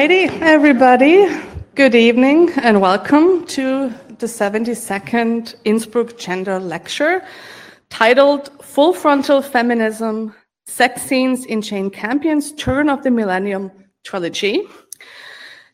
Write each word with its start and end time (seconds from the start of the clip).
righty, 0.00 0.26
everybody. 0.56 1.26
Good 1.74 1.96
evening 1.96 2.50
and 2.62 2.80
welcome 2.80 3.44
to 3.46 3.92
the 4.20 4.26
72nd 4.26 5.56
Innsbruck 5.64 6.16
Gender 6.16 6.60
Lecture 6.60 7.26
titled 7.90 8.62
Full 8.62 8.92
Frontal 8.92 9.42
Feminism 9.42 10.32
Sex 10.66 11.02
Scenes 11.02 11.46
in 11.46 11.62
Jane 11.62 11.90
Campion's 11.90 12.52
Turn 12.52 12.88
of 12.88 13.02
the 13.02 13.10
Millennium 13.10 13.72
Trilogy. 14.04 14.62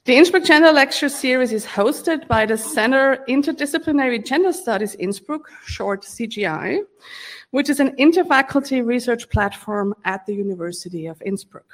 The 0.07 0.17
Innsbruck 0.17 0.45
Gender 0.45 0.73
Lecture 0.73 1.11
Series 1.11 1.53
is 1.53 1.67
hosted 1.67 2.27
by 2.27 2.47
the 2.47 2.57
Center 2.57 3.23
Interdisciplinary 3.29 4.25
Gender 4.25 4.55
Studies 4.55 4.95
Innsbruck, 4.95 5.51
short 5.67 6.03
CGI, 6.03 6.81
which 7.51 7.69
is 7.69 7.79
an 7.79 7.95
interfaculty 7.97 8.83
research 8.83 9.29
platform 9.29 9.93
at 10.07 10.25
the 10.25 10.35
University 10.35 11.05
of 11.05 11.21
Innsbruck. 11.27 11.67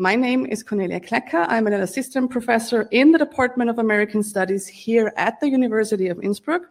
My 0.00 0.14
name 0.14 0.46
is 0.46 0.62
Cornelia 0.62 1.00
Klecker. 1.00 1.44
I'm 1.48 1.66
an 1.66 1.72
assistant 1.72 2.30
professor 2.30 2.82
in 2.92 3.10
the 3.10 3.18
Department 3.18 3.68
of 3.68 3.80
American 3.80 4.22
Studies 4.22 4.68
here 4.68 5.12
at 5.16 5.40
the 5.40 5.48
University 5.48 6.06
of 6.06 6.22
Innsbruck. 6.22 6.62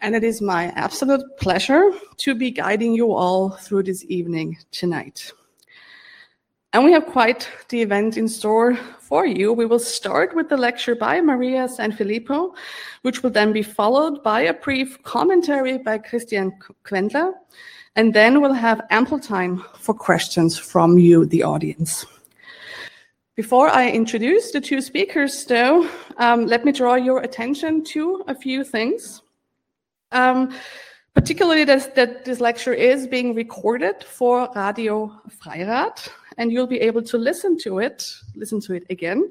And 0.00 0.14
it 0.14 0.22
is 0.22 0.40
my 0.40 0.66
absolute 0.76 1.24
pleasure 1.36 1.90
to 2.18 2.32
be 2.32 2.52
guiding 2.52 2.94
you 2.94 3.12
all 3.12 3.50
through 3.50 3.82
this 3.82 4.04
evening 4.04 4.56
tonight. 4.70 5.32
And 6.72 6.84
we 6.84 6.92
have 6.92 7.06
quite 7.06 7.48
the 7.70 7.82
event 7.82 8.16
in 8.16 8.28
store 8.28 8.76
for 9.00 9.26
you. 9.26 9.52
We 9.52 9.66
will 9.66 9.80
start 9.80 10.36
with 10.36 10.48
the 10.48 10.56
lecture 10.56 10.94
by 10.94 11.20
Maria 11.20 11.66
San 11.66 11.90
Filippo, 11.90 12.54
which 13.02 13.24
will 13.24 13.30
then 13.30 13.52
be 13.52 13.64
followed 13.64 14.22
by 14.22 14.42
a 14.42 14.54
brief 14.54 15.02
commentary 15.02 15.78
by 15.78 15.98
Christian 15.98 16.52
Quendler. 16.84 17.32
And 17.96 18.14
then 18.14 18.40
we'll 18.40 18.52
have 18.52 18.80
ample 18.90 19.18
time 19.18 19.64
for 19.80 19.92
questions 19.92 20.56
from 20.56 21.00
you, 21.00 21.26
the 21.26 21.42
audience. 21.42 22.06
Before 23.36 23.68
I 23.68 23.90
introduce 23.90 24.52
the 24.52 24.60
two 24.60 24.80
speakers, 24.80 25.44
though, 25.44 25.88
um, 26.18 26.46
let 26.46 26.64
me 26.64 26.70
draw 26.70 26.94
your 26.94 27.22
attention 27.22 27.82
to 27.86 28.22
a 28.28 28.34
few 28.34 28.62
things. 28.62 29.22
Um, 30.12 30.54
particularly 31.14 31.64
this, 31.64 31.86
that 31.96 32.24
this 32.24 32.40
lecture 32.40 32.72
is 32.72 33.08
being 33.08 33.34
recorded 33.34 34.04
for 34.04 34.48
Radio 34.54 35.20
Freirad, 35.28 36.08
and 36.38 36.52
you'll 36.52 36.68
be 36.68 36.80
able 36.80 37.02
to 37.02 37.18
listen 37.18 37.58
to 37.58 37.80
it, 37.80 38.08
listen 38.36 38.60
to 38.60 38.74
it 38.74 38.84
again, 38.88 39.28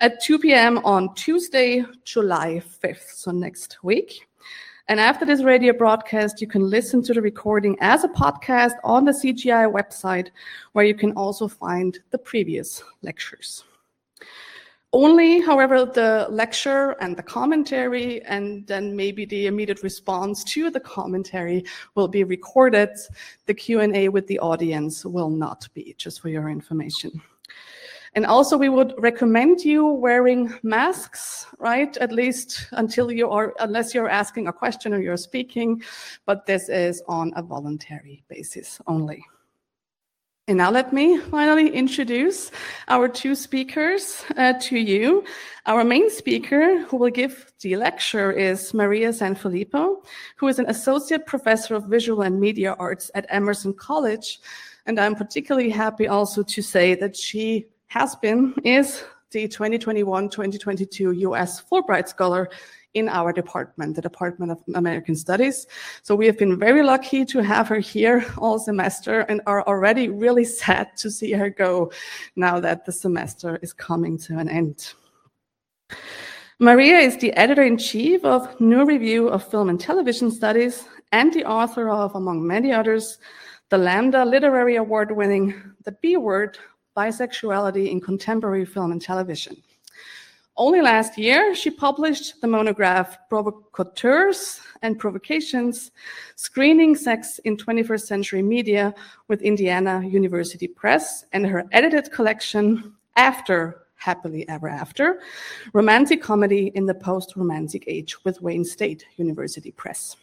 at 0.00 0.20
2 0.20 0.40
p.m. 0.40 0.78
on 0.78 1.14
Tuesday, 1.14 1.84
July 2.02 2.60
5th, 2.82 3.08
so 3.14 3.30
next 3.30 3.78
week. 3.84 4.27
And 4.88 4.98
after 4.98 5.26
this 5.26 5.42
radio 5.42 5.74
broadcast, 5.74 6.40
you 6.40 6.46
can 6.46 6.62
listen 6.62 7.02
to 7.02 7.12
the 7.12 7.20
recording 7.20 7.76
as 7.80 8.04
a 8.04 8.08
podcast 8.08 8.72
on 8.82 9.04
the 9.04 9.12
CGI 9.12 9.70
website, 9.70 10.30
where 10.72 10.86
you 10.86 10.94
can 10.94 11.12
also 11.12 11.46
find 11.46 11.98
the 12.10 12.16
previous 12.16 12.82
lectures. 13.02 13.64
Only, 14.94 15.42
however, 15.42 15.84
the 15.84 16.26
lecture 16.30 16.92
and 17.02 17.14
the 17.14 17.22
commentary, 17.22 18.22
and 18.22 18.66
then 18.66 18.96
maybe 18.96 19.26
the 19.26 19.46
immediate 19.46 19.82
response 19.82 20.42
to 20.44 20.70
the 20.70 20.80
commentary 20.80 21.66
will 21.94 22.08
be 22.08 22.24
recorded. 22.24 22.88
The 23.44 23.52
Q&A 23.52 24.08
with 24.08 24.26
the 24.26 24.38
audience 24.38 25.04
will 25.04 25.28
not 25.28 25.68
be, 25.74 25.94
just 25.98 26.22
for 26.22 26.30
your 26.30 26.48
information. 26.48 27.20
And 28.18 28.26
also, 28.26 28.58
we 28.58 28.68
would 28.68 28.94
recommend 28.98 29.64
you 29.64 29.86
wearing 29.86 30.52
masks, 30.64 31.46
right? 31.60 31.96
At 31.98 32.10
least 32.10 32.66
until 32.72 33.12
you 33.12 33.30
are, 33.30 33.54
unless 33.60 33.94
you're 33.94 34.08
asking 34.08 34.48
a 34.48 34.52
question 34.52 34.92
or 34.92 35.00
you're 35.00 35.16
speaking, 35.16 35.84
but 36.26 36.44
this 36.44 36.68
is 36.68 37.00
on 37.06 37.32
a 37.36 37.42
voluntary 37.42 38.24
basis 38.26 38.80
only. 38.88 39.24
And 40.48 40.58
now 40.58 40.68
let 40.68 40.92
me 40.92 41.18
finally 41.18 41.70
introduce 41.70 42.50
our 42.88 43.06
two 43.06 43.36
speakers 43.36 44.24
uh, 44.36 44.54
to 44.62 44.76
you. 44.76 45.22
Our 45.66 45.84
main 45.84 46.10
speaker 46.10 46.82
who 46.86 46.96
will 46.96 47.10
give 47.10 47.52
the 47.60 47.76
lecture 47.76 48.32
is 48.32 48.74
Maria 48.74 49.12
San 49.12 49.36
Filippo, 49.36 50.02
who 50.38 50.48
is 50.48 50.58
an 50.58 50.66
associate 50.68 51.24
professor 51.24 51.76
of 51.76 51.84
visual 51.84 52.22
and 52.22 52.40
media 52.40 52.74
arts 52.80 53.12
at 53.14 53.26
Emerson 53.28 53.74
College. 53.74 54.40
And 54.86 54.98
I'm 54.98 55.14
particularly 55.14 55.70
happy 55.70 56.08
also 56.08 56.42
to 56.42 56.62
say 56.62 56.96
that 56.96 57.14
she 57.14 57.68
has 57.88 58.14
been, 58.16 58.54
is 58.64 59.04
the 59.30 59.48
2021-2022 59.48 61.20
US 61.20 61.62
Fulbright 61.62 62.08
Scholar 62.08 62.48
in 62.94 63.08
our 63.08 63.32
department, 63.32 63.94
the 63.94 64.02
Department 64.02 64.50
of 64.50 64.58
American 64.74 65.14
Studies. 65.14 65.66
So 66.02 66.14
we 66.14 66.26
have 66.26 66.38
been 66.38 66.58
very 66.58 66.82
lucky 66.82 67.24
to 67.26 67.42
have 67.42 67.68
her 67.68 67.78
here 67.78 68.24
all 68.38 68.58
semester 68.58 69.20
and 69.20 69.40
are 69.46 69.62
already 69.66 70.08
really 70.08 70.44
sad 70.44 70.96
to 70.96 71.10
see 71.10 71.32
her 71.32 71.50
go 71.50 71.92
now 72.36 72.60
that 72.60 72.86
the 72.86 72.92
semester 72.92 73.58
is 73.62 73.72
coming 73.72 74.18
to 74.20 74.38
an 74.38 74.48
end. 74.48 74.94
Maria 76.58 76.98
is 76.98 77.16
the 77.18 77.32
editor-in-chief 77.34 78.24
of 78.24 78.60
New 78.60 78.84
Review 78.84 79.28
of 79.28 79.48
Film 79.48 79.68
and 79.68 79.78
Television 79.78 80.30
Studies 80.30 80.84
and 81.12 81.32
the 81.32 81.44
author 81.44 81.88
of, 81.88 82.14
among 82.14 82.46
many 82.46 82.72
others, 82.72 83.18
the 83.68 83.78
Lambda 83.78 84.24
Literary 84.24 84.76
Award-winning 84.76 85.54
The 85.84 85.92
B 85.92 86.16
Word 86.16 86.58
bisexuality 86.98 87.90
in 87.92 88.00
contemporary 88.00 88.64
film 88.64 88.90
and 88.90 89.00
television. 89.00 89.54
Only 90.56 90.80
last 90.80 91.16
year, 91.16 91.54
she 91.54 91.70
published 91.70 92.40
the 92.40 92.48
monograph 92.48 93.16
Provocauteurs 93.30 94.58
and 94.82 94.98
Provocations 94.98 95.92
Screening 96.34 96.96
Sex 96.96 97.38
in 97.44 97.56
21st 97.56 98.04
Century 98.12 98.42
Media 98.42 98.92
with 99.28 99.42
Indiana 99.42 100.02
University 100.04 100.66
Press 100.66 101.24
and 101.32 101.46
her 101.46 101.62
edited 101.70 102.10
collection 102.10 102.92
After 103.14 103.82
Happily 103.94 104.48
Ever 104.48 104.68
After 104.68 105.20
Romantic 105.72 106.20
Comedy 106.20 106.72
in 106.74 106.86
the 106.86 106.94
Post 106.94 107.34
Romantic 107.36 107.84
Age 107.86 108.24
with 108.24 108.42
Wayne 108.42 108.64
State 108.64 109.04
University 109.16 109.70
Press. 109.70 110.16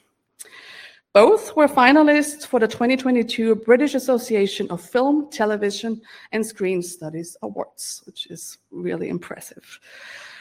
Both 1.16 1.56
were 1.56 1.70
finalists 1.70 2.46
for 2.46 2.60
the 2.60 2.68
2022 2.68 3.56
British 3.56 3.96
Association 3.96 4.70
of 4.70 4.82
Film, 4.82 5.30
Television, 5.32 6.02
and 6.34 6.46
Screen 6.46 6.82
Studies 6.82 7.38
Awards, 7.42 8.04
which 8.06 8.28
is 8.28 8.58
really 8.70 9.08
impressive. 9.08 9.80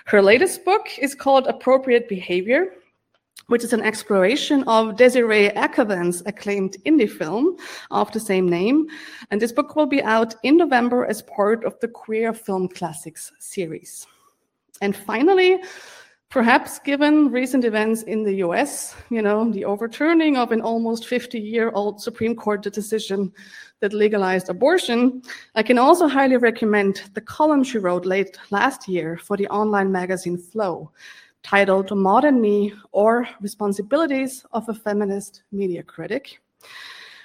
Her 0.06 0.20
latest 0.20 0.64
book 0.64 0.88
is 0.98 1.14
called 1.14 1.46
Appropriate 1.46 2.08
Behavior, 2.08 2.72
which 3.46 3.62
is 3.62 3.72
an 3.72 3.82
exploration 3.82 4.64
of 4.64 4.96
Desiree 4.96 5.50
Akhavan's 5.50 6.24
acclaimed 6.26 6.76
indie 6.84 7.08
film 7.08 7.56
of 7.92 8.10
the 8.10 8.18
same 8.18 8.48
name. 8.48 8.88
And 9.30 9.40
this 9.40 9.52
book 9.52 9.76
will 9.76 9.86
be 9.86 10.02
out 10.02 10.34
in 10.42 10.56
November 10.56 11.06
as 11.06 11.22
part 11.22 11.64
of 11.64 11.78
the 11.78 11.86
Queer 11.86 12.32
Film 12.34 12.66
Classics 12.66 13.30
series. 13.38 14.08
And 14.80 14.96
finally, 14.96 15.60
Perhaps 16.34 16.80
given 16.80 17.30
recent 17.30 17.64
events 17.64 18.02
in 18.02 18.24
the 18.24 18.42
US, 18.46 18.96
you 19.08 19.22
know, 19.22 19.52
the 19.52 19.64
overturning 19.64 20.36
of 20.36 20.50
an 20.50 20.60
almost 20.60 21.06
50 21.06 21.38
year 21.38 21.70
old 21.74 22.02
Supreme 22.02 22.34
Court 22.34 22.60
decision 22.60 23.32
that 23.78 23.92
legalized 23.92 24.48
abortion, 24.48 25.22
I 25.54 25.62
can 25.62 25.78
also 25.78 26.08
highly 26.08 26.36
recommend 26.36 27.04
the 27.14 27.20
column 27.20 27.62
she 27.62 27.78
wrote 27.78 28.04
late 28.04 28.36
last 28.50 28.88
year 28.88 29.16
for 29.16 29.36
the 29.36 29.46
online 29.46 29.92
magazine 29.92 30.36
Flow, 30.36 30.90
titled 31.44 31.96
Modern 31.96 32.40
Me 32.40 32.72
or 32.90 33.28
Responsibilities 33.40 34.44
of 34.50 34.68
a 34.68 34.74
Feminist 34.74 35.44
Media 35.52 35.84
Critic. 35.84 36.40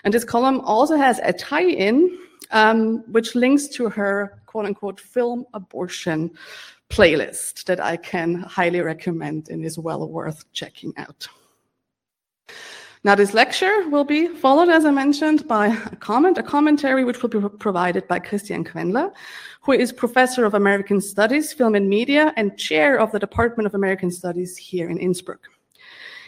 And 0.04 0.14
this 0.14 0.24
column 0.24 0.60
also 0.60 0.96
has 0.98 1.20
a 1.24 1.34
tie 1.34 1.66
in, 1.66 2.16
um, 2.52 3.04
which 3.12 3.34
links 3.34 3.70
to 3.70 3.90
her 3.90 4.44
quote 4.46 4.68
unquote 4.68 5.00
film 5.00 5.48
abortion 5.56 6.30
playlist 6.90 7.66
that 7.66 7.80
I 7.80 7.98
can 7.98 8.36
highly 8.36 8.82
recommend 8.82 9.50
and 9.50 9.64
is 9.64 9.78
well 9.78 10.08
worth 10.08 10.52
checking 10.54 10.94
out. 10.98 11.28
Now, 13.06 13.16
this 13.16 13.34
lecture 13.34 13.88
will 13.88 14.04
be 14.04 14.28
followed, 14.28 14.68
as 14.68 14.84
I 14.84 14.92
mentioned, 14.92 15.48
by 15.48 15.68
a 15.68 15.96
comment, 15.96 16.38
a 16.38 16.44
commentary, 16.44 17.06
which 17.06 17.22
will 17.22 17.30
be 17.30 17.40
provided 17.58 18.06
by 18.10 18.20
Christian 18.20 18.66
Quendler, 18.66 19.14
who 19.62 19.72
is 19.72 19.94
Professor 19.94 20.44
of 20.44 20.54
American 20.54 21.00
Studies, 21.00 21.54
Film 21.54 21.76
and 21.76 21.88
Media, 21.88 22.34
and 22.36 22.58
Chair 22.58 23.00
of 23.00 23.14
the 23.14 23.20
Department 23.20 23.68
of 23.68 23.74
American 23.74 24.12
Studies 24.12 24.58
here 24.58 24.90
in 24.90 24.98
Innsbruck. 24.98 25.48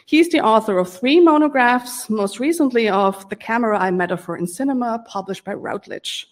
He's 0.06 0.30
the 0.30 0.40
author 0.40 0.78
of 0.78 0.92
three 0.92 1.20
monographs, 1.20 2.10
most 2.10 2.40
recently 2.40 2.88
of 2.88 3.28
The 3.28 3.36
Camera 3.36 3.78
Eye 3.78 3.92
Metaphor 3.92 4.38
in 4.38 4.48
Cinema, 4.48 5.04
published 5.08 5.44
by 5.44 5.54
Routledge. 5.54 6.30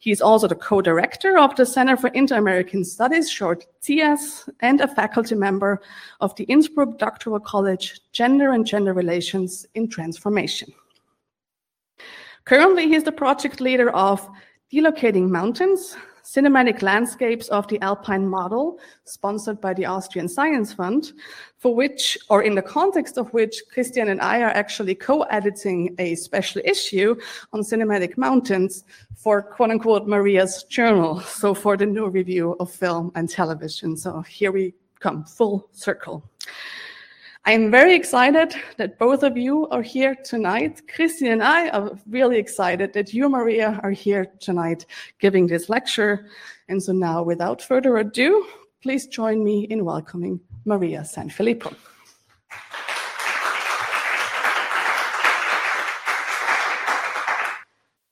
He's 0.00 0.20
also 0.20 0.46
the 0.46 0.54
co-director 0.54 1.38
of 1.38 1.56
the 1.56 1.66
Center 1.66 1.96
for 1.96 2.08
Inter-American 2.08 2.84
Studies, 2.84 3.28
short 3.28 3.66
CIAS, 3.82 4.48
and 4.60 4.80
a 4.80 4.86
faculty 4.86 5.34
member 5.34 5.82
of 6.20 6.34
the 6.36 6.44
Innsbruck 6.44 6.98
Doctoral 6.98 7.40
College 7.40 8.00
Gender 8.12 8.52
and 8.52 8.64
Gender 8.64 8.94
Relations 8.94 9.66
in 9.74 9.88
Transformation. 9.88 10.72
Currently, 12.44 12.88
he's 12.88 13.02
the 13.02 13.12
project 13.12 13.60
leader 13.60 13.90
of 13.90 14.26
Delocating 14.72 15.28
Mountains, 15.28 15.96
Cinematic 16.28 16.82
Landscapes 16.82 17.48
of 17.48 17.66
the 17.68 17.80
Alpine 17.80 18.28
Model, 18.28 18.78
sponsored 19.04 19.62
by 19.62 19.72
the 19.72 19.86
Austrian 19.86 20.28
Science 20.28 20.74
Fund, 20.74 21.14
for 21.56 21.74
which, 21.74 22.18
or 22.28 22.42
in 22.42 22.54
the 22.54 22.60
context 22.60 23.16
of 23.16 23.32
which, 23.32 23.62
Christian 23.72 24.10
and 24.10 24.20
I 24.20 24.42
are 24.42 24.50
actually 24.50 24.94
co-editing 24.94 25.94
a 25.98 26.16
special 26.16 26.60
issue 26.66 27.16
on 27.54 27.62
cinematic 27.62 28.18
mountains 28.18 28.84
for 29.16 29.40
quote 29.40 29.70
unquote 29.70 30.06
Maria's 30.06 30.64
journal. 30.64 31.20
So 31.20 31.54
for 31.54 31.78
the 31.78 31.86
new 31.86 32.08
review 32.08 32.56
of 32.60 32.70
film 32.70 33.10
and 33.14 33.30
television. 33.30 33.96
So 33.96 34.20
here 34.20 34.52
we 34.52 34.74
come, 35.00 35.24
full 35.24 35.70
circle. 35.72 36.22
I'm 37.44 37.70
very 37.70 37.94
excited 37.94 38.54
that 38.76 38.98
both 38.98 39.22
of 39.22 39.36
you 39.36 39.68
are 39.68 39.82
here 39.82 40.14
tonight. 40.14 40.82
Christian 40.94 41.28
and 41.28 41.42
I 41.42 41.68
are 41.70 41.98
really 42.08 42.36
excited 42.36 42.92
that 42.92 43.14
you, 43.14 43.28
Maria, 43.28 43.80
are 43.82 43.90
here 43.90 44.26
tonight 44.40 44.84
giving 45.18 45.46
this 45.46 45.68
lecture. 45.68 46.28
And 46.68 46.82
so 46.82 46.92
now, 46.92 47.22
without 47.22 47.62
further 47.62 47.96
ado, 47.98 48.46
please 48.82 49.06
join 49.06 49.42
me 49.42 49.64
in 49.70 49.84
welcoming 49.84 50.40
Maria 50.64 51.04
San 51.04 51.30
Filippo. 51.30 51.74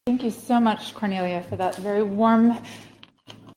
Thank 0.06 0.22
you 0.22 0.30
so 0.30 0.60
much, 0.60 0.94
Cornelia, 0.94 1.42
for 1.42 1.56
that 1.56 1.76
very 1.76 2.02
warm 2.02 2.58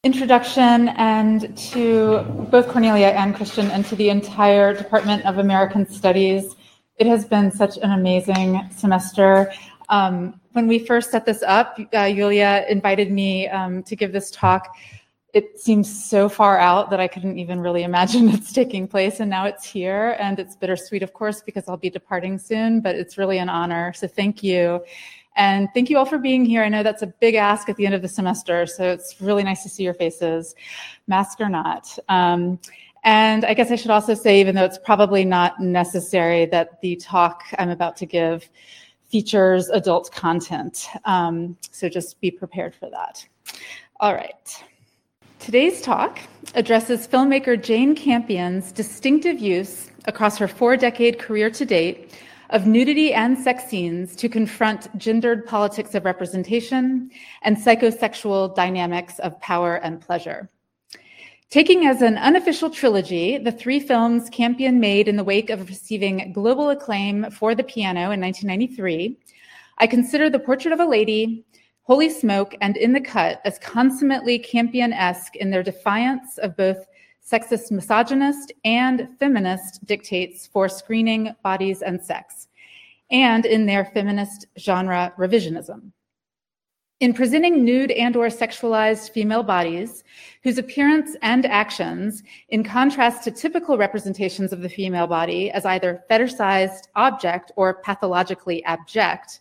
introduction 0.04 0.90
and 0.90 1.57
to 1.57 2.22
both 2.50 2.69
Cornelia 2.69 3.07
and 3.07 3.36
Christian 3.36 3.69
and 3.72 3.86
to 3.88 3.98
the 3.98 4.07
entire 4.10 4.74
Department 4.74 5.25
of 5.25 5.40
American 5.40 5.86
Studies. 5.90 6.56
It 6.96 7.06
has 7.07 7.25
been 7.25 7.51
such 7.51 7.78
an 7.78 7.92
amazing 7.92 8.62
semester. 8.74 9.51
Um, 9.90 10.40
when 10.54 10.68
we 10.68 10.80
first 10.80 11.12
set 11.12 11.25
this 11.25 11.44
up, 11.44 11.78
uh, 11.92 12.10
Julia 12.13 12.66
invited 12.69 13.12
me 13.12 13.50
um, 13.50 13.84
to 13.84 13.96
give 13.98 14.13
this 14.13 14.31
talk. 14.31 14.74
It 15.34 15.60
seems 15.60 16.10
so 16.10 16.30
far 16.30 16.57
out 16.57 16.90
that 16.92 17.01
I 17.01 17.07
couldn't 17.10 17.38
even 17.38 17.60
really 17.60 17.84
imagine 17.84 18.30
it's 18.34 18.54
taking 18.54 18.88
place, 18.88 19.19
and 19.19 19.30
now 19.30 19.46
it's 19.46 19.66
here. 19.66 20.16
And 20.18 20.40
it's 20.40 20.56
bittersweet, 20.56 21.04
of 21.04 21.12
course, 21.12 21.42
because 21.42 21.68
I'll 21.68 21.78
be 21.78 21.90
departing 21.90 22.38
soon, 22.38 22.80
but 22.80 22.96
it's 22.96 23.18
really 23.18 23.38
an 23.38 23.50
honor. 23.50 23.92
So 23.92 24.07
thank 24.07 24.44
you. 24.44 24.81
And 25.35 25.69
thank 25.73 25.89
you 25.89 25.97
all 25.97 26.05
for 26.05 26.17
being 26.17 26.45
here. 26.45 26.63
I 26.63 26.69
know 26.69 26.83
that's 26.83 27.01
a 27.01 27.07
big 27.07 27.35
ask 27.35 27.69
at 27.69 27.77
the 27.77 27.85
end 27.85 27.95
of 27.95 28.01
the 28.01 28.07
semester, 28.07 28.65
so 28.65 28.83
it's 28.83 29.21
really 29.21 29.43
nice 29.43 29.63
to 29.63 29.69
see 29.69 29.83
your 29.83 29.93
faces, 29.93 30.55
mask 31.07 31.39
or 31.39 31.49
not. 31.49 31.97
Um, 32.09 32.59
and 33.03 33.45
I 33.45 33.53
guess 33.53 33.71
I 33.71 33.75
should 33.75 33.91
also 33.91 34.13
say, 34.13 34.39
even 34.41 34.55
though 34.55 34.65
it's 34.65 34.77
probably 34.77 35.23
not 35.23 35.59
necessary, 35.59 36.45
that 36.47 36.81
the 36.81 36.97
talk 36.97 37.43
I'm 37.57 37.69
about 37.69 37.95
to 37.97 38.05
give 38.05 38.49
features 39.07 39.69
adult 39.69 40.11
content. 40.11 40.87
Um, 41.05 41.57
so 41.71 41.89
just 41.89 42.19
be 42.21 42.29
prepared 42.29 42.75
for 42.75 42.89
that. 42.89 43.25
All 43.99 44.13
right. 44.13 44.63
Today's 45.39 45.81
talk 45.81 46.19
addresses 46.53 47.07
filmmaker 47.07 47.61
Jane 47.61 47.95
Campion's 47.95 48.71
distinctive 48.71 49.39
use 49.39 49.89
across 50.05 50.37
her 50.37 50.47
four 50.47 50.75
decade 50.75 51.17
career 51.17 51.49
to 51.49 51.65
date 51.65 52.13
of 52.50 52.66
nudity 52.66 53.13
and 53.13 53.38
sex 53.38 53.66
scenes 53.66 54.16
to 54.16 54.28
confront 54.28 54.96
gendered 54.98 55.46
politics 55.46 55.94
of 55.94 56.06
representation 56.06 57.10
and 57.44 57.57
psychosexual 57.57 58.56
dynamics 58.56 59.19
of 59.19 59.40
power 59.40 59.75
and 59.75 60.01
pleasure. 60.01 60.50
Taking 61.50 61.88
as 61.88 62.01
an 62.01 62.18
unofficial 62.18 62.69
trilogy 62.69 63.38
the 63.38 63.51
three 63.51 63.80
films 63.80 64.30
Campion 64.30 64.80
made 64.80 65.07
in 65.07 65.16
the 65.16 65.24
wake 65.24 65.50
of 65.50 65.68
receiving 65.68 66.31
global 66.31 66.69
acclaim 66.69 67.30
for 67.31 67.56
the 67.56 67.63
piano 67.63 68.12
in 68.12 68.22
1993, 68.22 69.18
I 69.80 69.88
consider 69.88 70.30
The 70.30 70.40
Portrait 70.40 70.74
of 70.74 70.80
a 70.80 70.86
Lady, 70.86 71.46
Holy 71.84 72.10
Smoke, 72.10 72.54
and 72.62 72.78
In 72.78 72.94
the 72.94 73.01
Cut 73.01 73.42
as 73.46 73.57
consummately 73.60 74.38
Campion 74.38 74.94
esque 74.94 75.36
in 75.36 75.50
their 75.50 75.63
defiance 75.63 76.38
of 76.38 76.56
both 76.56 76.86
sexist, 77.29 77.71
misogynist, 77.71 78.51
and 78.65 79.07
feminist 79.19 79.85
dictates 79.85 80.47
for 80.47 80.67
screening 80.67 81.35
bodies 81.43 81.81
and 81.81 82.01
sex, 82.01 82.47
and 83.11 83.45
in 83.45 83.65
their 83.65 83.85
feminist 83.85 84.47
genre 84.57 85.13
revisionism. 85.17 85.91
In 86.99 87.13
presenting 87.13 87.63
nude 87.63 87.91
and 87.91 88.15
or 88.17 88.27
sexualized 88.27 89.11
female 89.11 89.43
bodies, 89.43 90.03
whose 90.43 90.57
appearance 90.57 91.15
and 91.21 91.45
actions, 91.45 92.23
in 92.49 92.61
contrast 92.61 93.23
to 93.23 93.31
typical 93.31 93.77
representations 93.77 94.51
of 94.51 94.61
the 94.61 94.67
female 94.67 95.07
body 95.07 95.49
as 95.51 95.65
either 95.65 96.03
fetishized 96.09 96.89
object 96.97 97.53
or 97.55 97.75
pathologically 97.75 98.61
abject, 98.65 99.39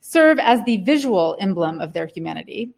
serve 0.00 0.38
as 0.38 0.62
the 0.64 0.76
visual 0.78 1.36
emblem 1.40 1.80
of 1.80 1.94
their 1.94 2.06
humanity, 2.06 2.74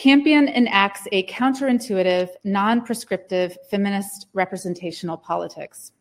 Campion 0.00 0.48
enacts 0.48 1.06
a 1.12 1.24
counterintuitive, 1.24 2.30
non 2.42 2.80
prescriptive 2.80 3.58
feminist 3.70 4.28
representational 4.32 5.18
politics. 5.18 5.92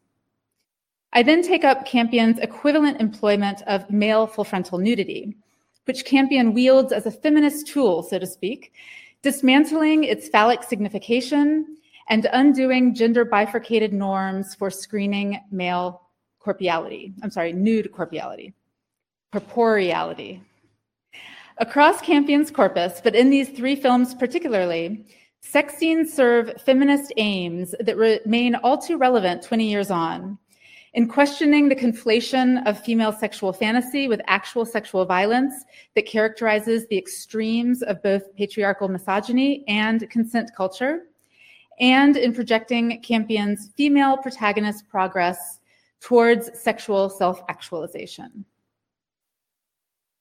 I 1.12 1.22
then 1.22 1.42
take 1.42 1.66
up 1.66 1.86
Campion's 1.86 2.40
equivalent 2.40 3.01
employment 3.01 3.62
of 3.68 3.90
male 3.92 4.25
full 4.25 4.46
frontal 4.46 4.78
nudity, 4.78 5.36
which 5.84 6.06
Campion 6.06 6.54
wields 6.54 6.94
as 6.94 7.07
a 7.07 7.12
feminist 7.12 7.68
tool, 7.68 8.01
so 8.01 8.18
to 8.18 8.25
speak, 8.25 8.72
dismantling 9.22 10.06
its 10.06 10.30
phallic 10.30 10.63
signification 10.63 11.75
and 12.07 12.25
undoing 12.31 12.96
gender 12.96 13.25
bifurcated 13.25 13.92
norms 13.92 14.56
for 14.56 14.69
screening 14.69 15.42
male 15.51 16.04
corporeality. 16.40 17.12
I'm 17.22 17.31
sorry, 17.31 17.51
nude 17.51 17.92
corporeality, 17.92 18.54
corporeality. 19.34 20.42
Across 21.61 22.03
Campion's 22.03 22.51
corpus, 22.51 23.01
but 23.03 23.15
in 23.15 23.29
these 23.29 23.50
three 23.50 23.75
films 23.75 24.15
particularly, 24.15 25.06
sex 25.41 25.75
scenes 25.75 26.13
serve 26.13 26.53
feminist 26.61 27.11
aims 27.17 27.75
that 27.81 27.97
remain 27.97 28.56
all 28.56 28.77
too 28.77 28.95
relevant 28.97 29.44
20 29.44 29.69
years 29.69 29.91
on. 29.91 30.38
In 30.94 31.09
questioning 31.09 31.67
the 31.67 31.75
conflation 31.75 32.65
of 32.65 32.81
female 32.81 33.11
sexual 33.11 33.51
fantasy 33.51 34.07
with 34.07 34.21
actual 34.25 34.65
sexual 34.65 35.03
violence 35.03 35.53
that 35.95 36.06
characterizes 36.06 36.88
the 36.88 36.97
extremes 36.97 37.81
of 37.83 38.01
both 38.03 38.33
patriarchal 38.38 38.88
misogyny 38.88 39.65
and 39.67 40.09
consent 40.09 40.51
culture, 40.55 41.07
and 41.81 42.15
in 42.15 42.33
projecting 42.33 43.01
Campion's 43.01 43.71
female 43.75 44.15
protagonist 44.15 44.88
progress 44.88 45.59
towards 46.00 46.57
sexual 46.57 47.09
self 47.09 47.41
actualization. 47.50 48.45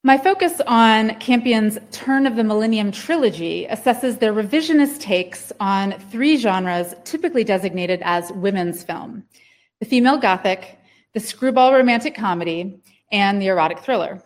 My 0.05 0.17
focus 0.17 0.61
on 0.65 1.17
Campion's 1.17 1.77
Turn 1.91 2.25
of 2.29 2.37
the 2.37 2.45
Millennium 2.45 2.93
trilogy 2.93 3.67
assesses 3.69 4.21
their 4.21 4.33
revisionist 4.33 5.00
takes 5.00 5.50
on 5.59 5.91
three 6.11 6.37
genres 6.37 6.95
typically 7.03 7.43
designated 7.43 8.00
as 8.05 8.31
women's 8.33 8.85
film 8.85 9.25
the 9.81 9.87
female 9.87 10.17
gothic, 10.17 10.79
the 11.15 11.21
screwball 11.21 11.73
romantic 11.73 12.15
comedy, 12.15 12.81
and 13.11 13.43
the 13.43 13.49
erotic 13.49 13.81
thriller. 13.81 14.23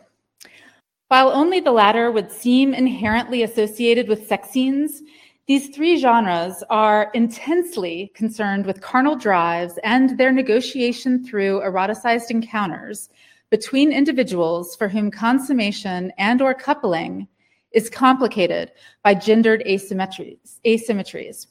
While 1.08 1.30
only 1.30 1.60
the 1.60 1.72
latter 1.72 2.10
would 2.10 2.30
seem 2.30 2.74
inherently 2.74 3.42
associated 3.42 4.08
with 4.08 4.26
sex 4.26 4.50
scenes, 4.50 5.02
these 5.46 5.68
three 5.68 5.96
genres 5.96 6.62
are 6.68 7.10
intensely 7.14 8.12
concerned 8.14 8.66
with 8.66 8.82
carnal 8.82 9.16
drives 9.16 9.78
and 9.84 10.18
their 10.18 10.32
negotiation 10.32 11.24
through 11.24 11.60
eroticized 11.60 12.30
encounters 12.30 13.08
between 13.52 13.92
individuals 13.92 14.74
for 14.74 14.88
whom 14.88 15.10
consummation 15.10 16.10
and 16.16 16.40
or 16.40 16.54
coupling 16.54 17.28
is 17.72 17.90
complicated 17.90 18.72
by 19.04 19.12
gendered 19.12 19.62
asymmetries. 19.66 20.58
asymmetries. 20.64 21.48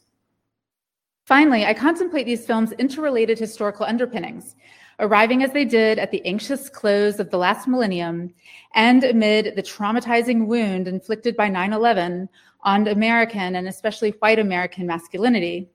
Finally, 1.26 1.64
I 1.64 1.76
contemplate 1.76 2.26
these 2.26 2.44
films' 2.44 2.72
interrelated 2.80 3.38
historical 3.38 3.86
underpinnings, 3.86 4.56
arriving 4.98 5.44
as 5.44 5.52
they 5.54 5.64
did 5.64 6.00
at 6.00 6.10
the 6.10 6.26
anxious 6.26 6.70
close 6.70 7.20
of 7.20 7.30
the 7.30 7.38
last 7.38 7.68
millennium 7.68 8.34
and 8.74 9.04
amid 9.04 9.56
the 9.56 9.62
traumatizing 9.62 10.48
wound 10.48 10.88
inflicted 10.88 11.38
by 11.38 11.50
9 11.50 11.72
11 11.72 12.28
on 12.62 12.88
American 12.88 13.58
and 13.58 13.68
especially 13.68 14.10
white 14.22 14.40
American 14.40 14.88
masculinity, 14.88 15.70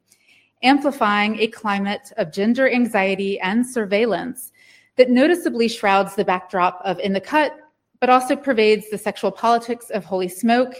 amplifying 0.64 1.38
a 1.38 1.46
climate 1.46 2.10
of 2.16 2.32
gender 2.32 2.68
anxiety 2.68 3.38
and 3.38 3.64
surveillance 3.64 4.50
that 4.96 5.10
noticeably 5.10 5.68
shrouds 5.68 6.14
the 6.14 6.24
backdrop 6.24 6.80
of 6.84 6.98
In 7.00 7.12
the 7.12 7.20
Cut, 7.20 7.56
but 8.00 8.10
also 8.10 8.36
pervades 8.36 8.90
the 8.90 8.98
sexual 8.98 9.30
politics 9.30 9.90
of 9.90 10.04
Holy 10.04 10.28
Smoke 10.28 10.74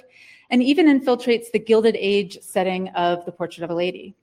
and 0.50 0.62
even 0.62 0.87
infiltrates 0.87 1.50
the 1.50 1.58
Gilded 1.58 1.96
Age 1.99 2.38
setting 2.40 2.88
of 2.90 3.25
The 3.25 3.32
Portrait 3.32 3.64
of 3.64 3.70
a 3.70 3.75
Lady. 3.75 4.14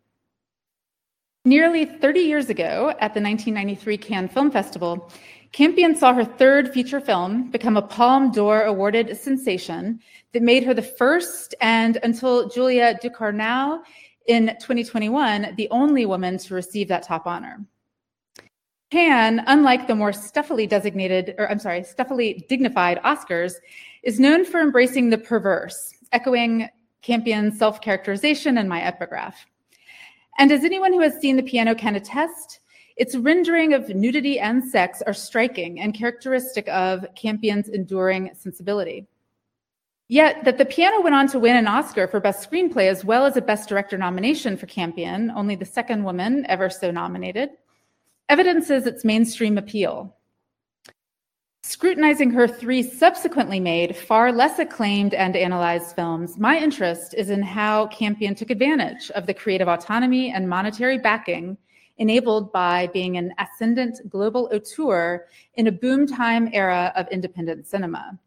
Nearly 1.46 1.84
30 1.86 2.22
years 2.22 2.50
ago, 2.50 2.92
at 3.02 3.14
the 3.14 3.20
1993 3.20 3.98
Cannes 3.98 4.30
Film 4.30 4.50
Festival, 4.50 5.12
Campion 5.52 5.94
saw 5.94 6.14
her 6.14 6.24
third 6.24 6.74
feature 6.74 7.02
film 7.02 7.52
become 7.52 7.76
a 7.76 7.82
Palme 7.82 8.32
d'Or 8.32 8.64
awarded 8.64 9.18
sensation 9.18 10.00
that 10.32 10.42
made 10.42 10.64
her 10.64 10.74
the 10.74 10.82
first 10.82 11.54
and, 11.60 11.98
until 12.04 12.48
Julia 12.48 12.98
Ducournau 13.04 13.82
in 14.28 14.48
2021, 14.62 15.54
the 15.58 15.68
only 15.70 16.06
woman 16.06 16.38
to 16.38 16.54
receive 16.54 16.88
that 16.88 17.04
top 17.04 17.28
honor. 17.28 17.60
Cannes, 18.94 19.42
unlike 19.48 19.88
the 19.88 19.96
more 19.96 20.12
stuffily 20.12 20.70
designated, 20.70 21.34
or 21.40 21.50
I'm 21.50 21.58
sorry, 21.58 21.82
stuffily 21.82 22.48
dignified 22.48 23.02
Oscars, 23.02 23.56
is 24.04 24.20
known 24.20 24.46
for 24.46 24.62
embracing 24.62 25.10
the 25.10 25.18
perverse, 25.18 25.96
echoing 26.12 26.70
Campion's 27.02 27.58
self 27.58 27.82
characterization 27.82 28.60
and 28.60 28.70
my 28.70 28.84
epigraph. 28.84 29.48
And 30.38 30.52
as 30.52 30.64
anyone 30.64 30.94
who 30.94 31.02
has 31.02 31.20
seen 31.20 31.38
the 31.38 31.42
piano 31.42 31.74
can 31.74 31.96
attest, 31.96 32.60
its 32.96 33.16
rendering 33.16 33.74
of 33.74 33.90
nudity 33.90 34.40
and 34.40 34.64
sex 34.64 35.02
are 35.08 35.14
striking 35.14 35.80
and 35.80 35.96
characteristic 35.96 36.68
of 36.70 37.04
Campion's 37.16 37.70
enduring 37.70 38.30
sensibility. 38.38 39.08
Yet, 40.08 40.46
that 40.46 40.60
the 40.60 40.66
piano 40.66 41.02
went 41.02 41.16
on 41.16 41.28
to 41.30 41.40
win 41.40 41.56
an 41.56 41.66
Oscar 41.66 42.08
for 42.08 42.20
Best 42.20 42.48
Screenplay 42.48 42.92
as 42.92 43.04
well 43.04 43.26
as 43.26 43.38
a 43.38 43.42
Best 43.42 43.68
Director 43.68 43.98
nomination 43.98 44.56
for 44.56 44.68
Campion, 44.68 45.32
only 45.32 45.56
the 45.56 45.66
second 45.66 46.04
woman 46.04 46.46
ever 46.48 46.70
so 46.70 46.92
nominated, 46.92 47.50
evidences 48.30 48.86
its 48.86 49.04
mainstream 49.04 49.58
appeal. 49.58 50.16
Scrutinizing 51.66 52.30
her 52.32 52.48
three 52.48 52.84
subsequently 52.84 53.60
made, 53.60 53.96
far 53.96 54.34
less 54.34 54.60
acclaimed 54.60 55.14
and 55.14 55.36
analyzed 55.36 55.96
films, 55.96 56.38
my 56.38 56.58
interest 56.58 57.14
is 57.14 57.30
in 57.30 57.42
how 57.42 57.88
Campion 57.88 58.36
took 58.36 58.50
advantage 58.50 59.10
of 59.12 59.26
the 59.26 59.34
creative 59.34 59.70
autonomy 59.70 60.32
and 60.32 60.48
monetary 60.48 60.98
backing 60.98 61.58
enabled 61.98 62.52
by 62.52 62.88
being 62.88 63.18
an 63.18 63.34
ascendant 63.40 64.00
global 64.10 64.50
auteur 64.54 65.26
in 65.56 65.68
a 65.68 65.72
boom 65.72 66.06
time 66.06 66.50
era 66.52 66.92
of 66.96 67.08
independent 67.10 67.66
cinema. 67.66 68.20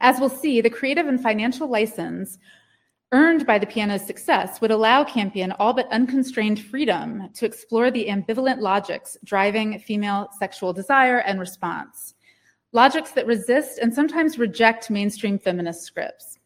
As 0.00 0.20
we'll 0.20 0.28
see, 0.28 0.60
the 0.60 0.70
creative 0.70 1.08
and 1.08 1.20
financial 1.20 1.68
license 1.68 2.38
earned 3.12 3.46
by 3.46 3.58
the 3.58 3.66
piano's 3.66 4.06
success 4.06 4.60
would 4.60 4.70
allow 4.70 5.02
Campion 5.02 5.52
all 5.52 5.72
but 5.72 5.90
unconstrained 5.90 6.60
freedom 6.60 7.30
to 7.34 7.46
explore 7.46 7.90
the 7.90 8.06
ambivalent 8.06 8.60
logics 8.60 9.16
driving 9.24 9.78
female 9.78 10.28
sexual 10.38 10.72
desire 10.72 11.18
and 11.20 11.40
response, 11.40 12.14
logics 12.72 13.12
that 13.12 13.26
resist 13.26 13.78
and 13.78 13.92
sometimes 13.92 14.38
reject 14.38 14.90
mainstream 14.90 15.38
feminist 15.38 15.84
scripts. 15.84 16.38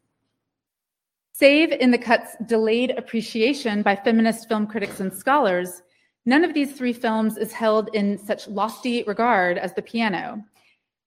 Save 1.33 1.73
in 1.73 1.91
the 1.91 1.99
cut's 1.99 2.37
delayed 2.47 2.93
appreciation 2.97 3.83
by 3.83 3.97
feminist 3.97 4.49
film 4.49 4.67
critics 4.67 5.01
and 5.01 5.13
scholars, 5.13 5.83
none 6.25 6.45
of 6.45 6.55
these 6.55 6.75
three 6.75 6.93
films 6.93 7.37
is 7.37 7.53
held 7.53 7.91
in 7.95 8.17
such 8.17 8.47
lofty 8.47 9.03
regard 9.05 9.59
as 9.59 9.75
The 9.75 9.83
Piano. 9.83 10.45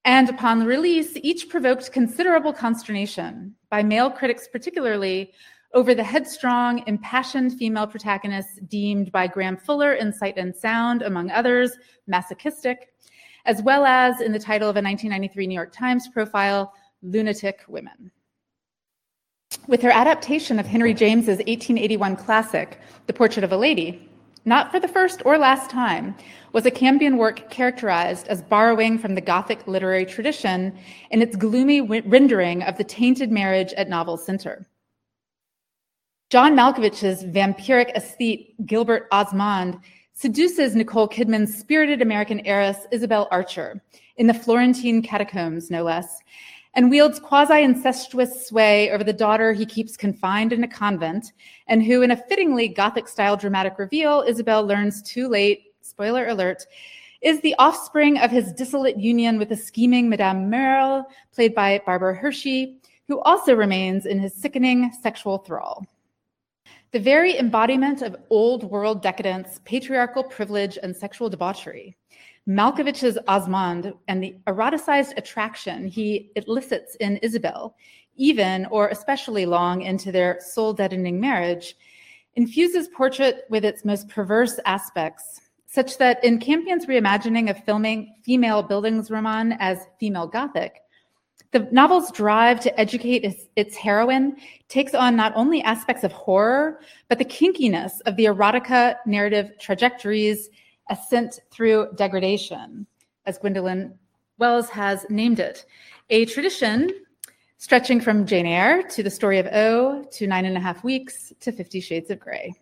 And 0.06 0.30
upon 0.30 0.64
release, 0.66 1.18
each 1.24 1.50
provoked 1.50 1.92
considerable 1.92 2.54
consternation 2.54 3.56
by 3.72 3.82
male 3.82 4.12
critics, 4.12 4.48
particularly 4.48 5.34
over 5.74 5.96
the 5.96 6.04
headstrong, 6.04 6.84
impassioned 6.86 7.58
female 7.58 7.88
protagonists 7.88 8.60
deemed 8.68 9.12
by 9.12 9.26
Graham 9.26 9.58
Fuller 9.58 9.94
in 9.94 10.14
Sight 10.14 10.38
and 10.38 10.56
Sound, 10.56 11.02
among 11.02 11.32
others, 11.32 11.72
masochistic, 12.06 12.94
as 13.46 13.64
well 13.64 13.84
as 13.84 14.22
in 14.22 14.32
the 14.32 14.40
title 14.40 14.70
of 14.70 14.76
a 14.76 14.82
1993 14.82 15.48
New 15.48 15.56
York 15.56 15.74
Times 15.74 16.08
profile, 16.08 16.72
Lunatic 17.02 17.62
Women. 17.68 18.12
With 19.68 19.82
her 19.82 19.92
adaptation 19.92 20.60
of 20.60 20.68
Henry 20.68 20.94
James's 20.94 21.40
1881 21.40 22.16
classic, 22.18 22.80
The 23.08 23.14
Portrait 23.14 23.44
of 23.44 23.52
a 23.52 23.58
Lady, 23.58 24.08
not 24.46 24.72
for 24.72 24.80
the 24.80 24.88
first 24.88 25.22
or 25.26 25.38
last 25.38 25.70
time, 25.70 26.16
was 26.54 26.66
a 26.66 26.72
Campion 26.72 27.18
work 27.18 27.50
characterized 27.50 28.28
as 28.28 28.42
borrowing 28.42 28.98
from 28.98 29.16
the 29.16 29.22
Gothic 29.22 29.68
literary 29.68 30.06
tradition 30.06 30.78
in 31.12 31.22
its 31.22 31.36
gloomy 31.36 31.82
rendering 31.82 32.64
of 32.64 32.78
the 32.78 32.84
tainted 32.84 33.32
marriage 33.32 33.74
at 33.74 33.90
novel 33.90 34.18
center. 34.18 34.66
John 36.30 36.56
Malkovich's 36.56 37.24
vampiric 37.24 37.92
aesthete 37.96 38.56
Gilbert 38.66 39.08
Osmond 39.12 39.80
seduces 40.14 40.76
Nicole 40.76 41.10
Kidman's 41.10 41.56
spirited 41.56 42.02
American 42.02 42.40
heiress 42.42 42.88
Isabel 42.92 43.28
Archer 43.32 43.82
in 44.18 44.28
the 44.28 44.34
Florentine 44.34 45.02
catacombs, 45.02 45.70
no 45.70 45.84
less, 45.84 46.20
and 46.76 46.90
wields 46.90 47.20
quasi 47.20 47.64
incestuous 47.64 48.48
sway 48.48 48.92
over 48.92 49.04
the 49.04 49.14
daughter 49.14 49.54
he 49.54 49.66
keeps 49.66 49.96
confined 49.96 50.52
in 50.52 50.64
a 50.64 50.68
convent, 50.68 51.32
and 51.68 51.84
who, 51.84 52.02
in 52.02 52.12
a 52.12 52.18
fittingly 52.18 52.68
Gothic 52.68 53.08
style 53.08 53.38
dramatic 53.38 53.80
reveal, 53.80 54.24
Isabel 54.28 54.66
learns 54.66 55.02
too 55.02 55.28
late, 55.30 55.74
spoiler 55.82 56.28
alert, 56.28 56.66
is 57.22 57.40
the 57.42 57.56
offspring 57.58 58.20
of 58.20 58.30
his 58.30 58.52
dissolute 58.52 58.98
union 58.98 59.40
with 59.40 59.50
the 59.50 59.56
scheming 59.56 60.10
Madame 60.10 60.50
Merle, 60.50 61.08
played 61.34 61.56
by 61.56 61.82
Barbara 61.86 62.16
Hershey, 62.16 62.78
who 63.08 63.22
also 63.22 63.56
remains 63.56 64.06
in 64.06 64.20
his 64.20 64.34
sickening 64.34 64.92
sexual 65.02 65.40
thrall. 65.40 65.86
The 66.92 67.00
very 67.00 67.38
embodiment 67.38 68.02
of 68.02 68.16
old 68.30 68.64
world 68.64 69.02
decadence, 69.02 69.60
patriarchal 69.66 70.24
privilege, 70.24 70.78
and 70.82 70.96
sexual 70.96 71.30
debauchery. 71.30 71.98
Malkovich's 72.48 73.18
Osmond 73.28 73.94
and 74.08 74.22
the 74.22 74.36
eroticized 74.46 75.18
attraction 75.18 75.88
he 75.88 76.32
elicits 76.36 76.96
in 76.96 77.18
Isabel, 77.18 77.76
even 78.18 78.68
or 78.68 78.90
especially 78.90 79.46
long 79.46 79.82
into 79.82 80.12
their 80.12 80.40
soul 80.40 80.72
deadening 80.74 81.20
marriage, 81.20 81.76
infuses 82.36 82.88
portrait 82.90 83.46
with 83.50 83.66
its 83.66 83.84
most 83.84 84.08
perverse 84.10 84.60
aspects, 84.66 85.42
such 85.66 85.98
that 85.98 86.24
in 86.24 86.40
Campion's 86.40 86.86
reimagining 86.86 87.50
of 87.50 87.64
filming 87.64 88.14
female 88.24 88.64
Bildungsroman 88.64 89.58
as 89.60 89.80
female 90.00 90.28
Gothic, 90.28 90.82
the 91.52 91.68
novel's 91.72 92.12
drive 92.12 92.60
to 92.60 92.80
educate 92.80 93.24
its, 93.56 93.76
heroine 93.78 94.36
takes 94.68 94.94
on 94.94 95.16
not 95.16 95.32
only 95.36 95.62
aspects 95.64 96.04
of 96.04 96.12
horror, 96.12 96.82
but 97.08 97.18
the 97.18 97.26
kinkiness 97.26 98.02
of 98.06 98.18
the 98.18 98.26
erotica 98.26 98.98
narrative 99.06 99.52
trajectories 99.60 100.50
ascent 100.90 101.40
through 101.52 101.90
degradation, 101.96 102.86
as 103.26 103.38
Gwendolyn 103.38 103.98
Wells 104.38 104.70
has 104.70 105.06
named 105.10 105.40
it, 105.40 105.66
a 106.10 106.26
tradition 106.26 106.92
stretching 107.58 108.00
from 108.00 108.26
Jane 108.26 108.46
Eyre 108.46 108.84
to 108.90 109.02
the 109.02 109.10
story 109.10 109.40
of 109.40 109.48
O 109.48 110.04
to 110.12 110.28
Nine 110.28 110.46
and 110.46 110.58
a 110.58 110.60
Half 110.60 110.84
Weeks 110.84 111.34
to 111.40 111.52
Fifty 111.52 111.80
Shades 111.80 112.12
of 112.12 112.20
Grey. 112.20 112.54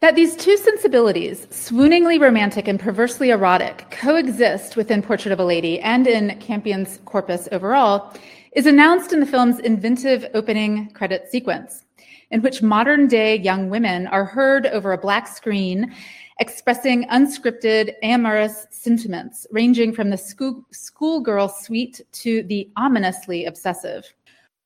That 0.00 0.14
these 0.14 0.36
two 0.36 0.56
sensibilities, 0.56 1.46
swooningly 1.46 2.20
romantic 2.20 2.68
and 2.68 2.78
perversely 2.78 3.30
erotic, 3.30 3.90
coexist 3.90 4.76
within 4.76 5.02
Portrait 5.02 5.32
of 5.32 5.40
a 5.40 5.44
Lady 5.44 5.80
and 5.80 6.06
in 6.06 6.38
Campion's 6.38 7.00
corpus 7.04 7.48
overall 7.50 8.14
is 8.52 8.66
announced 8.66 9.12
in 9.12 9.20
the 9.20 9.26
film's 9.26 9.58
inventive 9.60 10.26
opening 10.34 10.90
credit 10.90 11.28
sequence, 11.30 11.84
in 12.30 12.42
which 12.42 12.62
modern 12.62 13.08
day 13.08 13.36
young 13.36 13.70
women 13.70 14.06
are 14.06 14.24
heard 14.24 14.66
over 14.66 14.92
a 14.92 14.98
black 14.98 15.26
screen 15.26 15.92
expressing 16.38 17.06
unscripted, 17.08 17.94
amorous 18.02 18.66
sentiments 18.70 19.46
ranging 19.50 19.92
from 19.92 20.10
the 20.10 20.16
school, 20.16 20.64
schoolgirl 20.70 21.48
sweet 21.48 22.00
to 22.12 22.42
the 22.44 22.70
ominously 22.76 23.46
obsessive. 23.46 24.04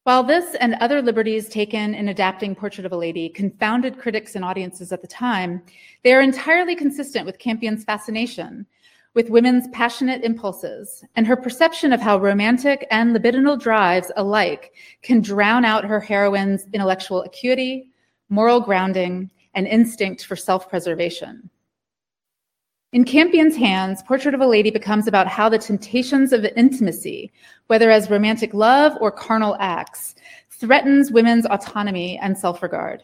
While 0.05 0.25
this 0.25 0.57
and 0.57 0.75
other 0.75 1.01
liberties 1.01 1.49
taken 1.49 1.95
in 1.95 2.09
adapting 2.09 2.57
Portrait 2.57 2.85
of 2.85 2.93
a 2.93 2.97
Lady 2.97 3.29
confounded 3.29 3.99
critics 3.99 4.35
and 4.35 4.45
audiences 4.45 4.93
at 4.93 5.01
the 5.01 5.07
time, 5.07 5.63
they 6.03 6.13
are 6.13 6.21
entirely 6.21 6.75
consistent 6.75 7.25
with 7.25 7.39
Campion's 7.39 7.85
fascination 7.85 8.67
with 9.15 9.31
women's 9.31 9.69
passionate 9.69 10.25
impulses 10.25 11.05
and 11.17 11.27
her 11.27 11.37
perception 11.37 11.93
of 11.93 12.01
how 12.01 12.19
romantic 12.19 12.87
and 12.91 13.15
libidinal 13.15 13.61
drives 13.61 14.11
alike 14.17 14.73
can 15.03 15.21
drown 15.21 15.65
out 15.65 15.85
her 15.85 16.01
heroine's 16.01 16.67
intellectual 16.73 17.23
acuity, 17.23 17.91
moral 18.31 18.61
grounding, 18.61 19.31
and 19.55 19.67
instinct 19.67 20.25
for 20.25 20.37
self 20.37 20.69
preservation. 20.71 21.51
In 22.93 23.05
Campion's 23.05 23.57
hands, 23.57 24.03
Portrait 24.03 24.35
of 24.35 24.43
a 24.43 24.47
Lady 24.47 24.71
becomes 24.71 25.07
about 25.07 25.27
how 25.27 25.49
the 25.49 25.57
temptations 25.57 26.31
of 26.31 26.45
intimacy, 26.45 27.33
whether 27.69 27.91
as 27.91 28.11
romantic 28.11 28.53
love 28.53 28.93
or 29.01 29.11
carnal 29.11 29.57
acts, 29.59 30.15
threatens 30.51 31.11
women's 31.11 31.47
autonomy 31.47 32.19
and 32.19 32.37
self-regard. 32.37 33.03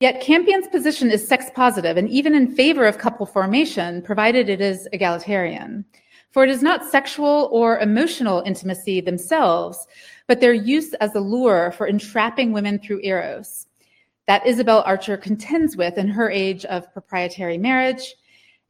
Yet 0.00 0.22
Campion's 0.22 0.68
position 0.68 1.10
is 1.10 1.28
sex 1.28 1.50
positive 1.54 1.98
and 1.98 2.08
even 2.08 2.34
in 2.34 2.54
favor 2.54 2.86
of 2.86 2.96
couple 2.96 3.26
formation, 3.26 4.00
provided 4.00 4.48
it 4.48 4.62
is 4.62 4.88
egalitarian. 4.90 5.84
For 6.30 6.42
it 6.42 6.48
is 6.48 6.62
not 6.62 6.90
sexual 6.90 7.50
or 7.52 7.78
emotional 7.80 8.42
intimacy 8.46 9.02
themselves, 9.02 9.86
but 10.28 10.40
their 10.40 10.54
use 10.54 10.94
as 10.94 11.14
a 11.14 11.20
lure 11.20 11.72
for 11.72 11.86
entrapping 11.86 12.52
women 12.52 12.78
through 12.78 13.00
eros 13.02 13.66
that 14.26 14.46
Isabel 14.46 14.82
Archer 14.86 15.16
contends 15.16 15.76
with 15.76 15.98
in 15.98 16.08
her 16.08 16.30
age 16.30 16.64
of 16.64 16.92
proprietary 16.92 17.58
marriage 17.58 18.16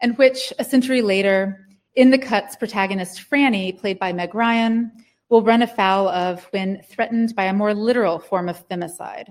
and 0.00 0.16
which 0.18 0.52
a 0.58 0.64
century 0.64 1.02
later, 1.02 1.66
in 1.94 2.10
the 2.10 2.18
cuts, 2.18 2.56
protagonist 2.56 3.24
Franny, 3.28 3.78
played 3.78 3.98
by 3.98 4.12
Meg 4.12 4.34
Ryan, 4.34 4.92
will 5.28 5.42
run 5.42 5.62
afoul 5.62 6.08
of 6.08 6.44
when 6.50 6.82
threatened 6.82 7.34
by 7.34 7.44
a 7.44 7.52
more 7.52 7.74
literal 7.74 8.18
form 8.18 8.48
of 8.48 8.68
femicide. 8.68 9.28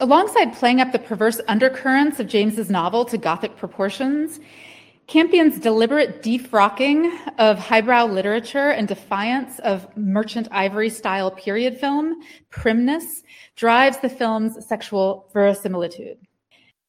Alongside 0.00 0.54
playing 0.54 0.80
up 0.80 0.92
the 0.92 0.98
perverse 0.98 1.40
undercurrents 1.48 2.20
of 2.20 2.28
James's 2.28 2.70
novel 2.70 3.04
to 3.06 3.18
gothic 3.18 3.56
proportions, 3.56 4.38
Campion's 5.08 5.58
deliberate 5.58 6.22
defrocking 6.22 7.10
of 7.38 7.58
highbrow 7.58 8.04
literature 8.04 8.70
and 8.70 8.86
defiance 8.86 9.58
of 9.60 9.88
merchant 9.96 10.46
ivory 10.50 10.90
style 10.90 11.30
period 11.30 11.80
film, 11.80 12.20
primness, 12.50 13.22
drives 13.56 13.98
the 13.98 14.08
film's 14.10 14.64
sexual 14.66 15.30
verisimilitude. 15.32 16.18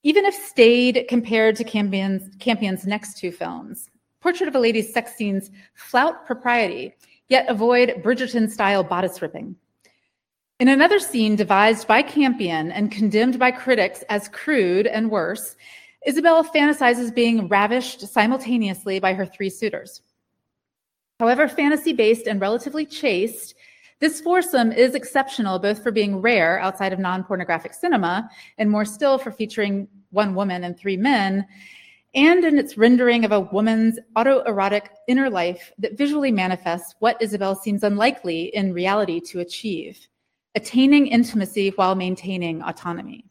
Even 0.03 0.25
if 0.25 0.33
stayed 0.33 1.05
compared 1.09 1.55
to 1.57 1.63
Campion's, 1.63 2.33
Campion's 2.39 2.85
next 2.85 3.17
two 3.17 3.31
films, 3.31 3.89
Portrait 4.21 4.47
of 4.47 4.55
a 4.55 4.59
Lady's 4.59 4.93
sex 4.93 5.15
scenes 5.15 5.51
flout 5.73 6.25
propriety, 6.25 6.95
yet 7.27 7.49
avoid 7.49 8.01
Bridgerton 8.03 8.49
style 8.49 8.83
bodice 8.83 9.21
ripping. 9.21 9.55
In 10.59 10.67
another 10.67 10.99
scene 10.99 11.35
devised 11.35 11.87
by 11.87 12.01
Campion 12.01 12.71
and 12.71 12.91
condemned 12.91 13.39
by 13.39 13.51
critics 13.51 14.03
as 14.09 14.27
crude 14.27 14.87
and 14.87 15.09
worse, 15.09 15.55
Isabel 16.05 16.43
fantasizes 16.43 17.13
being 17.13 17.47
ravished 17.47 18.01
simultaneously 18.01 18.99
by 18.99 19.13
her 19.13 19.25
three 19.25 19.49
suitors. 19.49 20.01
However 21.19 21.47
fantasy 21.49 21.91
based 21.91 22.27
and 22.27 22.39
relatively 22.39 22.85
chaste, 22.85 23.55
this 23.99 24.21
foursome 24.21 24.71
is 24.71 24.95
exceptional 24.95 25.59
both 25.59 25.83
for 25.83 25.91
being 25.91 26.21
rare 26.21 26.59
outside 26.59 26.93
of 26.93 26.99
non 26.99 27.23
pornographic 27.23 27.73
cinema 27.73 28.29
and 28.57 28.69
more 28.69 28.85
still 28.85 29.17
for 29.17 29.31
featuring 29.31 29.87
one 30.11 30.35
woman 30.35 30.63
and 30.63 30.77
three 30.77 30.97
men, 30.97 31.45
and 32.15 32.43
in 32.43 32.57
its 32.57 32.77
rendering 32.77 33.25
of 33.25 33.31
a 33.31 33.39
woman's 33.39 33.99
autoerotic 34.15 34.87
inner 35.07 35.29
life 35.29 35.71
that 35.77 35.97
visually 35.97 36.31
manifests 36.31 36.95
what 36.99 37.21
Isabel 37.21 37.55
seems 37.55 37.83
unlikely 37.83 38.45
in 38.55 38.73
reality 38.73 39.19
to 39.19 39.39
achieve 39.39 40.07
attaining 40.55 41.07
intimacy 41.07 41.69
while 41.75 41.95
maintaining 41.95 42.61
autonomy. 42.63 43.23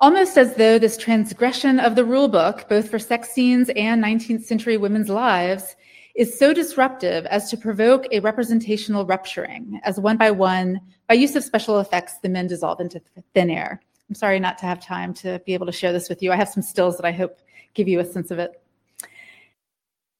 Almost 0.00 0.36
as 0.38 0.54
though 0.54 0.78
this 0.78 0.96
transgression 0.96 1.78
of 1.78 1.94
the 1.94 2.04
rule 2.04 2.28
book, 2.28 2.68
both 2.68 2.90
for 2.90 2.98
sex 2.98 3.30
scenes 3.30 3.70
and 3.76 4.02
19th 4.02 4.42
century 4.44 4.76
women's 4.76 5.08
lives, 5.08 5.76
is 6.20 6.38
so 6.38 6.52
disruptive 6.52 7.24
as 7.26 7.48
to 7.48 7.56
provoke 7.56 8.06
a 8.12 8.20
representational 8.20 9.06
rupturing, 9.06 9.80
as 9.84 9.98
one 9.98 10.18
by 10.18 10.30
one, 10.30 10.78
by 11.08 11.14
use 11.14 11.34
of 11.34 11.42
special 11.42 11.80
effects, 11.80 12.18
the 12.18 12.28
men 12.28 12.46
dissolve 12.46 12.78
into 12.78 13.00
thin 13.32 13.48
air. 13.48 13.80
I'm 14.06 14.14
sorry 14.14 14.38
not 14.38 14.58
to 14.58 14.66
have 14.66 14.84
time 14.84 15.14
to 15.14 15.40
be 15.46 15.54
able 15.54 15.64
to 15.64 15.72
share 15.72 15.94
this 15.94 16.10
with 16.10 16.22
you. 16.22 16.30
I 16.30 16.36
have 16.36 16.50
some 16.50 16.62
stills 16.62 16.98
that 16.98 17.06
I 17.06 17.12
hope 17.12 17.38
give 17.72 17.88
you 17.88 18.00
a 18.00 18.04
sense 18.04 18.30
of 18.30 18.38
it. 18.38 18.60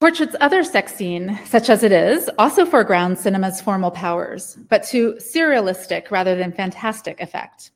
Portrait's 0.01 0.35
other 0.41 0.65
sex 0.65 0.95
scene, 0.95 1.39
such 1.45 1.69
as 1.69 1.83
it 1.83 1.93
is, 1.93 2.31
also 2.39 2.65
foregrounds 2.65 3.21
cinema's 3.21 3.61
formal 3.61 3.91
powers, 3.91 4.57
but 4.71 4.83
to 4.85 5.13
serialistic 5.17 6.11
rather 6.11 6.35
than 6.35 6.51
fantastic 6.51 7.21
effect. 7.21 7.73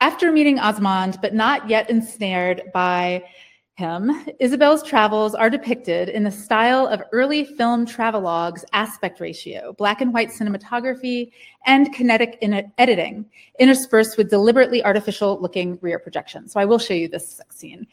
After 0.00 0.32
meeting 0.32 0.58
Osmond, 0.58 1.18
but 1.20 1.34
not 1.34 1.68
yet 1.68 1.90
ensnared 1.90 2.62
by 2.72 3.22
him, 3.74 4.10
Isabel's 4.38 4.82
travels 4.82 5.34
are 5.34 5.48
depicted 5.48 6.08
in 6.08 6.24
the 6.24 6.30
style 6.30 6.86
of 6.86 7.02
early 7.12 7.44
film 7.44 7.86
travelogues 7.86 8.64
aspect 8.72 9.18
ratio, 9.18 9.72
black 9.78 10.00
and 10.00 10.12
white 10.12 10.28
cinematography, 10.28 11.32
and 11.64 11.92
kinetic 11.94 12.38
in 12.42 12.70
editing, 12.78 13.24
interspersed 13.58 14.18
with 14.18 14.28
deliberately 14.28 14.84
artificial 14.84 15.40
looking 15.40 15.78
rear 15.80 15.98
projection. 15.98 16.48
So 16.48 16.60
I 16.60 16.64
will 16.66 16.78
show 16.78 16.94
you 16.94 17.08
this 17.08 17.40
scene. 17.50 17.86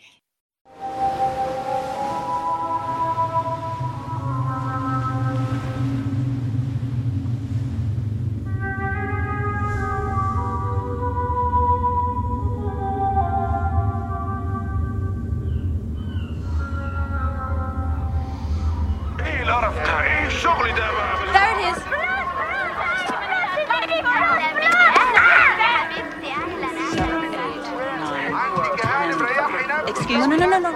No, 30.09 30.25
no, 30.25 30.35
no, 30.35 30.47
no, 30.47 30.59
no. 30.59 30.71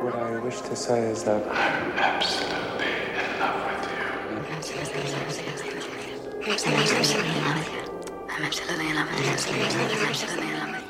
What 0.00 0.14
I 0.16 0.38
wish 0.38 0.60
to 0.62 0.74
say 0.74 1.10
is 1.10 1.24
that 1.24 1.46
I'm 1.46 1.92
absolutely 1.98 2.86
in 3.12 3.38
love 3.38 3.60
with 3.66 3.84
you. 3.86 4.36
I'm 4.36 4.44
absolutely 4.46 4.88
in 4.88 5.04
love 7.44 7.58
with 7.58 7.74
you. 7.74 7.82
I'm 8.28 8.44
absolutely 8.44 8.88
in 8.88 8.96
love 8.96 9.10
with 9.10 9.20
you. 9.20 9.26
I'm 9.26 10.08
absolutely 10.08 10.48
in 10.48 10.58
love 10.58 10.70
with 10.72 10.80
you. 10.80 10.85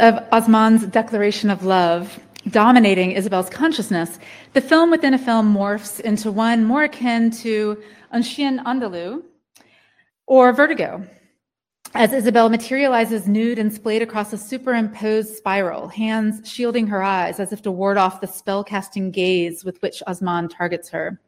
Of 0.00 0.26
Osmond's 0.32 0.86
declaration 0.86 1.50
of 1.50 1.66
love 1.66 2.18
dominating 2.48 3.12
Isabel's 3.12 3.50
consciousness, 3.50 4.18
the 4.54 4.62
film 4.62 4.90
within 4.90 5.12
a 5.12 5.18
film 5.18 5.54
morphs 5.54 6.00
into 6.00 6.32
one 6.32 6.64
more 6.64 6.84
akin 6.84 7.30
to 7.42 7.82
Un 8.10 8.22
Chien 8.22 8.60
Andalou 8.64 9.22
or 10.26 10.54
Vertigo, 10.54 11.06
as 11.92 12.14
Isabel 12.14 12.48
materializes 12.48 13.28
nude 13.28 13.58
and 13.58 13.70
splayed 13.70 14.00
across 14.00 14.32
a 14.32 14.38
superimposed 14.38 15.36
spiral, 15.36 15.88
hands 15.88 16.50
shielding 16.50 16.86
her 16.86 17.02
eyes 17.02 17.38
as 17.38 17.52
if 17.52 17.60
to 17.60 17.70
ward 17.70 17.98
off 17.98 18.22
the 18.22 18.26
spell-casting 18.26 19.10
gaze 19.10 19.66
with 19.66 19.82
which 19.82 20.02
Osmond 20.06 20.50
targets 20.50 20.88
her. 20.88 21.20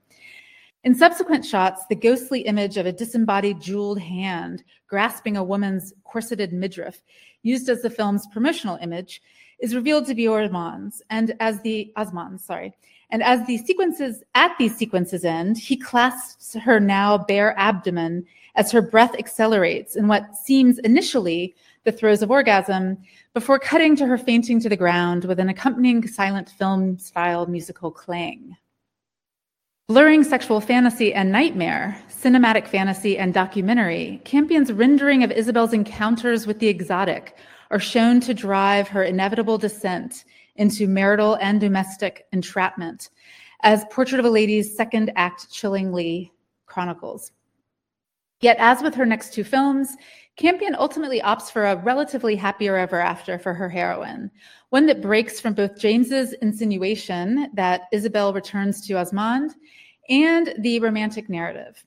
In 0.83 0.95
subsequent 0.95 1.45
shots, 1.45 1.85
the 1.91 1.95
ghostly 1.95 2.41
image 2.41 2.79
of 2.79 2.87
a 2.87 2.93
disembodied 2.93 3.61
jeweled 3.61 4.01
hand 4.01 4.65
grasping 4.89 5.37
a 5.37 5.45
woman's 5.45 5.93
corseted 6.05 6.55
midriff, 6.55 7.03
used 7.43 7.69
as 7.69 7.83
the 7.83 7.91
film's 7.91 8.27
promotional 8.29 8.79
image, 8.83 9.23
is 9.61 9.75
revealed 9.75 10.07
to 10.07 10.15
be 10.15 10.27
Osmond's, 10.27 11.03
and 11.11 11.35
as 11.41 11.61
the 11.61 11.93
Osmond's, 11.97 12.45
sorry, 12.45 12.73
and 13.11 13.23
as 13.23 13.47
the 13.47 13.59
sequences 13.59 14.23
at 14.35 14.57
these 14.59 14.77
sequences 14.77 15.25
end, 15.25 15.59
he 15.59 15.77
clasps 15.77 16.55
her 16.55 16.81
now 16.81 17.19
bare 17.19 17.55
abdomen 17.59 18.25
as 18.55 18.73
her 18.73 18.83
breath 18.83 19.15
accelerates 19.19 19.97
in 19.97 20.09
what 20.09 20.35
seems 20.35 20.79
initially 20.81 21.55
the 21.85 21.93
throes 21.93 22.23
of 22.23 22.31
orgasm, 22.31 22.97
before 23.35 23.59
cutting 23.59 23.97
to 23.97 24.07
her 24.07 24.19
fainting 24.19 24.61
to 24.61 24.69
the 24.69 24.77
ground 24.77 25.25
with 25.25 25.41
an 25.41 25.49
accompanying 25.49 26.07
silent 26.07 26.49
film 26.51 26.99
style 26.99 27.47
musical 27.47 27.91
clang. 27.91 28.57
Blurring 29.89 30.23
sexual 30.23 30.61
fantasy 30.61 31.13
and 31.13 31.33
nightmare, 31.33 32.01
cinematic 32.09 32.69
fantasy 32.69 33.19
and 33.19 33.35
documentary, 33.35 34.21
Campion's 34.25 34.73
rendering 34.73 35.25
of 35.25 35.33
Isabel's 35.33 35.73
encounters 35.73 36.47
with 36.47 36.61
the 36.61 36.69
exotic 36.69 37.37
are 37.73 37.81
shown 37.81 38.21
to 38.21 38.33
drive 38.33 38.87
her 38.87 39.03
inevitable 39.03 39.59
descent 39.59 40.25
into 40.55 40.87
marital 40.87 41.35
and 41.41 41.61
domestic 41.61 42.27
entrapment, 42.33 43.11
as 43.65 43.85
Portrait 43.91 44.21
of 44.21 44.25
a 44.25 44.31
Lady's 44.31 44.75
second 44.75 45.11
act 45.17 45.51
chillingly 45.51 46.33
chronicles. 46.67 47.33
Yet, 48.41 48.59
as 48.61 48.83
with 48.83 48.95
her 48.95 49.05
next 49.05 49.35
two 49.35 49.45
films, 49.45 49.97
Campion 50.37 50.75
ultimately 50.79 51.21
opts 51.21 51.51
for 51.51 51.67
a 51.67 51.77
relatively 51.77 52.35
happier 52.37 52.77
ever 52.77 53.01
after 53.01 53.39
for 53.39 53.53
her 53.53 53.69
heroine, 53.69 54.31
one 54.71 54.87
that 54.87 55.03
breaks 55.03 55.39
from 55.39 55.53
both 55.53 55.79
James's 55.79 56.33
insinuation 56.35 57.49
that 57.55 57.83
Isabel 57.93 58.33
returns 58.33 58.87
to 58.87 58.95
Osmond 58.95 59.55
and 60.09 60.55
the 60.59 60.81
romantic 60.81 61.29
narrative. 61.29 61.85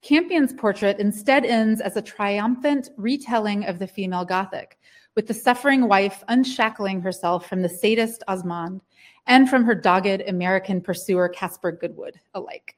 Campion's 0.00 0.52
portrait 0.52 0.98
instead 0.98 1.44
ends 1.44 1.80
as 1.80 1.96
a 1.96 2.02
triumphant 2.02 2.90
retelling 2.96 3.64
of 3.64 3.78
the 3.78 3.86
female 3.86 4.24
Gothic, 4.24 4.78
with 5.14 5.26
the 5.26 5.34
suffering 5.34 5.86
wife 5.86 6.24
unshackling 6.28 7.00
herself 7.02 7.48
from 7.48 7.62
the 7.62 7.68
sadist 7.68 8.22
Osmond 8.28 8.80
and 9.26 9.48
from 9.48 9.64
her 9.64 9.74
dogged 9.74 10.22
American 10.26 10.80
pursuer 10.80 11.28
Caspar 11.28 11.72
Goodwood 11.72 12.18
alike. 12.34 12.76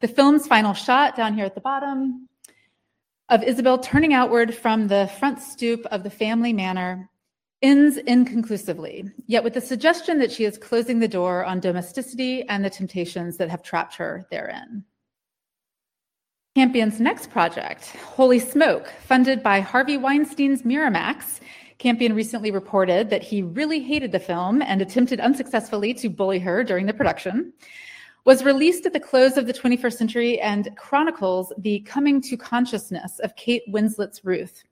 The 0.00 0.08
film's 0.08 0.46
final 0.46 0.74
shot 0.74 1.16
down 1.16 1.34
here 1.34 1.46
at 1.46 1.54
the 1.54 1.60
bottom 1.60 2.28
of 3.28 3.42
Isabel 3.42 3.78
turning 3.78 4.14
outward 4.14 4.54
from 4.54 4.86
the 4.86 5.10
front 5.18 5.40
stoop 5.40 5.84
of 5.86 6.02
the 6.02 6.10
family 6.10 6.52
manor 6.52 7.10
ends 7.62 7.96
inconclusively, 7.96 9.10
yet 9.26 9.42
with 9.42 9.54
the 9.54 9.60
suggestion 9.60 10.18
that 10.18 10.30
she 10.30 10.44
is 10.44 10.58
closing 10.58 11.00
the 11.00 11.08
door 11.08 11.44
on 11.44 11.58
domesticity 11.58 12.42
and 12.48 12.64
the 12.64 12.70
temptations 12.70 13.36
that 13.38 13.50
have 13.50 13.62
trapped 13.62 13.96
her 13.96 14.26
therein. 14.30 14.84
Campion's 16.54 17.00
next 17.00 17.30
project, 17.30 17.88
Holy 17.96 18.38
Smoke, 18.38 18.92
funded 19.06 19.42
by 19.42 19.60
Harvey 19.60 19.98
Weinstein's 19.98 20.62
Miramax. 20.62 21.40
Campion 21.78 22.14
recently 22.14 22.50
reported 22.50 23.10
that 23.10 23.22
he 23.22 23.42
really 23.42 23.80
hated 23.80 24.12
the 24.12 24.18
film 24.18 24.62
and 24.62 24.80
attempted 24.80 25.20
unsuccessfully 25.20 25.92
to 25.94 26.08
bully 26.08 26.38
her 26.38 26.64
during 26.64 26.86
the 26.86 26.94
production. 26.94 27.52
Was 28.26 28.42
released 28.42 28.84
at 28.86 28.92
the 28.92 28.98
close 28.98 29.36
of 29.36 29.46
the 29.46 29.52
21st 29.52 29.92
century 29.92 30.40
and 30.40 30.68
chronicles 30.76 31.52
the 31.58 31.78
coming 31.86 32.20
to 32.22 32.36
consciousness 32.36 33.20
of 33.20 33.36
Kate 33.36 33.62
Winslet's 33.68 34.24
Ruth, 34.24 34.64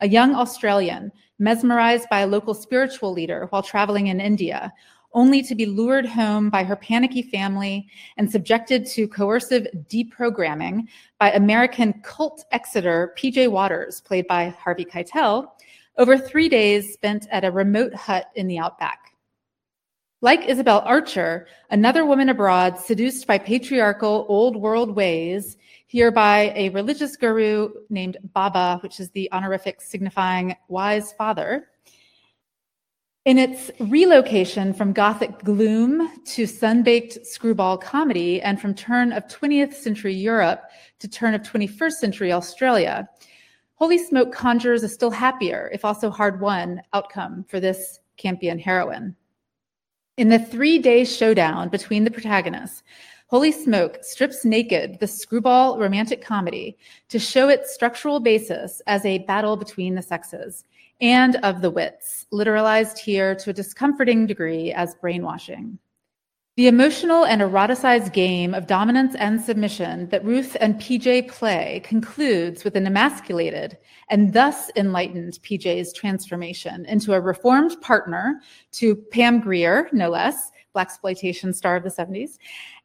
a 0.00 0.08
young 0.08 0.34
Australian 0.34 1.12
mesmerized 1.38 2.08
by 2.08 2.20
a 2.20 2.26
local 2.26 2.54
spiritual 2.54 3.12
leader 3.12 3.48
while 3.50 3.62
traveling 3.62 4.06
in 4.06 4.18
India, 4.18 4.72
only 5.12 5.42
to 5.42 5.54
be 5.54 5.66
lured 5.66 6.06
home 6.06 6.48
by 6.48 6.64
her 6.64 6.74
panicky 6.74 7.20
family 7.20 7.86
and 8.16 8.32
subjected 8.32 8.86
to 8.86 9.06
coercive 9.06 9.66
deprogramming 9.90 10.86
by 11.18 11.32
American 11.32 11.92
cult 12.02 12.46
exiter 12.50 13.14
PJ 13.18 13.50
Waters, 13.50 14.00
played 14.00 14.26
by 14.26 14.48
Harvey 14.58 14.86
Keitel, 14.86 15.48
over 15.98 16.16
three 16.16 16.48
days 16.48 16.94
spent 16.94 17.28
at 17.30 17.44
a 17.44 17.50
remote 17.50 17.92
hut 17.92 18.30
in 18.36 18.46
the 18.46 18.58
outback. 18.58 19.01
Like 20.24 20.48
Isabel 20.48 20.82
Archer, 20.86 21.48
another 21.70 22.06
woman 22.06 22.28
abroad 22.28 22.78
seduced 22.78 23.26
by 23.26 23.38
patriarchal 23.38 24.24
old 24.28 24.54
world 24.54 24.94
ways, 24.94 25.56
here 25.88 26.12
by 26.12 26.52
a 26.54 26.68
religious 26.68 27.16
guru 27.16 27.70
named 27.90 28.18
Baba, 28.32 28.78
which 28.84 29.00
is 29.00 29.10
the 29.10 29.28
honorific 29.32 29.80
signifying 29.80 30.54
wise 30.68 31.12
father. 31.14 31.70
In 33.24 33.36
its 33.36 33.72
relocation 33.80 34.72
from 34.72 34.92
Gothic 34.92 35.40
gloom 35.40 36.08
to 36.26 36.46
sun-baked 36.46 37.26
screwball 37.26 37.76
comedy 37.76 38.40
and 38.42 38.60
from 38.60 38.76
turn 38.76 39.10
of 39.10 39.26
20th 39.26 39.74
century 39.74 40.14
Europe 40.14 40.70
to 41.00 41.08
turn 41.08 41.34
of 41.34 41.42
21st 41.42 41.94
century 41.94 42.30
Australia, 42.30 43.08
Holy 43.74 43.98
Smoke 43.98 44.32
conjures 44.32 44.84
a 44.84 44.88
still 44.88 45.10
happier, 45.10 45.68
if 45.74 45.84
also 45.84 46.10
hard-won, 46.10 46.80
outcome 46.92 47.44
for 47.48 47.58
this 47.58 47.98
Campion 48.18 48.60
heroine. 48.60 49.16
In 50.18 50.28
the 50.28 50.38
three 50.38 50.78
day 50.78 51.06
showdown 51.06 51.70
between 51.70 52.04
the 52.04 52.10
protagonists, 52.10 52.82
Holy 53.28 53.50
Smoke 53.50 54.00
strips 54.02 54.44
naked 54.44 55.00
the 55.00 55.06
screwball 55.06 55.78
romantic 55.78 56.20
comedy 56.20 56.76
to 57.08 57.18
show 57.18 57.48
its 57.48 57.72
structural 57.72 58.20
basis 58.20 58.82
as 58.86 59.06
a 59.06 59.20
battle 59.20 59.56
between 59.56 59.94
the 59.94 60.02
sexes 60.02 60.64
and 61.00 61.36
of 61.36 61.62
the 61.62 61.70
wits, 61.70 62.26
literalized 62.30 62.98
here 62.98 63.34
to 63.36 63.48
a 63.48 63.54
discomforting 63.54 64.26
degree 64.26 64.70
as 64.70 64.94
brainwashing. 64.96 65.78
The 66.56 66.68
emotional 66.68 67.24
and 67.24 67.40
eroticized 67.40 68.12
game 68.12 68.52
of 68.52 68.66
dominance 68.66 69.14
and 69.14 69.40
submission 69.40 70.10
that 70.10 70.22
Ruth 70.22 70.54
and 70.60 70.74
PJ 70.74 71.28
play 71.28 71.80
concludes 71.82 72.62
with 72.62 72.76
an 72.76 72.86
emasculated 72.86 73.78
and 74.10 74.34
thus 74.34 74.70
enlightened 74.76 75.38
PJ's 75.42 75.94
transformation 75.94 76.84
into 76.84 77.14
a 77.14 77.20
reformed 77.22 77.80
partner 77.80 78.42
to 78.72 78.96
Pam 78.96 79.40
Grier, 79.40 79.88
no 79.94 80.10
less, 80.10 80.50
blaxploitation 80.76 81.54
star 81.54 81.76
of 81.76 81.84
the 81.84 81.88
70s, 81.88 82.36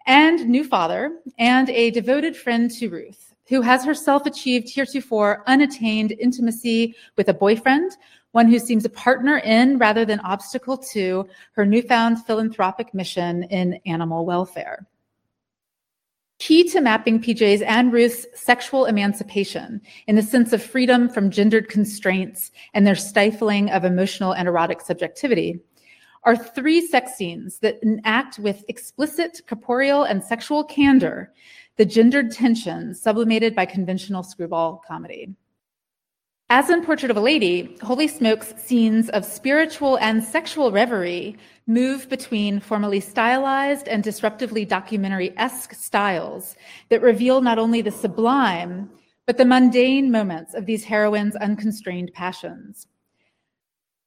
and 0.06 0.48
new 0.48 0.64
father, 0.64 1.20
and 1.38 1.70
a 1.70 1.92
devoted 1.92 2.38
friend 2.38 2.72
to 2.72 2.88
Ruth, 2.88 3.36
who 3.50 3.62
has 3.62 3.84
herself 3.84 4.26
achieved 4.26 4.70
heretofore 4.70 5.44
unattained 5.46 6.14
intimacy 6.22 6.96
with 7.18 7.28
a 7.28 7.34
boyfriend 7.34 7.92
one 8.38 8.48
who 8.48 8.60
seems 8.60 8.86
a 8.86 8.90
partner 8.90 9.40
in 9.40 9.80
rather 9.80 10.06
than 10.06 10.20
obstacle 10.20 10.78
to 10.78 11.28
her 11.54 11.66
newfound 11.66 12.24
philanthropic 12.24 12.94
mission 12.94 13.42
in 13.46 13.82
animal 13.88 14.28
welfare. 14.28 14.86
Key 16.38 16.70
to 16.70 16.80
mapping 16.80 17.20
PJ's 17.20 17.64
and 17.64 17.92
Ruth's 17.92 18.28
sexual 18.36 18.86
emancipation 18.86 19.82
in 20.06 20.16
the 20.16 20.22
sense 20.22 20.54
of 20.54 20.62
freedom 20.62 21.10
from 21.10 21.32
gendered 21.32 21.68
constraints 21.68 22.52
and 22.76 22.86
their 22.86 22.94
stifling 22.94 23.72
of 23.72 23.84
emotional 23.84 24.34
and 24.34 24.48
erotic 24.48 24.82
subjectivity 24.82 25.60
are 26.22 26.38
three 26.38 26.86
sex 26.86 27.16
scenes 27.16 27.58
that 27.62 27.80
enact 27.82 28.38
with 28.38 28.64
explicit 28.68 29.42
corporeal 29.48 30.04
and 30.04 30.24
sexual 30.24 30.64
candor 30.64 31.34
the 31.78 31.86
gendered 31.86 32.30
tensions 32.30 33.02
sublimated 33.02 33.56
by 33.56 33.66
conventional 33.66 34.22
screwball 34.22 34.80
comedy. 34.88 35.34
As 36.50 36.70
in 36.70 36.86
Portrait 36.86 37.12
of 37.12 37.18
a 37.18 37.22
Lady, 37.22 37.76
Holy 37.82 38.08
Smoke's 38.08 38.54
scenes 38.56 39.10
of 39.10 39.26
spiritual 39.26 39.98
and 39.98 40.24
sexual 40.24 40.72
reverie 40.72 41.36
move 41.68 42.08
between 42.08 42.62
formally 42.62 43.02
stylized 43.02 43.90
and 43.90 44.02
disruptively 44.02 44.66
documentary 44.66 45.38
esque 45.38 45.74
styles 45.74 46.56
that 46.88 47.02
reveal 47.02 47.42
not 47.42 47.60
only 47.60 47.82
the 47.82 47.92
sublime, 47.92 48.90
but 49.26 49.38
the 49.38 49.44
mundane 49.44 50.10
moments 50.10 50.54
of 50.54 50.66
these 50.66 50.86
heroines' 50.86 51.36
unconstrained 51.36 52.12
passions. 52.14 52.88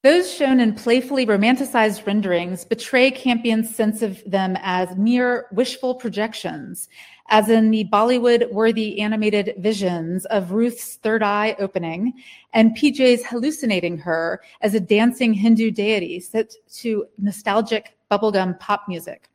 Those 0.02 0.32
shown 0.32 0.60
in 0.60 0.74
playfully 0.74 1.26
romanticized 1.26 2.06
renderings 2.06 2.64
betray 2.64 3.10
Campion's 3.10 3.74
sense 3.74 4.00
of 4.00 4.22
them 4.24 4.56
as 4.62 4.96
mere 4.96 5.46
wishful 5.52 5.94
projections 5.94 6.88
as 7.28 7.50
in 7.50 7.70
the 7.70 7.84
Bollywood 7.92 8.50
worthy 8.50 8.98
animated 8.98 9.54
visions 9.58 10.24
of 10.26 10.52
Ruth's 10.52 10.96
third 10.96 11.22
eye 11.22 11.54
opening 11.58 12.14
and 12.54 12.74
PJ's 12.74 13.26
hallucinating 13.26 13.98
her 13.98 14.40
as 14.62 14.74
a 14.74 14.80
dancing 14.80 15.34
Hindu 15.34 15.70
deity 15.70 16.18
set 16.18 16.54
to 16.76 17.04
nostalgic 17.18 17.94
bubblegum 18.10 18.58
pop 18.58 18.88
music. 18.88 19.28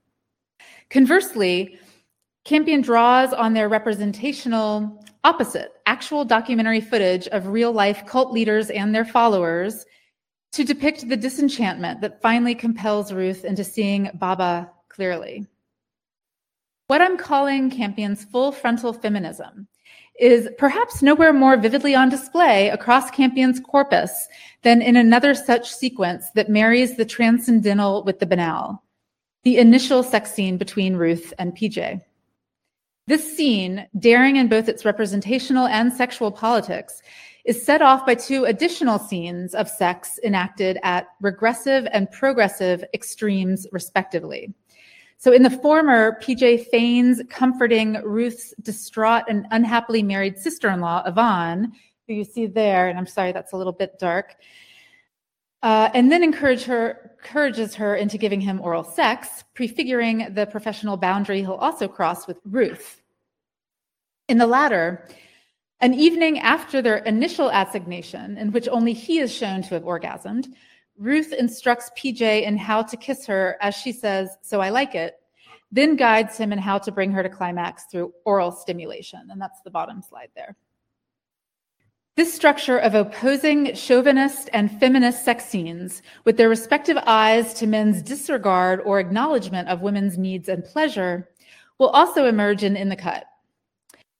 Conversely, 0.89 1.79
Campion 2.43 2.81
draws 2.81 3.33
on 3.33 3.53
their 3.53 3.69
representational 3.69 5.05
opposite, 5.23 5.73
actual 5.85 6.25
documentary 6.25 6.81
footage 6.81 7.27
of 7.27 7.47
real 7.49 7.71
life 7.71 8.03
cult 8.07 8.31
leaders 8.31 8.71
and 8.71 8.93
their 8.93 9.05
followers 9.05 9.85
to 10.55 10.63
depict 10.63 11.09
the 11.09 11.17
disenchantment 11.17 11.99
that 11.99 12.21
finally 12.21 12.55
compels 12.55 13.11
Ruth 13.11 13.43
into 13.43 13.61
seeing 13.61 14.09
Baba 14.13 14.71
clearly. 14.87 15.45
What 16.87 17.01
I'm 17.01 17.17
calling 17.17 17.69
Campion's 17.69 18.23
full 18.23 18.53
frontal 18.53 18.93
feminism 18.93 19.67
is 20.17 20.47
perhaps 20.57 21.01
nowhere 21.01 21.33
more 21.33 21.57
vividly 21.57 21.93
on 21.93 22.07
display 22.07 22.69
across 22.69 23.11
Campion's 23.11 23.59
corpus 23.59 24.29
than 24.61 24.81
in 24.81 24.95
another 24.95 25.35
such 25.35 25.73
sequence 25.73 26.31
that 26.35 26.47
marries 26.47 26.95
the 26.95 27.03
transcendental 27.03 28.05
with 28.05 28.19
the 28.19 28.25
banal, 28.25 28.81
the 29.43 29.57
initial 29.57 30.03
sex 30.03 30.31
scene 30.31 30.55
between 30.55 30.95
Ruth 30.95 31.33
and 31.37 31.53
PJ. 31.53 32.01
This 33.07 33.35
scene, 33.35 33.87
daring 33.99 34.37
in 34.37 34.47
both 34.47 34.69
its 34.69 34.85
representational 34.85 35.67
and 35.67 35.91
sexual 35.91 36.31
politics, 36.31 37.01
is 37.45 37.63
set 37.63 37.81
off 37.81 38.05
by 38.05 38.15
two 38.15 38.45
additional 38.45 38.97
scenes 38.97 39.53
of 39.53 39.69
sex 39.69 40.19
enacted 40.23 40.79
at 40.83 41.07
regressive 41.21 41.87
and 41.93 42.09
progressive 42.11 42.83
extremes, 42.93 43.67
respectively. 43.71 44.53
So 45.17 45.31
in 45.31 45.43
the 45.43 45.49
former, 45.49 46.19
PJ 46.21 46.67
feigns 46.67 47.21
comforting 47.29 47.93
Ruth's 48.03 48.53
distraught 48.61 49.23
and 49.29 49.45
unhappily 49.51 50.03
married 50.03 50.37
sister-in-law, 50.37 51.03
Yvonne, 51.05 51.71
who 52.07 52.13
you 52.13 52.23
see 52.23 52.47
there, 52.47 52.89
and 52.89 52.97
I'm 52.97 53.07
sorry, 53.07 53.31
that's 53.31 53.53
a 53.53 53.57
little 53.57 53.73
bit 53.73 53.97
dark, 53.99 54.35
uh, 55.63 55.89
and 55.93 56.11
then 56.11 56.23
encourage 56.23 56.63
her, 56.63 57.11
encourages 57.23 57.75
her 57.75 57.95
into 57.95 58.17
giving 58.17 58.41
him 58.41 58.59
oral 58.61 58.83
sex, 58.83 59.43
prefiguring 59.53 60.33
the 60.33 60.45
professional 60.47 60.97
boundary 60.97 61.41
he'll 61.41 61.53
also 61.53 61.87
cross 61.87 62.27
with 62.27 62.37
Ruth. 62.45 63.01
In 64.27 64.37
the 64.37 64.47
latter, 64.47 65.07
an 65.81 65.93
evening 65.93 66.39
after 66.39 66.81
their 66.81 66.97
initial 66.97 67.51
assignation, 67.51 68.37
in 68.37 68.51
which 68.51 68.67
only 68.69 68.93
he 68.93 69.19
is 69.19 69.33
shown 69.33 69.61
to 69.63 69.73
have 69.75 69.83
orgasmed, 69.83 70.47
Ruth 70.97 71.33
instructs 71.33 71.91
PJ 71.97 72.43
in 72.43 72.57
how 72.57 72.81
to 72.83 72.95
kiss 72.95 73.25
her, 73.25 73.57
as 73.61 73.75
she 73.75 73.91
says, 73.91 74.29
so 74.41 74.61
I 74.61 74.69
like 74.69 74.95
it, 74.95 75.15
then 75.71 75.97
guides 75.97 76.37
him 76.37 76.53
in 76.53 76.59
how 76.59 76.77
to 76.77 76.91
bring 76.91 77.11
her 77.11 77.21
to 77.21 77.29
climax 77.29 77.85
through 77.91 78.13
oral 78.23 78.51
stimulation. 78.51 79.27
And 79.29 79.41
that's 79.41 79.61
the 79.61 79.71
bottom 79.71 80.01
slide 80.01 80.29
there. 80.35 80.55
This 82.15 82.33
structure 82.33 82.77
of 82.77 82.95
opposing 82.95 83.75
chauvinist 83.75 84.49
and 84.53 84.71
feminist 84.79 85.25
sex 85.25 85.43
scenes, 85.43 86.01
with 86.23 86.37
their 86.37 86.47
respective 86.47 86.97
eyes 87.05 87.53
to 87.55 87.67
men's 87.67 88.01
disregard 88.01 88.79
or 88.85 89.01
acknowledgement 89.01 89.67
of 89.67 89.81
women's 89.81 90.17
needs 90.17 90.47
and 90.47 90.63
pleasure, 90.63 91.29
will 91.77 91.89
also 91.89 92.25
emerge 92.25 92.63
in 92.63 92.77
In 92.77 92.87
the 92.87 92.95
Cut. 92.95 93.25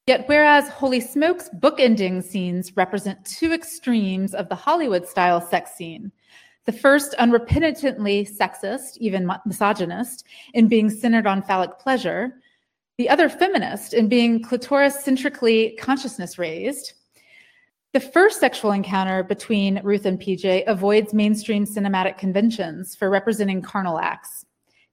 Yet, 0.08 0.28
whereas 0.28 0.70
Holy 0.70 1.00
Smoke's 1.00 1.50
bookending 1.50 2.24
scenes 2.24 2.78
represent 2.78 3.26
two 3.26 3.52
extremes 3.52 4.36
of 4.36 4.50
the 4.50 4.56
Hollywood 4.56 5.08
style 5.08 5.42
sex 5.42 5.72
scene, 5.74 6.12
the 6.66 6.72
first, 6.72 7.16
unrepentantly 7.20 8.28
sexist, 8.28 8.98
even 8.98 9.32
misogynist, 9.46 10.26
in 10.54 10.68
being 10.68 10.90
centered 10.90 11.28
on 11.28 11.42
phallic 11.42 11.78
pleasure. 11.80 12.42
The 12.98 13.10
other, 13.10 13.30
feminist, 13.30 13.94
in 13.94 14.08
being 14.08 14.42
clitoris 14.42 15.04
centrically 15.04 15.78
consciousness 15.80 16.38
raised. 16.40 16.94
The 17.94 18.00
first 18.00 18.40
sexual 18.40 18.72
encounter 18.72 19.24
between 19.24 19.82
Ruth 19.84 20.06
and 20.06 20.20
PJ 20.20 20.64
avoids 20.68 21.14
mainstream 21.14 21.66
cinematic 21.66 22.18
conventions 22.18 22.96
for 22.96 23.10
representing 23.10 23.62
carnal 23.62 24.00
acts, 24.00 24.46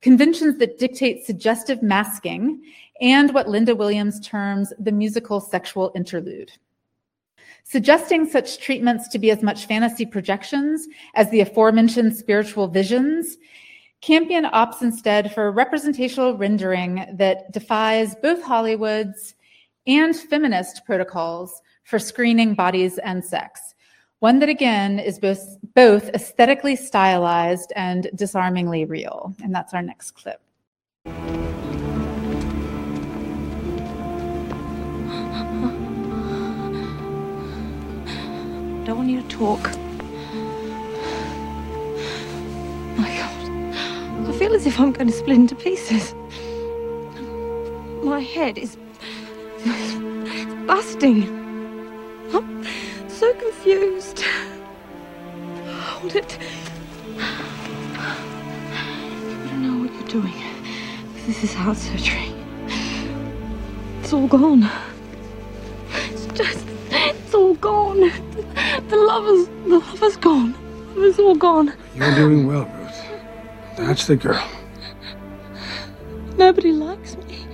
conventions 0.03 0.59
that 0.59 0.79
dictate 0.79 1.25
suggestive 1.25 1.83
masking 1.83 2.63
and 3.03 3.35
what 3.35 3.49
Linda 3.49 3.75
Williams 3.75 4.21
terms 4.21 4.73
the 4.79 4.93
musical 4.93 5.41
sexual 5.41 5.93
interlude. 5.95 6.53
Suggesting 7.65 8.27
such 8.27 8.59
treatments 8.59 9.09
to 9.09 9.19
be 9.19 9.31
as 9.31 9.43
much 9.43 9.67
fantasy 9.67 10.07
projections 10.07 10.87
as 11.15 11.29
the 11.31 11.41
aforementioned 11.41 12.17
spiritual 12.17 12.69
visions, 12.69 13.37
Campion 14.01 14.45
opts 14.47 14.83
instead 14.83 15.33
for 15.33 15.47
a 15.47 15.51
representational 15.51 16.37
rendering 16.37 17.07
that 17.13 17.53
defies 17.53 18.17
both 18.17 18.43
Hollywood's 18.43 19.35
and 19.87 20.17
feminist 20.17 20.85
protocols 20.85 21.63
for 21.85 21.99
screening 22.01 22.55
bodies 22.55 22.99
and 22.99 23.25
sex. 23.25 23.75
One 24.19 24.39
that 24.41 24.49
again 24.49 24.99
is 24.99 25.19
both, 25.19 25.57
both 25.75 26.09
aesthetically 26.11 26.77
stylized 26.77 27.73
and 27.77 28.11
disarmingly 28.15 28.85
real. 28.85 29.35
And 29.43 29.55
that's 29.55 29.73
our 29.75 29.83
next 29.83 30.13
clip. 30.13 30.41
Don't 38.93 38.99
want 38.99 39.11
you 39.11 39.23
to 39.23 39.29
talk. 39.29 39.63
My 42.99 43.09
God. 43.17 44.29
I 44.29 44.33
feel 44.39 44.53
as 44.55 44.67
if 44.67 44.79
I'm 44.79 44.93
going 44.93 45.07
to 45.07 45.13
split 45.15 45.37
into 45.37 45.55
pieces. 45.55 46.15
My 48.03 48.21
head 48.21 48.59
is 48.59 48.77
busting. 50.67 51.23
I'm 52.35 52.67
so 53.09 53.33
confused. 53.33 54.25
Hold 55.65 56.15
it. 56.15 56.39
You 57.09 57.19
don't 59.49 59.63
know 59.63 59.85
what 59.85 59.95
you're 59.95 60.21
doing. 60.21 60.35
This 61.25 61.45
is 61.45 61.55
heart 61.55 61.79
surgery. 61.79 62.31
It's 64.01 64.13
all 64.13 64.27
gone. 64.27 64.69
It's 65.95 66.27
just, 66.39 66.67
it's 66.91 67.33
all 67.33 67.55
gone. 67.55 68.32
The 68.81 68.97
love 68.97 69.27
is, 69.27 69.49
the 69.49 69.79
love 69.79 70.03
is 70.03 70.17
gone. 70.17 70.53
The 70.95 71.01
love 71.01 71.05
is 71.05 71.19
all 71.19 71.35
gone. 71.35 71.73
You're 71.95 72.15
doing 72.15 72.47
well, 72.47 72.65
Ruth. 72.65 73.03
That's 73.77 74.07
the 74.07 74.17
girl. 74.17 74.47
Nobody 76.39 76.73
likes 76.73 77.17
me. 77.17 77.47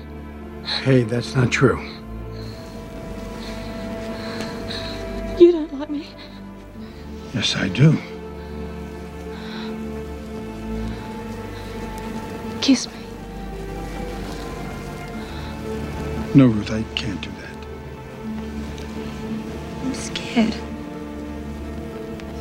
Hey, 0.82 1.02
that's 1.02 1.34
not 1.34 1.50
true. 1.50 1.80
You 5.38 5.52
don't 5.52 5.78
like 5.78 5.90
me. 5.90 6.06
Yes, 7.34 7.56
I 7.56 7.68
do. 7.68 7.98
Kiss 12.60 12.86
me. 12.86 12.92
No, 16.34 16.46
Ruth, 16.46 16.70
I 16.70 16.82
can't 16.94 17.20
do 17.20 17.30
that. 17.30 17.66
I'm 19.82 19.94
scared. 19.94 20.67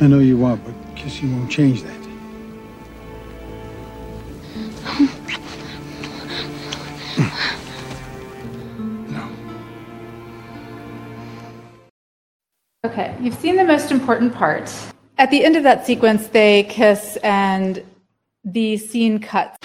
I 0.00 0.06
know 0.06 0.20
you 0.20 0.44
are, 0.44 0.56
but 0.56 0.74
kissing 0.94 1.36
won't 1.36 1.50
change 1.50 1.82
that. 1.82 1.98
no. 9.08 9.28
Okay, 12.84 13.16
you've 13.20 13.34
seen 13.34 13.56
the 13.56 13.64
most 13.64 13.90
important 13.90 14.32
part. 14.32 14.72
At 15.18 15.32
the 15.32 15.44
end 15.44 15.56
of 15.56 15.64
that 15.64 15.84
sequence, 15.84 16.28
they 16.28 16.62
kiss 16.62 17.18
and 17.24 17.84
the 18.44 18.76
scene 18.76 19.18
cuts. 19.18 19.58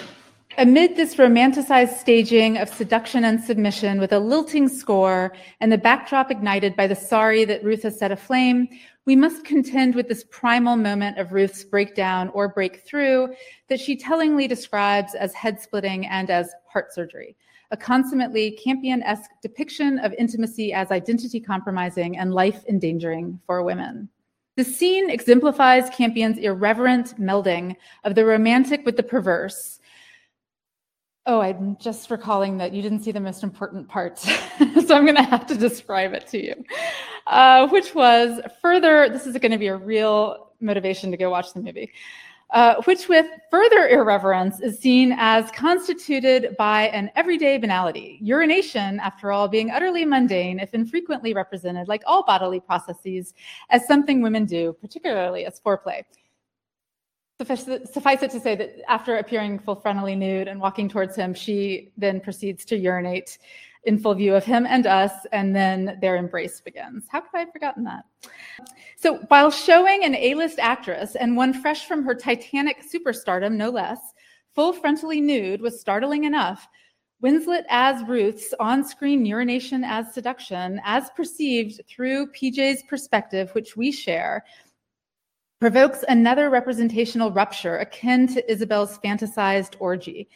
Amid 0.57 0.95
this 0.95 1.15
romanticized 1.15 1.97
staging 1.97 2.57
of 2.57 2.69
seduction 2.69 3.23
and 3.23 3.43
submission 3.43 3.99
with 3.99 4.13
a 4.13 4.19
lilting 4.19 4.67
score 4.67 5.33
and 5.59 5.71
the 5.71 5.79
backdrop 5.79 6.29
ignited 6.29 6.75
by 6.75 6.85
the 6.85 6.95
sari 6.95 7.43
that 7.45 7.63
Ruth 7.63 7.81
has 7.83 7.97
set 7.97 8.11
aflame, 8.11 8.67
we 9.05 9.15
must 9.15 9.43
contend 9.43 9.95
with 9.95 10.07
this 10.07 10.23
primal 10.29 10.77
moment 10.77 11.17
of 11.17 11.33
Ruth's 11.33 11.63
breakdown 11.63 12.29
or 12.33 12.47
breakthrough 12.47 13.27
that 13.67 13.79
she 13.79 13.97
tellingly 13.97 14.47
describes 14.47 15.13
as 15.13 15.33
head 15.33 15.59
splitting 15.59 16.05
and 16.07 16.29
as 16.29 16.53
heart 16.71 16.93
surgery, 16.93 17.35
a 17.71 17.77
consummately 17.77 18.51
Campion 18.51 19.03
esque 19.03 19.31
depiction 19.41 19.99
of 19.99 20.13
intimacy 20.13 20.71
as 20.71 20.91
identity 20.91 21.39
compromising 21.39 22.17
and 22.17 22.33
life 22.33 22.63
endangering 22.69 23.39
for 23.45 23.63
women. 23.63 24.07
The 24.55 24.63
scene 24.63 25.09
exemplifies 25.09 25.89
Campion's 25.89 26.37
irreverent 26.37 27.19
melding 27.19 27.75
of 28.03 28.15
the 28.15 28.23
romantic 28.23 28.85
with 28.85 28.95
the 28.95 29.03
perverse 29.03 29.79
Oh, 31.25 31.39
I'm 31.39 31.77
just 31.79 32.11
recalling 32.11 32.57
that 32.57 32.73
you 32.73 32.81
didn't 32.81 32.99
see 32.99 33.13
the 33.13 33.19
most 33.19 33.43
important 33.43 33.87
part. 33.87 34.19
so 34.19 34.95
I'm 34.95 35.05
going 35.05 35.15
to 35.15 35.23
have 35.23 35.47
to 35.47 35.55
describe 35.55 36.13
it 36.13 36.27
to 36.27 36.45
you, 36.45 36.65
uh, 37.27 37.67
which 37.69 37.95
was 37.95 38.41
further, 38.61 39.07
this 39.07 39.25
is 39.25 39.37
going 39.37 39.53
to 39.53 39.57
be 39.57 39.67
a 39.67 39.77
real 39.77 40.51
motivation 40.59 41.11
to 41.11 41.17
go 41.17 41.29
watch 41.29 41.53
the 41.53 41.61
movie, 41.61 41.93
uh, 42.49 42.75
which 42.83 43.07
with 43.07 43.25
further 43.49 43.87
irreverence 43.87 44.59
is 44.59 44.77
seen 44.79 45.15
as 45.17 45.49
constituted 45.51 46.57
by 46.57 46.89
an 46.89 47.09
everyday 47.15 47.57
banality. 47.57 48.19
Urination, 48.21 48.99
after 48.99 49.31
all, 49.31 49.47
being 49.47 49.71
utterly 49.71 50.03
mundane, 50.03 50.59
if 50.59 50.73
infrequently 50.73 51.33
represented, 51.33 51.87
like 51.87 52.03
all 52.05 52.23
bodily 52.25 52.59
processes, 52.59 53.33
as 53.69 53.87
something 53.87 54.21
women 54.21 54.43
do, 54.43 54.75
particularly 54.81 55.45
as 55.45 55.57
foreplay. 55.61 56.03
Suffice 57.39 57.67
it 57.67 58.31
to 58.31 58.39
say 58.39 58.55
that 58.55 58.89
after 58.89 59.17
appearing 59.17 59.59
full 59.59 59.75
frontally 59.75 60.17
nude 60.17 60.47
and 60.47 60.59
walking 60.59 60.87
towards 60.87 61.15
him, 61.15 61.33
she 61.33 61.91
then 61.97 62.19
proceeds 62.19 62.63
to 62.65 62.77
urinate 62.77 63.37
in 63.85 63.99
full 63.99 64.13
view 64.13 64.33
of 64.33 64.45
him 64.45 64.65
and 64.65 64.85
us, 64.85 65.11
and 65.31 65.55
then 65.55 65.97
their 65.99 66.15
embrace 66.15 66.61
begins. 66.61 67.05
How 67.09 67.19
could 67.19 67.35
I 67.35 67.39
have 67.39 67.51
forgotten 67.51 67.83
that? 67.83 68.05
So, 68.95 69.17
while 69.27 69.51
showing 69.51 70.05
an 70.05 70.15
A 70.15 70.35
list 70.35 70.59
actress 70.59 71.15
and 71.15 71.35
one 71.35 71.53
fresh 71.53 71.85
from 71.85 72.03
her 72.03 72.15
Titanic 72.15 72.83
superstardom, 72.83 73.53
no 73.55 73.69
less, 73.69 73.99
full 74.53 74.73
frontally 74.73 75.21
nude 75.21 75.61
was 75.61 75.81
startling 75.81 76.23
enough. 76.23 76.67
Winslet 77.21 77.63
as 77.69 78.03
Ruth's 78.07 78.53
on 78.59 78.85
screen 78.85 79.25
urination 79.25 79.83
as 79.83 80.13
seduction, 80.13 80.79
as 80.83 81.09
perceived 81.15 81.81
through 81.87 82.31
PJ's 82.31 82.83
perspective, 82.83 83.49
which 83.51 83.75
we 83.75 83.91
share, 83.91 84.43
provokes 85.63 86.03
another 86.09 86.49
representational 86.49 87.31
rupture 87.31 87.77
akin 87.77 88.27
to 88.27 88.51
Isabel's 88.51 88.97
fantasized 88.97 89.75
orgy. 89.79 90.27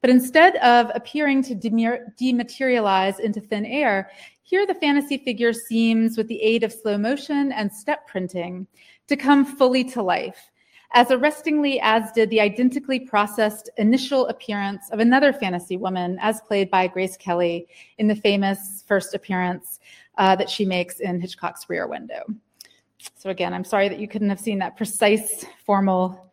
But 0.00 0.10
instead 0.10 0.54
of 0.58 0.92
appearing 0.94 1.42
to 1.42 1.56
dematerialize 1.56 3.18
into 3.18 3.40
thin 3.40 3.66
air, 3.66 4.12
here 4.44 4.64
the 4.64 4.76
fantasy 4.76 5.18
figure 5.18 5.52
seems, 5.52 6.16
with 6.16 6.28
the 6.28 6.40
aid 6.40 6.62
of 6.62 6.72
slow 6.72 6.96
motion 6.96 7.50
and 7.50 7.72
step 7.72 8.06
printing, 8.06 8.68
to 9.08 9.16
come 9.16 9.44
fully 9.44 9.82
to 9.82 10.04
life, 10.04 10.52
as 10.92 11.10
arrestingly 11.10 11.80
as 11.80 12.12
did 12.12 12.30
the 12.30 12.40
identically 12.40 13.00
processed 13.00 13.68
initial 13.78 14.28
appearance 14.28 14.88
of 14.90 15.00
another 15.00 15.32
fantasy 15.32 15.76
woman, 15.76 16.16
as 16.20 16.40
played 16.42 16.70
by 16.70 16.86
Grace 16.86 17.16
Kelly 17.16 17.66
in 17.98 18.06
the 18.06 18.14
famous 18.14 18.84
first 18.86 19.14
appearance 19.14 19.80
uh, 20.16 20.36
that 20.36 20.48
she 20.48 20.64
makes 20.64 21.00
in 21.00 21.20
Hitchcock's 21.20 21.68
Rear 21.68 21.88
Window. 21.88 22.22
So 23.14 23.30
again, 23.30 23.52
I'm 23.54 23.64
sorry 23.64 23.88
that 23.88 23.98
you 23.98 24.08
couldn't 24.08 24.28
have 24.28 24.40
seen 24.40 24.58
that 24.58 24.76
precise 24.76 25.44
formal 25.64 26.32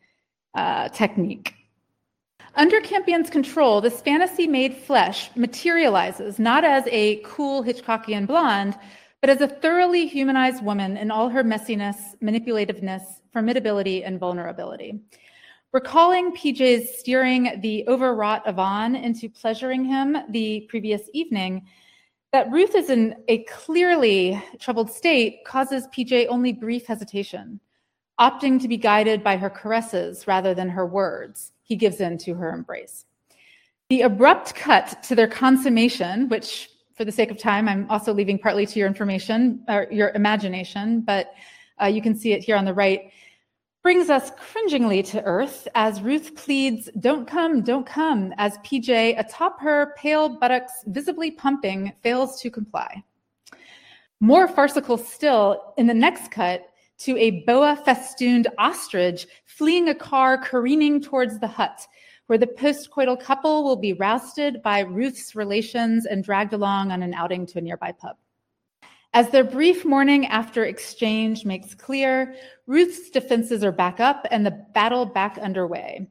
uh, 0.56 0.90
technique. 0.90 1.54
Under 2.56 2.80
Campion's 2.82 3.32
control, 3.32 3.82
this 3.82 4.02
fantasy 4.02 4.46
made 4.46 4.78
flesh 4.78 5.32
materializes 5.36 6.38
not 6.38 6.64
as 6.64 6.84
a 6.92 7.16
cool 7.26 7.64
Hitchcockian 7.64 8.28
blonde, 8.28 8.78
but 9.22 9.30
as 9.30 9.42
a 9.42 9.48
thoroughly 9.48 10.06
humanized 10.06 10.64
woman 10.64 10.98
in 10.98 11.10
all 11.10 11.30
her 11.30 11.44
messiness, 11.44 11.96
manipulativeness, 12.22 13.02
formidability, 13.34 14.06
and 14.06 14.20
vulnerability. 14.20 15.00
Recalling 15.72 16.36
PJ's 16.36 17.00
steering 17.00 17.60
the 17.62 17.84
overwrought 17.88 18.44
Yvonne 18.46 18.96
into 18.96 19.30
pleasuring 19.30 19.84
him 19.86 20.16
the 20.30 20.68
previous 20.70 21.02
evening, 21.14 21.66
that 22.34 22.52
Ruth 22.52 22.74
is 22.74 22.90
in 22.90 23.16
a 23.28 23.44
clearly 23.44 24.44
troubled 24.60 24.92
state 24.92 25.46
causes 25.46 25.88
PJ 25.96 26.26
only 26.28 26.52
brief 26.52 26.88
hesitation. 26.88 27.60
Opting 28.20 28.60
to 28.60 28.68
be 28.68 28.76
guided 28.76 29.24
by 29.24 29.38
her 29.38 29.52
caresses 29.52 30.28
rather 30.28 30.56
than 30.56 30.68
her 30.68 30.86
words, 30.86 31.52
he 31.62 31.76
gives 31.76 32.02
in 32.02 32.18
to 32.18 32.34
her 32.34 32.52
embrace. 32.52 33.06
The 33.90 34.02
abrupt 34.02 34.56
cut 34.56 35.04
to 35.04 35.16
their 35.16 35.28
consummation, 35.28 36.28
which 36.28 36.70
for 36.96 37.06
the 37.06 37.12
sake 37.12 37.30
of 37.30 37.38
time, 37.38 37.70
I'm 37.70 37.90
also 37.90 38.12
leaving 38.14 38.40
partly 38.40 38.66
to 38.66 38.80
your 38.80 38.88
information 38.88 39.64
or 39.68 39.88
your 39.92 40.10
imagination, 40.10 41.02
but 41.02 41.34
uh, 41.82 41.86
you 41.86 42.02
can 42.02 42.16
see 42.16 42.34
it 42.34 42.44
here 42.44 42.56
on 42.56 42.66
the 42.66 42.74
right, 42.74 43.12
brings 43.84 44.10
us 44.10 44.32
cringingly 44.38 45.04
to 45.04 45.22
earth 45.26 45.68
as 45.76 46.02
Ruth 46.02 46.34
pleads, 46.36 46.90
Don't 47.02 47.28
come, 47.28 47.62
don't 47.62 47.86
come, 47.86 48.34
as 48.38 48.58
PJ, 48.60 49.20
atop 49.20 49.60
her 49.60 49.94
pale 49.98 50.30
buttocks 50.30 50.72
visibly 50.88 51.32
pumping, 51.32 51.92
fails 52.02 52.42
to 52.42 52.50
comply. 52.50 53.04
More 54.22 54.48
farcical 54.48 54.98
still, 54.98 55.74
in 55.78 55.86
the 55.86 55.94
next 55.94 56.32
cut, 56.32 56.66
to 57.00 57.18
a 57.18 57.44
boa 57.46 57.76
festooned 57.84 58.48
ostrich 58.58 59.28
fleeing 59.46 59.90
a 59.90 59.96
car 59.96 60.38
careening 60.38 61.02
towards 61.02 61.38
the 61.40 61.48
hut, 61.48 61.86
where 62.28 62.38
the 62.38 62.48
postcoital 62.48 63.20
couple 63.20 63.66
will 63.66 63.76
be 63.76 63.92
rousted 63.92 64.64
by 64.64 64.80
Ruth's 64.80 65.36
relations 65.36 66.06
and 66.06 66.24
dragged 66.24 66.54
along 66.54 66.94
on 66.94 67.04
an 67.04 67.14
outing 67.14 67.46
to 67.48 67.58
a 67.58 67.62
nearby 67.62 67.92
pub. 67.92 68.16
As 69.16 69.30
their 69.30 69.44
brief 69.44 69.86
morning 69.86 70.26
after 70.26 70.66
exchange 70.66 71.46
makes 71.46 71.76
clear, 71.76 72.36
Ruth's 72.66 73.12
defenses 73.12 73.64
are 73.64 73.72
back 73.72 74.00
up 74.00 74.26
and 74.32 74.44
the 74.44 74.66
battle 74.74 75.06
back 75.06 75.38
underway. 75.38 76.08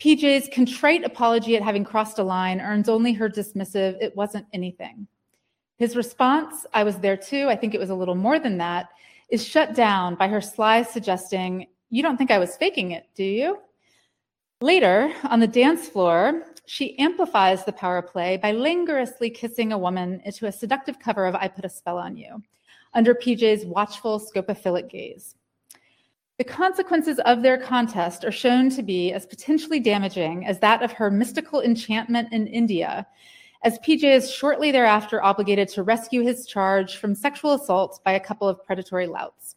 PJ's 0.00 0.50
contrite 0.52 1.02
apology 1.02 1.56
at 1.56 1.62
having 1.62 1.82
crossed 1.82 2.18
a 2.18 2.22
line 2.22 2.60
earns 2.60 2.90
only 2.90 3.14
her 3.14 3.30
dismissive, 3.30 3.96
it 4.02 4.14
wasn't 4.14 4.44
anything. 4.52 5.06
His 5.78 5.96
response, 5.96 6.66
I 6.74 6.84
was 6.84 6.98
there 6.98 7.16
too, 7.16 7.48
I 7.48 7.56
think 7.56 7.74
it 7.74 7.80
was 7.80 7.90
a 7.90 7.94
little 7.94 8.14
more 8.14 8.38
than 8.38 8.58
that, 8.58 8.90
is 9.30 9.42
shut 9.42 9.74
down 9.74 10.14
by 10.14 10.28
her 10.28 10.42
sly 10.42 10.82
suggesting, 10.82 11.66
You 11.88 12.02
don't 12.02 12.18
think 12.18 12.30
I 12.30 12.38
was 12.38 12.56
faking 12.58 12.90
it, 12.90 13.06
do 13.14 13.24
you? 13.24 13.58
Later, 14.60 15.10
on 15.24 15.40
the 15.40 15.46
dance 15.46 15.88
floor, 15.88 16.42
she 16.66 16.98
amplifies 16.98 17.64
the 17.64 17.72
power 17.72 18.02
play 18.02 18.36
by 18.36 18.52
languorously 18.52 19.34
kissing 19.34 19.72
a 19.72 19.78
woman 19.78 20.20
into 20.24 20.46
a 20.46 20.52
seductive 20.52 20.98
cover 20.98 21.24
of 21.24 21.34
I 21.34 21.48
Put 21.48 21.64
a 21.64 21.68
Spell 21.68 21.96
on 21.96 22.16
You, 22.16 22.42
under 22.92 23.14
PJ's 23.14 23.64
watchful, 23.64 24.20
scopophilic 24.20 24.88
gaze. 24.90 25.36
The 26.38 26.44
consequences 26.44 27.18
of 27.20 27.42
their 27.42 27.56
contest 27.56 28.24
are 28.24 28.32
shown 28.32 28.68
to 28.70 28.82
be 28.82 29.12
as 29.12 29.24
potentially 29.24 29.80
damaging 29.80 30.46
as 30.46 30.58
that 30.60 30.82
of 30.82 30.92
her 30.92 31.10
mystical 31.10 31.62
enchantment 31.62 32.32
in 32.32 32.46
India, 32.46 33.06
as 33.62 33.78
PJ 33.78 34.04
is 34.04 34.30
shortly 34.30 34.70
thereafter 34.70 35.22
obligated 35.22 35.68
to 35.68 35.82
rescue 35.82 36.22
his 36.22 36.46
charge 36.46 36.98
from 36.98 37.14
sexual 37.14 37.54
assault 37.54 38.00
by 38.04 38.12
a 38.12 38.20
couple 38.20 38.48
of 38.48 38.64
predatory 38.64 39.06
louts. 39.06 39.55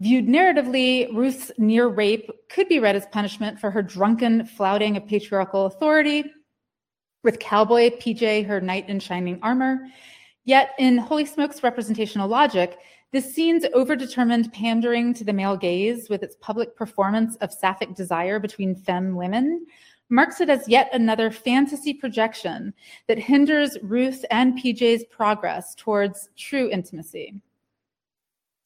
Viewed 0.00 0.26
narratively, 0.26 1.14
Ruth's 1.14 1.50
near 1.56 1.88
rape 1.88 2.30
could 2.50 2.68
be 2.68 2.78
read 2.78 2.96
as 2.96 3.06
punishment 3.06 3.58
for 3.58 3.70
her 3.70 3.82
drunken 3.82 4.44
flouting 4.44 4.96
of 4.96 5.06
patriarchal 5.06 5.66
authority, 5.66 6.24
with 7.24 7.38
cowboy 7.38 7.90
PJ, 7.90 8.46
her 8.46 8.60
knight 8.60 8.88
in 8.90 9.00
shining 9.00 9.38
armor. 9.42 9.86
Yet, 10.44 10.74
in 10.78 10.98
Holy 10.98 11.24
Smoke's 11.24 11.62
representational 11.62 12.28
logic, 12.28 12.78
this 13.10 13.34
scene's 13.34 13.64
overdetermined 13.74 14.52
pandering 14.52 15.14
to 15.14 15.24
the 15.24 15.32
male 15.32 15.56
gaze 15.56 16.10
with 16.10 16.22
its 16.22 16.36
public 16.40 16.76
performance 16.76 17.36
of 17.36 17.50
sapphic 17.50 17.94
desire 17.94 18.38
between 18.38 18.74
femme 18.74 19.14
women 19.16 19.66
marks 20.08 20.40
it 20.40 20.50
as 20.50 20.68
yet 20.68 20.88
another 20.92 21.30
fantasy 21.30 21.92
projection 21.92 22.72
that 23.08 23.18
hinders 23.18 23.76
Ruth 23.82 24.24
and 24.30 24.58
PJ's 24.58 25.04
progress 25.10 25.74
towards 25.74 26.28
true 26.36 26.70
intimacy. 26.70 27.40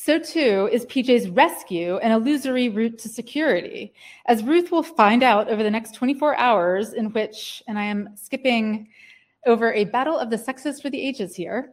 So 0.02 0.18
too 0.18 0.70
is 0.72 0.86
PJ's 0.86 1.28
rescue 1.28 1.98
an 1.98 2.10
illusory 2.10 2.70
route 2.70 2.98
to 3.00 3.08
security, 3.10 3.92
as 4.24 4.42
Ruth 4.42 4.72
will 4.72 4.82
find 4.82 5.22
out 5.22 5.50
over 5.50 5.62
the 5.62 5.70
next 5.70 5.94
24 5.94 6.38
hours, 6.38 6.94
in 6.94 7.12
which, 7.12 7.62
and 7.68 7.78
I 7.78 7.84
am 7.84 8.16
skipping 8.16 8.88
over 9.44 9.74
a 9.74 9.84
battle 9.84 10.16
of 10.16 10.30
the 10.30 10.38
sexes 10.38 10.80
for 10.80 10.88
the 10.88 11.06
ages 11.06 11.36
here, 11.36 11.72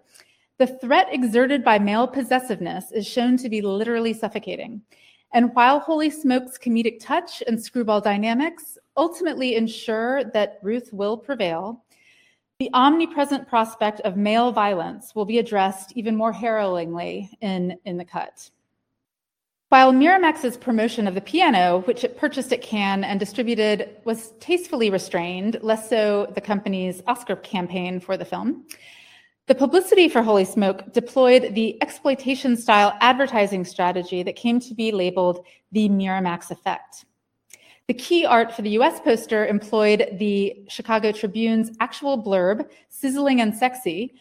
the 0.58 0.68
threat 0.68 1.08
exerted 1.10 1.64
by 1.64 1.80
male 1.80 2.06
possessiveness 2.06 2.92
is 2.92 3.08
shown 3.08 3.38
to 3.38 3.48
be 3.48 3.62
literally 3.62 4.12
suffocating. 4.12 4.82
And 5.34 5.56
while 5.56 5.80
Holy 5.80 6.10
Smoke's 6.10 6.58
comedic 6.58 7.00
touch 7.00 7.42
and 7.48 7.64
screwball 7.64 8.02
dynamics 8.02 8.78
ultimately 8.98 9.56
ensure 9.56 10.26
that 10.32 10.60
Ruth 10.62 10.90
will 10.92 11.16
prevail, 11.16 11.86
the 12.60 12.70
omnipresent 12.74 13.48
prospect 13.48 14.00
of 14.02 14.18
male 14.18 14.52
violence 14.52 15.14
will 15.14 15.26
be 15.26 15.38
addressed 15.38 15.94
even 15.96 16.16
more 16.16 16.34
harrowingly 16.34 17.30
in, 17.42 17.78
in 17.86 17.98
the 17.98 18.06
cut. 18.06 18.50
While 19.70 19.92
Miramax's 19.92 20.58
promotion 20.58 21.08
of 21.08 21.14
the 21.14 21.22
piano, 21.22 21.82
which 21.86 22.04
it 22.04 22.18
purchased 22.18 22.54
at 22.54 22.62
Cannes 22.62 23.04
and 23.04 23.20
distributed, 23.20 23.98
was 24.06 24.32
tastefully 24.40 24.90
restrained, 24.90 25.60
less 25.62 25.90
so 25.90 26.32
the 26.34 26.42
company's 26.42 27.04
Oscar 27.06 27.36
campaign 27.36 28.00
for 28.00 28.18
the 28.18 28.26
film, 28.26 28.66
the 29.46 29.56
publicity 29.56 30.10
for 30.10 30.24
Holy 30.24 30.46
Smoke 30.46 30.94
deployed 30.94 31.54
the 31.54 31.82
exploitation 31.82 32.58
style 32.58 32.98
advertising 33.02 33.66
strategy 33.66 34.24
that 34.24 34.36
came 34.36 34.60
to 34.62 34.74
be 34.74 34.92
labeled 34.92 35.46
the 35.72 35.90
Miramax 35.90 36.50
effect. 36.50 37.06
The 37.88 37.94
key 37.94 38.26
art 38.26 38.54
for 38.54 38.64
the 38.64 38.72
US 38.72 39.00
poster 39.00 39.48
employed 39.48 40.18
the 40.20 40.66
Chicago 40.68 41.14
Tribune's 41.14 41.72
actual 41.80 42.22
blurb, 42.22 42.70
sizzling 42.90 43.40
and 43.40 43.56
sexy, 43.56 44.14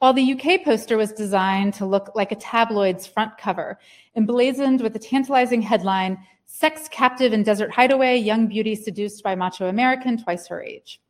while 0.00 0.12
the 0.12 0.32
UK 0.32 0.64
poster 0.64 0.96
was 0.96 1.12
designed 1.12 1.72
to 1.74 1.86
look 1.86 2.16
like 2.16 2.32
a 2.32 2.36
tabloid's 2.36 3.06
front 3.06 3.38
cover, 3.38 3.78
emblazoned 4.16 4.80
with 4.80 4.92
the 4.92 4.98
tantalizing 4.98 5.62
headline 5.62 6.18
Sex 6.46 6.88
Captive 6.88 7.32
in 7.32 7.44
Desert 7.44 7.70
Hideaway, 7.70 8.18
Young 8.18 8.48
Beauty 8.48 8.74
Seduced 8.74 9.22
by 9.22 9.36
Macho 9.36 9.68
American 9.68 10.20
Twice 10.20 10.48
Her 10.48 10.60
Age. 10.60 11.00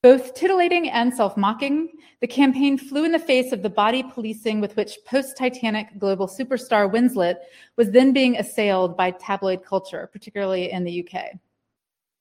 Both 0.00 0.34
titillating 0.34 0.90
and 0.90 1.12
self 1.12 1.36
mocking, 1.36 1.88
the 2.20 2.26
campaign 2.28 2.78
flew 2.78 3.04
in 3.04 3.10
the 3.10 3.18
face 3.18 3.50
of 3.50 3.62
the 3.62 3.70
body 3.70 4.04
policing 4.04 4.60
with 4.60 4.76
which 4.76 4.98
post 5.04 5.36
Titanic 5.36 5.98
global 5.98 6.28
superstar 6.28 6.88
Winslet 6.90 7.38
was 7.76 7.90
then 7.90 8.12
being 8.12 8.36
assailed 8.36 8.96
by 8.96 9.10
tabloid 9.10 9.64
culture, 9.64 10.08
particularly 10.12 10.70
in 10.70 10.84
the 10.84 11.04
UK. 11.04 11.32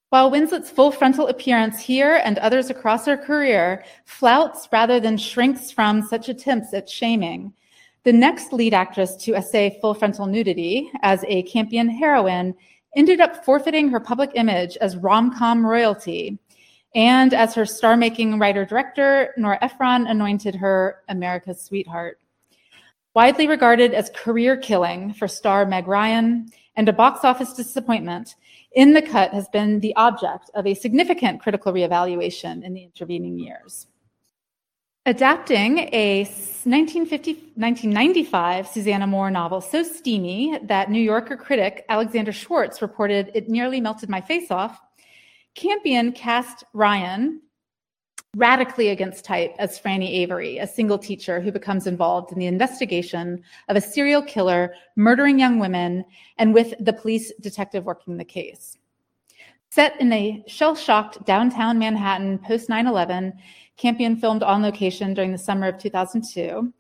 While 0.10 0.32
Winslet's 0.32 0.72
full 0.72 0.90
frontal 0.90 1.28
appearance 1.28 1.80
here 1.80 2.20
and 2.24 2.40
others 2.40 2.72
across 2.72 3.06
her 3.06 3.18
career 3.18 3.84
flouts 4.06 4.68
rather 4.72 5.00
than 5.00 5.18
shrinks 5.18 5.70
from 5.70 6.02
such 6.02 6.30
attempts 6.30 6.74
at 6.74 6.90
shaming, 6.90 7.54
the 8.06 8.14
next 8.14 8.54
lead 8.54 8.74
actress 8.74 9.16
to 9.18 9.36
essay 9.36 9.78
full 9.82 9.94
frontal 9.94 10.26
nudity 10.26 10.90
as 11.04 11.24
a 11.28 11.44
Campion 11.44 11.90
heroine 11.90 12.56
ended 12.96 13.20
up 13.20 13.46
forfeiting 13.46 13.90
her 13.90 14.00
public 14.00 14.32
image 14.34 14.78
as 14.78 14.98
rom 14.98 15.38
com 15.38 15.64
royalty 15.64 16.40
and 16.98 17.34
as 17.36 17.54
her 17.54 17.66
star 17.66 17.96
making 17.96 18.40
writer 18.40 18.66
director, 18.66 19.34
Nora 19.38 19.60
Ephron 19.62 20.08
anointed 20.08 20.56
her 20.56 21.04
America's 21.08 21.62
sweetheart. 21.62 22.20
Widely 23.14 23.48
regarded 23.48 23.94
as 23.94 24.10
career 24.16 24.58
killing 24.58 25.14
for 25.14 25.28
star 25.28 25.68
Meg 25.68 25.88
Ryan 25.88 26.50
and 26.76 26.90
a 26.90 26.94
box 26.94 27.24
office 27.24 27.54
disappointment, 27.54 28.34
In 28.72 28.94
the 28.94 29.04
Cut 29.04 29.32
has 29.32 29.48
been 29.50 29.80
the 29.80 29.96
object 29.96 30.50
of 30.56 30.66
a 30.66 30.74
significant 30.74 31.40
critical 31.40 31.72
reevaluation 31.72 32.64
in 32.64 32.74
the 32.74 32.86
intervening 32.86 33.38
years. 33.38 33.86
Adapting 35.06 35.90
a 35.94 36.24
1995 36.24 38.68
Susanna 38.68 39.06
Moore 39.06 39.30
novel 39.30 39.62
so 39.62 39.84
steamy 39.84 40.58
that 40.64 40.90
New 40.90 41.00
Yorker 41.00 41.38
critic 41.38 41.86
Alexander 41.90 42.32
Schwartz 42.32 42.82
reported 42.82 43.30
it 43.36 43.50
nearly 43.50 43.80
melted 43.80 44.10
my 44.10 44.20
face 44.20 44.50
off, 44.50 44.82
Campion 45.58 46.12
cast 46.12 46.64
Ryan 46.74 47.42
radically 48.36 48.90
against 48.90 49.26
type 49.26 49.56
as 49.58 49.80
Franny 49.80 50.08
Avery, 50.08 50.60
a 50.60 50.68
single 50.68 51.00
teacher 51.00 51.42
who 51.42 51.52
becomes 51.52 51.88
involved 51.88 52.32
in 52.32 52.38
the 52.38 52.46
investigation 52.46 53.42
of 53.68 53.76
a 53.76 53.82
serial 53.82 54.22
killer 54.22 54.76
murdering 54.96 55.40
young 55.40 55.58
women 55.58 56.06
and 56.38 56.54
with 56.54 56.76
the 56.80 56.94
police 56.94 57.34
detective 57.42 57.86
working 57.86 58.18
the 58.18 58.24
case. 58.24 58.78
Set 59.72 60.00
in 60.00 60.14
a 60.14 60.44
shell 60.46 60.76
shocked 60.76 61.26
downtown 61.26 61.80
Manhattan 61.80 62.38
post 62.38 62.70
9 62.70 62.86
11, 62.86 63.34
Campion 63.78 64.16
filmed 64.16 64.44
on 64.44 64.62
location 64.62 65.16
during 65.16 65.32
the 65.32 65.40
summer 65.40 65.68
of 65.68 65.80
2002. 65.80 66.72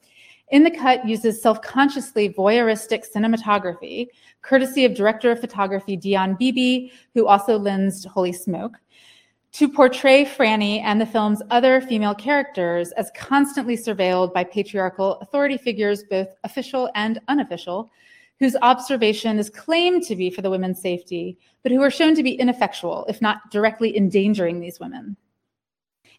In 0.49 0.63
the 0.63 0.71
Cut 0.71 1.05
uses 1.05 1.41
self 1.41 1.61
consciously 1.61 2.29
voyeuristic 2.29 3.05
cinematography, 3.13 4.07
courtesy 4.41 4.85
of 4.85 4.93
director 4.93 5.31
of 5.31 5.41
photography 5.41 5.97
Dion 5.97 6.35
Beebe, 6.35 6.89
who 7.13 7.27
also 7.27 7.57
lensed 7.57 8.05
Holy 8.05 8.31
Smoke, 8.31 8.77
to 9.51 9.67
portray 9.67 10.23
Franny 10.23 10.81
and 10.81 11.01
the 11.01 11.05
film's 11.05 11.41
other 11.49 11.81
female 11.81 12.15
characters 12.15 12.93
as 12.93 13.11
constantly 13.17 13.75
surveilled 13.75 14.33
by 14.33 14.45
patriarchal 14.45 15.15
authority 15.19 15.57
figures, 15.57 16.03
both 16.03 16.29
official 16.45 16.89
and 16.95 17.19
unofficial, 17.27 17.91
whose 18.39 18.55
observation 18.61 19.39
is 19.39 19.49
claimed 19.49 20.03
to 20.03 20.15
be 20.15 20.29
for 20.29 20.41
the 20.41 20.49
women's 20.49 20.79
safety, 20.79 21.37
but 21.63 21.73
who 21.73 21.81
are 21.81 21.91
shown 21.91 22.15
to 22.15 22.23
be 22.23 22.35
ineffectual, 22.35 23.05
if 23.09 23.21
not 23.21 23.51
directly 23.51 23.97
endangering 23.97 24.61
these 24.61 24.79
women. 24.79 25.17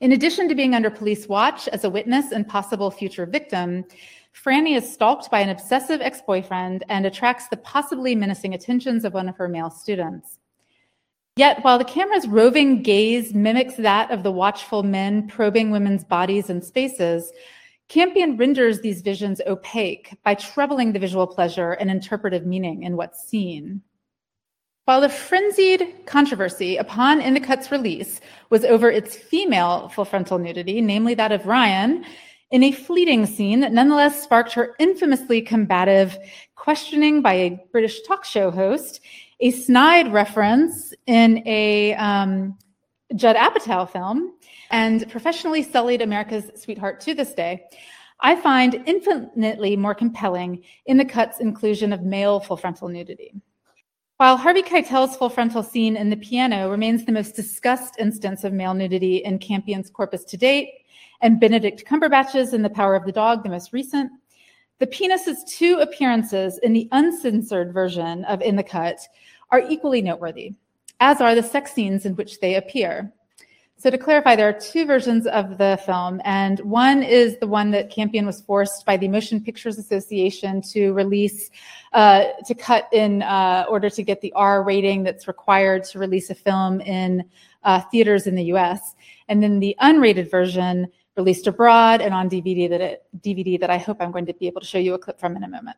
In 0.00 0.12
addition 0.12 0.48
to 0.48 0.54
being 0.54 0.74
under 0.74 0.90
police 0.90 1.26
watch 1.26 1.66
as 1.68 1.82
a 1.82 1.90
witness 1.90 2.30
and 2.30 2.46
possible 2.46 2.90
future 2.90 3.26
victim, 3.26 3.84
Franny 4.44 4.76
is 4.76 4.90
stalked 4.90 5.30
by 5.30 5.40
an 5.40 5.48
obsessive 5.48 6.00
ex 6.00 6.22
boyfriend 6.22 6.84
and 6.88 7.04
attracts 7.04 7.48
the 7.48 7.56
possibly 7.56 8.14
menacing 8.14 8.54
attentions 8.54 9.04
of 9.04 9.14
one 9.14 9.28
of 9.28 9.36
her 9.36 9.48
male 9.48 9.70
students. 9.70 10.38
Yet, 11.36 11.62
while 11.64 11.78
the 11.78 11.84
camera's 11.84 12.26
roving 12.26 12.82
gaze 12.82 13.34
mimics 13.34 13.76
that 13.76 14.10
of 14.10 14.22
the 14.22 14.32
watchful 14.32 14.82
men 14.82 15.28
probing 15.28 15.70
women's 15.70 16.04
bodies 16.04 16.50
and 16.50 16.64
spaces, 16.64 17.32
Campion 17.88 18.36
renders 18.36 18.80
these 18.80 19.00
visions 19.00 19.40
opaque 19.46 20.14
by 20.22 20.34
trebling 20.34 20.92
the 20.92 20.98
visual 20.98 21.26
pleasure 21.26 21.72
and 21.72 21.90
interpretive 21.90 22.44
meaning 22.44 22.82
in 22.82 22.96
what's 22.96 23.26
seen. 23.26 23.82
While 24.84 25.00
the 25.00 25.08
frenzied 25.08 26.06
controversy 26.06 26.76
upon 26.76 27.20
In 27.20 27.34
the 27.34 27.40
Cut's 27.40 27.70
release 27.70 28.20
was 28.50 28.64
over 28.64 28.90
its 28.90 29.16
female 29.16 29.88
full 29.90 30.04
frontal 30.04 30.38
nudity, 30.38 30.80
namely 30.80 31.14
that 31.14 31.32
of 31.32 31.46
Ryan, 31.46 32.04
in 32.50 32.62
a 32.62 32.72
fleeting 32.72 33.26
scene 33.26 33.60
that 33.60 33.72
nonetheless 33.72 34.22
sparked 34.22 34.52
her 34.54 34.74
infamously 34.78 35.42
combative 35.42 36.18
questioning 36.54 37.22
by 37.22 37.34
a 37.34 37.66
British 37.72 38.02
talk 38.02 38.24
show 38.24 38.50
host, 38.50 39.00
a 39.40 39.50
snide 39.50 40.12
reference 40.12 40.92
in 41.06 41.42
a 41.46 41.94
um, 41.94 42.56
Judd 43.14 43.36
Apatow 43.36 43.88
film, 43.88 44.34
and 44.70 45.08
professionally 45.10 45.62
sullied 45.62 46.02
America's 46.02 46.50
sweetheart 46.60 47.00
to 47.00 47.14
this 47.14 47.34
day, 47.34 47.64
I 48.20 48.36
find 48.36 48.82
infinitely 48.86 49.76
more 49.76 49.94
compelling 49.94 50.64
in 50.86 50.96
the 50.96 51.04
cut's 51.04 51.40
inclusion 51.40 51.92
of 51.92 52.02
male 52.02 52.40
full 52.40 52.56
frontal 52.56 52.88
nudity. 52.88 53.32
While 54.16 54.36
Harvey 54.36 54.62
Keitel's 54.62 55.16
full 55.16 55.28
frontal 55.28 55.62
scene 55.62 55.96
in 55.96 56.10
the 56.10 56.16
piano 56.16 56.68
remains 56.68 57.04
the 57.04 57.12
most 57.12 57.36
discussed 57.36 57.94
instance 58.00 58.42
of 58.42 58.52
male 58.52 58.74
nudity 58.74 59.18
in 59.18 59.38
Campion's 59.38 59.90
corpus 59.90 60.24
to 60.24 60.36
date, 60.36 60.70
and 61.20 61.40
Benedict 61.40 61.84
Cumberbatch's 61.84 62.52
in 62.52 62.62
The 62.62 62.70
Power 62.70 62.94
of 62.94 63.04
the 63.04 63.12
Dog, 63.12 63.42
the 63.42 63.48
most 63.48 63.72
recent, 63.72 64.10
the 64.78 64.86
penis's 64.86 65.44
two 65.44 65.78
appearances 65.80 66.58
in 66.62 66.72
the 66.72 66.88
uncensored 66.92 67.72
version 67.72 68.24
of 68.26 68.40
In 68.42 68.56
the 68.56 68.62
Cut 68.62 69.00
are 69.50 69.60
equally 69.60 70.02
noteworthy, 70.02 70.54
as 71.00 71.20
are 71.20 71.34
the 71.34 71.42
sex 71.42 71.72
scenes 71.72 72.06
in 72.06 72.14
which 72.14 72.38
they 72.40 72.54
appear. 72.54 73.12
So 73.80 73.90
to 73.90 73.98
clarify, 73.98 74.34
there 74.34 74.48
are 74.48 74.58
two 74.58 74.84
versions 74.86 75.28
of 75.28 75.56
the 75.56 75.78
film, 75.86 76.20
and 76.24 76.58
one 76.60 77.04
is 77.04 77.38
the 77.38 77.46
one 77.46 77.70
that 77.70 77.90
Campion 77.90 78.26
was 78.26 78.40
forced 78.40 78.84
by 78.84 78.96
the 78.96 79.06
Motion 79.06 79.40
Pictures 79.40 79.78
Association 79.78 80.60
to 80.72 80.92
release, 80.94 81.50
uh, 81.92 82.24
to 82.44 82.54
cut 82.56 82.88
in 82.92 83.22
uh, 83.22 83.66
order 83.68 83.88
to 83.88 84.02
get 84.02 84.20
the 84.20 84.32
R 84.32 84.64
rating 84.64 85.04
that's 85.04 85.28
required 85.28 85.84
to 85.84 86.00
release 86.00 86.28
a 86.28 86.34
film 86.34 86.80
in 86.80 87.24
uh, 87.62 87.80
theaters 87.92 88.26
in 88.26 88.34
the 88.34 88.46
U.S. 88.46 88.96
And 89.28 89.40
then 89.40 89.60
the 89.60 89.76
unrated 89.80 90.28
version 90.28 90.88
released 91.18 91.46
abroad 91.46 92.00
and 92.00 92.14
on 92.14 92.30
DVD 92.30 92.70
that 92.70 92.80
it, 92.80 93.02
DVD 93.20 93.60
that 93.60 93.68
I 93.68 93.76
hope 93.76 93.98
I'm 94.00 94.12
going 94.12 94.24
to 94.26 94.32
be 94.32 94.46
able 94.46 94.62
to 94.62 94.66
show 94.66 94.78
you 94.78 94.94
a 94.94 94.98
clip 94.98 95.20
from 95.20 95.36
in 95.36 95.44
a 95.44 95.48
moment. 95.48 95.76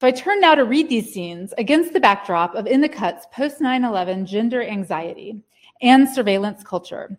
So 0.00 0.06
I 0.06 0.12
turn 0.12 0.40
now 0.40 0.54
to 0.54 0.64
read 0.64 0.88
these 0.88 1.12
scenes 1.12 1.52
against 1.58 1.92
the 1.92 2.00
backdrop 2.00 2.54
of 2.54 2.66
In 2.66 2.80
the 2.80 2.88
Cuts 2.88 3.26
post 3.34 3.60
9 3.60 3.84
11 3.84 4.24
gender 4.24 4.62
anxiety 4.62 5.42
and 5.82 6.08
surveillance 6.08 6.64
culture 6.64 7.18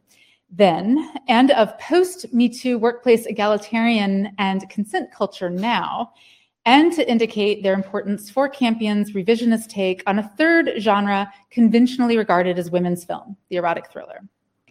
then, 0.51 1.11
and 1.27 1.51
of 1.51 1.77
post 1.77 2.33
Me 2.33 2.49
Too 2.49 2.79
workplace 2.79 3.25
egalitarian 3.25 4.33
and 4.39 4.67
consent 4.69 5.11
culture 5.11 5.49
now, 5.49 6.13
and 6.65 6.91
to 6.93 7.09
indicate 7.09 7.61
their 7.61 7.73
importance 7.73 8.29
for 8.29 8.49
Campion's 8.49 9.11
revisionist 9.11 9.67
take 9.67 10.01
on 10.07 10.19
a 10.19 10.27
third 10.37 10.71
genre 10.79 11.31
conventionally 11.51 12.17
regarded 12.17 12.57
as 12.57 12.71
women's 12.71 13.03
film, 13.03 13.37
the 13.49 13.57
erotic 13.57 13.91
thriller. 13.91 14.21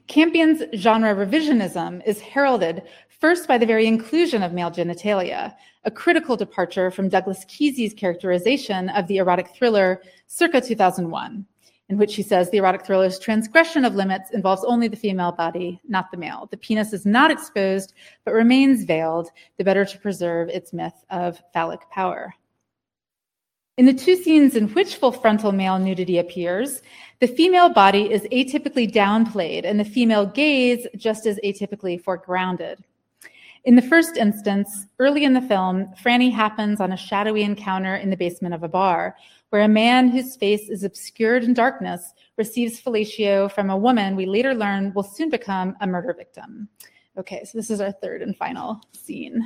Campion's 0.08 0.62
genre 0.74 1.14
revisionism 1.14 2.02
is 2.06 2.18
heralded 2.18 2.82
first 3.20 3.46
by 3.46 3.58
the 3.58 3.66
very 3.66 3.86
inclusion 3.86 4.42
of 4.42 4.54
male 4.54 4.70
genitalia, 4.70 5.54
a 5.84 5.90
critical 5.90 6.34
departure 6.34 6.90
from 6.90 7.10
Douglas 7.10 7.44
Keesey's 7.44 7.92
characterization 7.92 8.88
of 8.90 9.06
the 9.06 9.18
erotic 9.18 9.48
thriller 9.54 10.00
circa 10.26 10.62
2001 10.62 11.46
in 11.90 11.96
which 11.96 12.14
he 12.14 12.22
says 12.22 12.50
the 12.50 12.58
erotic 12.58 12.84
thriller's 12.84 13.18
transgression 13.18 13.84
of 13.84 13.94
limits 13.94 14.30
involves 14.30 14.64
only 14.64 14.88
the 14.88 14.96
female 14.96 15.32
body, 15.32 15.80
not 15.88 16.10
the 16.10 16.18
male. 16.18 16.46
The 16.50 16.58
penis 16.58 16.92
is 16.92 17.06
not 17.06 17.30
exposed, 17.30 17.94
but 18.24 18.34
remains 18.34 18.84
veiled, 18.84 19.30
the 19.56 19.64
better 19.64 19.86
to 19.86 19.98
preserve 19.98 20.50
its 20.50 20.74
myth 20.74 21.04
of 21.08 21.42
phallic 21.54 21.80
power. 21.90 22.34
In 23.78 23.86
the 23.86 23.94
two 23.94 24.16
scenes 24.16 24.56
in 24.56 24.66
which 24.70 24.96
full 24.96 25.12
frontal 25.12 25.52
male 25.52 25.78
nudity 25.78 26.18
appears, 26.18 26.82
the 27.20 27.28
female 27.28 27.68
body 27.68 28.10
is 28.12 28.22
atypically 28.32 28.92
downplayed 28.92 29.64
and 29.64 29.78
the 29.78 29.84
female 29.84 30.26
gaze 30.26 30.84
just 30.96 31.26
as 31.26 31.38
atypically 31.44 32.02
foregrounded. 32.02 32.78
In 33.66 33.76
the 33.76 33.82
first 33.82 34.16
instance, 34.16 34.86
early 34.98 35.22
in 35.22 35.32
the 35.32 35.40
film, 35.40 35.94
Franny 36.02 36.32
happens 36.32 36.80
on 36.80 36.90
a 36.90 36.96
shadowy 36.96 37.42
encounter 37.42 37.94
in 37.94 38.10
the 38.10 38.16
basement 38.16 38.52
of 38.52 38.64
a 38.64 38.68
bar, 38.68 39.14
where 39.50 39.62
a 39.62 39.68
man 39.68 40.08
whose 40.08 40.34
face 40.34 40.68
is 40.68 40.82
obscured 40.82 41.44
in 41.44 41.54
darkness 41.54 42.14
receives 42.36 42.80
fellatio 42.80 43.48
from 43.48 43.70
a 43.70 43.76
woman 43.76 44.16
we 44.16 44.26
later 44.26 44.54
learn 44.54 44.92
will 44.92 45.04
soon 45.04 45.30
become 45.30 45.76
a 45.82 45.86
murder 45.86 46.12
victim. 46.12 46.68
Okay, 47.16 47.44
so 47.44 47.56
this 47.56 47.70
is 47.70 47.80
our 47.80 47.92
third 47.92 48.22
and 48.22 48.36
final 48.36 48.80
scene. 48.90 49.40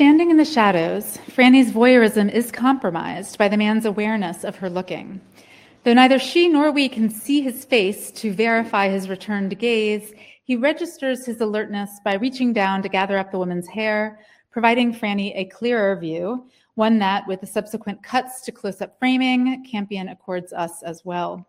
Standing 0.00 0.30
in 0.30 0.38
the 0.38 0.44
shadows, 0.46 1.18
Franny's 1.28 1.72
voyeurism 1.72 2.32
is 2.32 2.50
compromised 2.50 3.36
by 3.36 3.48
the 3.48 3.56
man's 3.58 3.84
awareness 3.84 4.44
of 4.44 4.56
her 4.56 4.70
looking. 4.70 5.20
Though 5.84 5.92
neither 5.92 6.18
she 6.18 6.48
nor 6.48 6.72
we 6.72 6.88
can 6.88 7.10
see 7.10 7.42
his 7.42 7.66
face 7.66 8.10
to 8.12 8.32
verify 8.32 8.88
his 8.88 9.10
returned 9.10 9.58
gaze, 9.58 10.14
he 10.42 10.56
registers 10.56 11.26
his 11.26 11.42
alertness 11.42 11.90
by 12.02 12.14
reaching 12.14 12.54
down 12.54 12.80
to 12.80 12.88
gather 12.88 13.18
up 13.18 13.30
the 13.30 13.36
woman's 13.36 13.68
hair, 13.68 14.20
providing 14.50 14.94
Franny 14.94 15.36
a 15.36 15.44
clearer 15.44 15.94
view, 15.96 16.48
one 16.76 16.98
that, 17.00 17.28
with 17.28 17.42
the 17.42 17.46
subsequent 17.46 18.02
cuts 18.02 18.40
to 18.46 18.52
close 18.52 18.80
up 18.80 18.98
framing, 18.98 19.66
Campion 19.70 20.08
accords 20.08 20.54
us 20.54 20.82
as 20.82 21.04
well. 21.04 21.46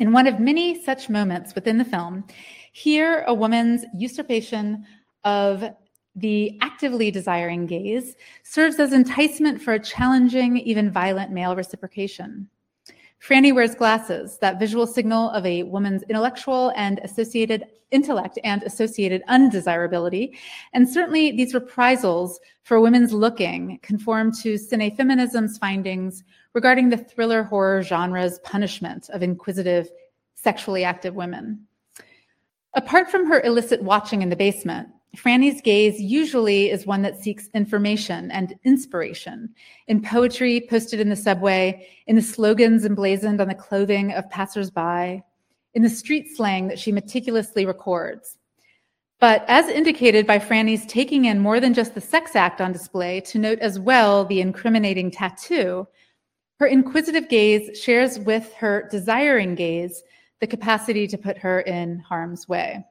In 0.00 0.10
one 0.12 0.26
of 0.26 0.40
many 0.40 0.82
such 0.82 1.08
moments 1.08 1.54
within 1.54 1.78
the 1.78 1.84
film, 1.84 2.24
here 2.72 3.22
a 3.28 3.32
woman's 3.32 3.84
usurpation 3.94 4.84
of 5.22 5.64
the 6.16 6.58
actively 6.62 7.10
desiring 7.10 7.66
gaze 7.66 8.16
serves 8.42 8.80
as 8.80 8.92
enticement 8.92 9.60
for 9.60 9.74
a 9.74 9.78
challenging, 9.78 10.56
even 10.58 10.90
violent 10.90 11.30
male 11.30 11.54
reciprocation. 11.54 12.48
Franny 13.20 13.54
wears 13.54 13.74
glasses, 13.74 14.38
that 14.38 14.58
visual 14.58 14.86
signal 14.86 15.30
of 15.30 15.44
a 15.46 15.62
woman's 15.64 16.02
intellectual 16.04 16.72
and 16.76 17.00
associated 17.02 17.66
intellect 17.90 18.38
and 18.44 18.62
associated 18.62 19.22
undesirability. 19.28 20.36
And 20.72 20.88
certainly 20.88 21.32
these 21.32 21.54
reprisals 21.54 22.40
for 22.62 22.80
women's 22.80 23.12
looking 23.12 23.78
conform 23.82 24.32
to 24.42 24.54
cine 24.54 24.96
feminism's 24.96 25.58
findings 25.58 26.24
regarding 26.52 26.88
the 26.88 26.96
thriller 26.96 27.42
horror 27.42 27.82
genre's 27.82 28.38
punishment 28.40 29.08
of 29.10 29.22
inquisitive, 29.22 29.88
sexually 30.34 30.84
active 30.84 31.14
women. 31.14 31.66
Apart 32.74 33.10
from 33.10 33.26
her 33.26 33.40
illicit 33.40 33.82
watching 33.82 34.22
in 34.22 34.30
the 34.30 34.36
basement, 34.36 34.88
Franny's 35.14 35.60
gaze 35.60 36.00
usually 36.00 36.70
is 36.70 36.86
one 36.86 37.02
that 37.02 37.22
seeks 37.22 37.48
information 37.54 38.30
and 38.30 38.54
inspiration 38.64 39.54
in 39.88 40.02
poetry 40.02 40.66
posted 40.68 41.00
in 41.00 41.08
the 41.08 41.16
subway, 41.16 41.86
in 42.06 42.16
the 42.16 42.22
slogans 42.22 42.84
emblazoned 42.84 43.40
on 43.40 43.48
the 43.48 43.54
clothing 43.54 44.12
of 44.12 44.28
passersby, 44.30 45.22
in 45.74 45.82
the 45.82 45.88
street 45.88 46.34
slang 46.34 46.68
that 46.68 46.78
she 46.78 46.92
meticulously 46.92 47.64
records. 47.64 48.36
But 49.18 49.44
as 49.48 49.68
indicated 49.68 50.26
by 50.26 50.38
Franny's 50.38 50.84
taking 50.86 51.24
in 51.24 51.38
more 51.38 51.60
than 51.60 51.72
just 51.72 51.94
the 51.94 52.00
sex 52.00 52.36
act 52.36 52.60
on 52.60 52.72
display 52.72 53.20
to 53.22 53.38
note 53.38 53.58
as 53.60 53.78
well 53.78 54.24
the 54.24 54.40
incriminating 54.40 55.10
tattoo, 55.10 55.86
her 56.58 56.66
inquisitive 56.66 57.28
gaze 57.28 57.78
shares 57.78 58.18
with 58.18 58.52
her 58.54 58.88
desiring 58.90 59.54
gaze 59.54 60.02
the 60.40 60.46
capacity 60.46 61.06
to 61.06 61.16
put 61.16 61.38
her 61.38 61.60
in 61.60 61.98
harm's 62.00 62.46
way. 62.46 62.84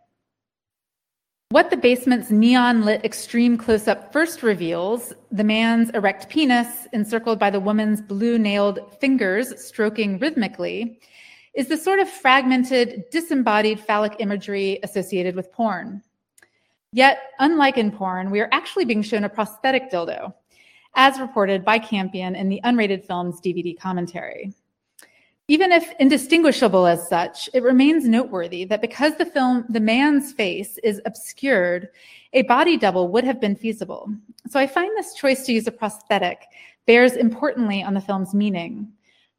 What 1.55 1.69
the 1.69 1.77
basement's 1.77 2.31
neon 2.31 2.83
lit 2.83 3.05
extreme 3.05 3.57
close 3.57 3.87
up 3.87 4.11
first 4.11 4.43
reveals 4.43 5.13
the 5.31 5.45
man's 5.45 5.89
erect 5.91 6.27
penis, 6.27 6.85
encircled 6.91 7.39
by 7.39 7.49
the 7.49 7.61
woman's 7.61 8.01
blue 8.01 8.37
nailed 8.37 8.81
fingers 8.99 9.65
stroking 9.65 10.19
rhythmically, 10.19 10.99
is 11.53 11.69
the 11.69 11.77
sort 11.77 11.99
of 11.99 12.09
fragmented, 12.09 13.05
disembodied 13.09 13.79
phallic 13.79 14.17
imagery 14.19 14.81
associated 14.83 15.33
with 15.33 15.49
porn. 15.53 16.03
Yet, 16.91 17.19
unlike 17.39 17.77
in 17.77 17.89
porn, 17.89 18.31
we 18.31 18.41
are 18.41 18.49
actually 18.51 18.83
being 18.83 19.01
shown 19.01 19.23
a 19.23 19.29
prosthetic 19.29 19.89
dildo, 19.89 20.33
as 20.95 21.21
reported 21.21 21.63
by 21.63 21.79
Campion 21.79 22.35
in 22.35 22.49
the 22.49 22.59
unrated 22.65 23.05
film's 23.05 23.39
DVD 23.39 23.79
commentary. 23.79 24.53
Even 25.47 25.71
if 25.71 25.93
indistinguishable 25.99 26.87
as 26.87 27.07
such, 27.07 27.49
it 27.53 27.61
remains 27.61 28.07
noteworthy 28.07 28.65
that 28.65 28.81
because 28.81 29.15
the 29.15 29.27
film 29.27 29.63
The 29.69 29.79
Man's 29.79 30.33
Face 30.33 30.79
is 30.79 30.99
obscured, 31.05 31.89
a 32.33 32.41
body 32.43 32.77
double 32.77 33.09
would 33.09 33.23
have 33.23 33.39
been 33.39 33.55
feasible. 33.55 34.09
So 34.49 34.59
I 34.59 34.65
find 34.65 34.89
this 34.97 35.13
choice 35.13 35.45
to 35.45 35.53
use 35.53 35.67
a 35.67 35.71
prosthetic 35.71 36.45
bears 36.87 37.13
importantly 37.13 37.83
on 37.83 37.93
the 37.93 38.01
film's 38.01 38.33
meaning. 38.33 38.91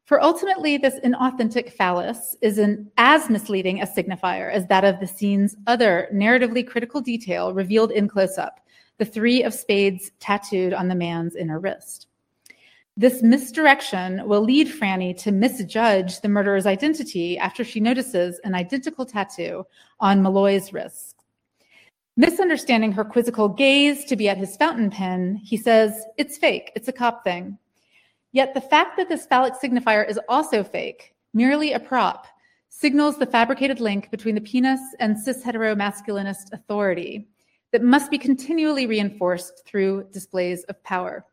For 0.05 0.23
ultimately, 0.23 0.77
this 0.77 0.97
inauthentic 1.03 1.73
phallus 1.73 2.37
is 2.41 2.57
an 2.57 2.89
as 2.97 3.29
misleading 3.29 3.81
a 3.81 3.85
signifier 3.85 4.49
as 4.49 4.65
that 4.67 4.85
of 4.85 5.01
the 5.01 5.07
scene's 5.07 5.57
other 5.67 6.07
narratively 6.13 6.65
critical 6.65 7.01
detail 7.01 7.53
revealed 7.53 7.91
in 7.91 8.07
close 8.07 8.37
up, 8.37 8.61
the 8.97 9.03
three 9.03 9.43
of 9.43 9.53
spades 9.53 10.11
tattooed 10.21 10.73
on 10.73 10.87
the 10.87 10.95
man's 10.95 11.35
inner 11.35 11.59
wrist. 11.59 12.06
This 12.99 13.21
misdirection 13.21 14.27
will 14.27 14.41
lead 14.41 14.67
Franny 14.67 15.15
to 15.19 15.31
misjudge 15.31 16.19
the 16.21 16.29
murderer's 16.29 16.65
identity 16.65 17.37
after 17.37 17.63
she 17.63 17.79
notices 17.79 18.39
an 18.43 18.55
identical 18.55 19.05
tattoo 19.05 19.67
on 19.99 20.23
Malloy's 20.23 20.73
wrist. 20.73 21.23
Misunderstanding 22.15 22.91
her 22.93 23.05
quizzical 23.05 23.49
gaze 23.49 24.03
to 24.05 24.15
be 24.15 24.27
at 24.27 24.39
his 24.39 24.57
fountain 24.57 24.89
pen, 24.89 25.39
he 25.43 25.57
says, 25.57 26.05
It's 26.17 26.39
fake, 26.39 26.71
it's 26.75 26.87
a 26.87 26.91
cop 26.91 27.23
thing. 27.23 27.59
Yet 28.31 28.55
the 28.55 28.61
fact 28.61 28.97
that 28.97 29.09
this 29.09 29.27
phallic 29.27 29.53
signifier 29.53 30.09
is 30.09 30.19
also 30.27 30.63
fake, 30.63 31.13
merely 31.35 31.73
a 31.73 31.79
prop, 31.79 32.25
signals 32.67 33.19
the 33.19 33.27
fabricated 33.27 33.79
link 33.79 34.09
between 34.09 34.33
the 34.33 34.41
penis 34.41 34.81
and 34.99 35.19
cis 35.19 35.43
heteromasculinist 35.43 36.51
authority 36.51 37.27
that 37.71 37.83
must 37.83 38.09
be 38.09 38.17
continually 38.17 38.87
reinforced 38.87 39.67
through 39.67 40.07
displays 40.11 40.63
of 40.63 40.83
power. 40.83 41.23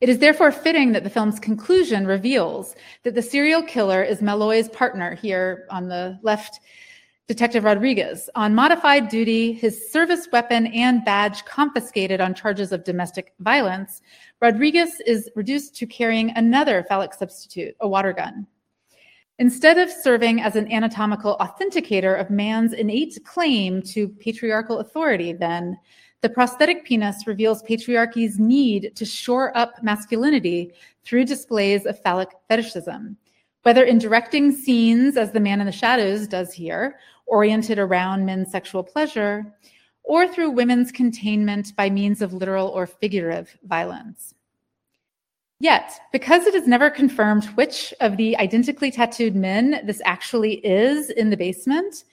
It 0.00 0.08
is 0.08 0.18
therefore 0.18 0.52
fitting 0.52 0.92
that 0.92 1.02
the 1.02 1.10
film's 1.10 1.40
conclusion 1.40 2.06
reveals 2.06 2.76
that 3.02 3.16
the 3.16 3.22
serial 3.22 3.62
killer 3.62 4.02
is 4.02 4.22
Malloy's 4.22 4.68
partner 4.68 5.16
here 5.16 5.66
on 5.70 5.88
the 5.88 6.20
left, 6.22 6.60
Detective 7.26 7.64
Rodriguez. 7.64 8.30
On 8.36 8.54
modified 8.54 9.08
duty, 9.08 9.52
his 9.52 9.90
service 9.90 10.28
weapon 10.32 10.68
and 10.68 11.04
badge 11.04 11.44
confiscated 11.44 12.20
on 12.20 12.32
charges 12.32 12.70
of 12.70 12.84
domestic 12.84 13.34
violence, 13.40 14.00
Rodriguez 14.40 15.00
is 15.04 15.28
reduced 15.34 15.74
to 15.76 15.86
carrying 15.86 16.30
another 16.36 16.84
phallic 16.88 17.12
substitute, 17.12 17.74
a 17.80 17.88
water 17.88 18.12
gun. 18.12 18.46
Instead 19.40 19.78
of 19.78 19.90
serving 19.90 20.40
as 20.40 20.56
an 20.56 20.70
anatomical 20.72 21.36
authenticator 21.38 22.20
of 22.20 22.30
man's 22.30 22.72
innate 22.72 23.18
claim 23.24 23.82
to 23.82 24.08
patriarchal 24.08 24.78
authority, 24.78 25.32
then, 25.32 25.76
the 26.20 26.28
prosthetic 26.28 26.84
penis 26.84 27.26
reveals 27.26 27.62
patriarchy's 27.62 28.38
need 28.38 28.92
to 28.96 29.04
shore 29.04 29.56
up 29.56 29.82
masculinity 29.82 30.72
through 31.04 31.24
displays 31.24 31.86
of 31.86 32.00
phallic 32.02 32.30
fetishism, 32.48 33.16
whether 33.62 33.84
in 33.84 33.98
directing 33.98 34.50
scenes, 34.50 35.16
as 35.16 35.30
the 35.30 35.40
man 35.40 35.60
in 35.60 35.66
the 35.66 35.72
shadows 35.72 36.26
does 36.26 36.52
here, 36.52 36.98
oriented 37.26 37.78
around 37.78 38.26
men's 38.26 38.50
sexual 38.50 38.82
pleasure, 38.82 39.46
or 40.02 40.26
through 40.26 40.50
women's 40.50 40.90
containment 40.90 41.76
by 41.76 41.88
means 41.88 42.20
of 42.22 42.32
literal 42.32 42.68
or 42.68 42.86
figurative 42.86 43.56
violence. 43.64 44.34
Yet, 45.60 46.00
because 46.12 46.46
it 46.46 46.54
is 46.54 46.66
never 46.66 46.88
confirmed 46.88 47.44
which 47.56 47.92
of 48.00 48.16
the 48.16 48.36
identically 48.38 48.90
tattooed 48.90 49.34
men 49.34 49.82
this 49.84 50.00
actually 50.04 50.54
is 50.64 51.10
in 51.10 51.30
the 51.30 51.36
basement, 51.36 52.04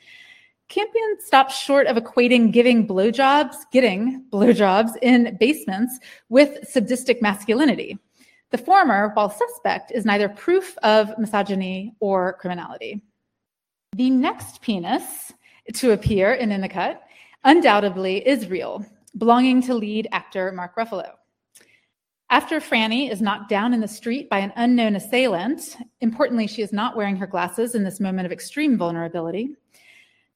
Campion 0.68 1.18
stops 1.20 1.58
short 1.58 1.86
of 1.88 1.96
equating 1.96 2.52
giving 2.52 2.88
blowjobs, 2.88 3.56
getting 3.72 4.26
blowjobs 4.32 4.92
in 5.02 5.38
basements 5.40 6.00
with 6.30 6.68
sadistic 6.68 7.22
masculinity. 7.22 8.00
The 8.50 8.58
former, 8.58 9.12
while 9.14 9.30
suspect, 9.30 9.92
is 9.92 10.06
neither 10.06 10.30
proof 10.30 10.78
of 10.80 11.18
misogyny 11.20 11.96
or 12.00 12.34
criminality. 12.34 13.02
The 13.96 14.10
next 14.10 14.62
penis 14.62 15.34
to 15.74 15.92
appear 15.92 16.34
in 16.34 16.52
In 16.52 16.62
the 16.62 16.70
Cut 16.70 17.02
undoubtedly 17.44 18.28
is 18.28 18.50
real, 18.50 18.86
belonging 19.18 19.62
to 19.64 19.76
lead 19.76 20.08
actor 20.12 20.52
Mark 20.52 20.76
Ruffalo. 20.76 21.12
After 22.32 22.60
Franny 22.60 23.12
is 23.12 23.22
knocked 23.22 23.50
down 23.50 23.74
in 23.74 23.82
the 23.82 23.88
street 23.88 24.30
by 24.32 24.40
an 24.40 24.52
unknown 24.56 24.96
assailant, 24.96 25.78
importantly, 26.02 26.48
she 26.48 26.64
is 26.64 26.74
not 26.74 26.98
wearing 26.98 27.16
her 27.18 27.28
glasses 27.28 27.76
in 27.76 27.84
this 27.84 28.00
moment 28.00 28.26
of 28.26 28.32
extreme 28.32 28.78
vulnerability. 28.78 29.56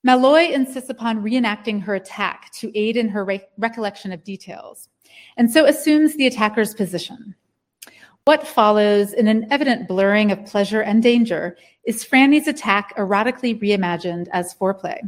Malloy 0.03 0.51
insists 0.51 0.89
upon 0.89 1.23
reenacting 1.23 1.81
her 1.81 1.95
attack 1.95 2.51
to 2.53 2.77
aid 2.77 2.95
in 2.95 3.09
her 3.09 3.25
re- 3.25 3.45
recollection 3.57 4.11
of 4.11 4.23
details, 4.23 4.87
and 5.35 5.51
so 5.51 5.65
assumes 5.65 6.15
the 6.15 6.27
attacker's 6.27 6.73
position. 6.73 7.35
What 8.25 8.47
follows 8.47 9.13
in 9.13 9.27
an 9.27 9.47
evident 9.51 9.87
blurring 9.87 10.31
of 10.31 10.45
pleasure 10.45 10.81
and 10.81 11.03
danger 11.03 11.57
is 11.83 12.05
Franny's 12.05 12.47
attack 12.47 12.95
erotically 12.95 13.59
reimagined 13.59 14.27
as 14.31 14.53
foreplay. 14.53 14.99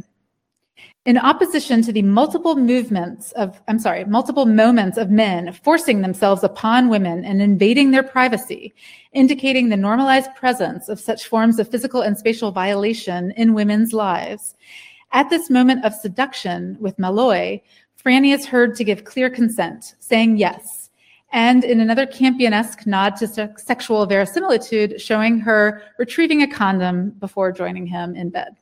In 1.04 1.18
opposition 1.18 1.82
to 1.82 1.92
the 1.92 2.02
multiple 2.02 2.54
movements 2.54 3.32
of, 3.32 3.60
I'm 3.66 3.80
sorry, 3.80 4.04
multiple 4.04 4.46
moments 4.46 4.96
of 4.96 5.10
men 5.10 5.52
forcing 5.52 6.00
themselves 6.00 6.44
upon 6.44 6.88
women 6.88 7.24
and 7.24 7.42
invading 7.42 7.90
their 7.90 8.04
privacy, 8.04 8.72
indicating 9.12 9.68
the 9.68 9.76
normalized 9.76 10.32
presence 10.36 10.88
of 10.88 11.00
such 11.00 11.26
forms 11.26 11.58
of 11.58 11.68
physical 11.68 12.02
and 12.02 12.16
spatial 12.16 12.52
violation 12.52 13.32
in 13.32 13.52
women's 13.52 13.92
lives. 13.92 14.54
At 15.10 15.28
this 15.28 15.50
moment 15.50 15.84
of 15.84 15.92
seduction 15.92 16.76
with 16.78 17.00
Malloy, 17.00 17.60
Franny 18.00 18.32
is 18.32 18.46
heard 18.46 18.76
to 18.76 18.84
give 18.84 19.02
clear 19.02 19.28
consent, 19.28 19.96
saying 19.98 20.36
yes, 20.36 20.90
and 21.32 21.64
in 21.64 21.80
another 21.80 22.06
Campion-esque 22.06 22.86
nod 22.86 23.16
to 23.16 23.52
sexual 23.56 24.06
verisimilitude, 24.06 25.00
showing 25.00 25.40
her 25.40 25.82
retrieving 25.98 26.42
a 26.42 26.46
condom 26.46 27.10
before 27.18 27.50
joining 27.50 27.86
him 27.86 28.14
in 28.14 28.30
bed. 28.30 28.56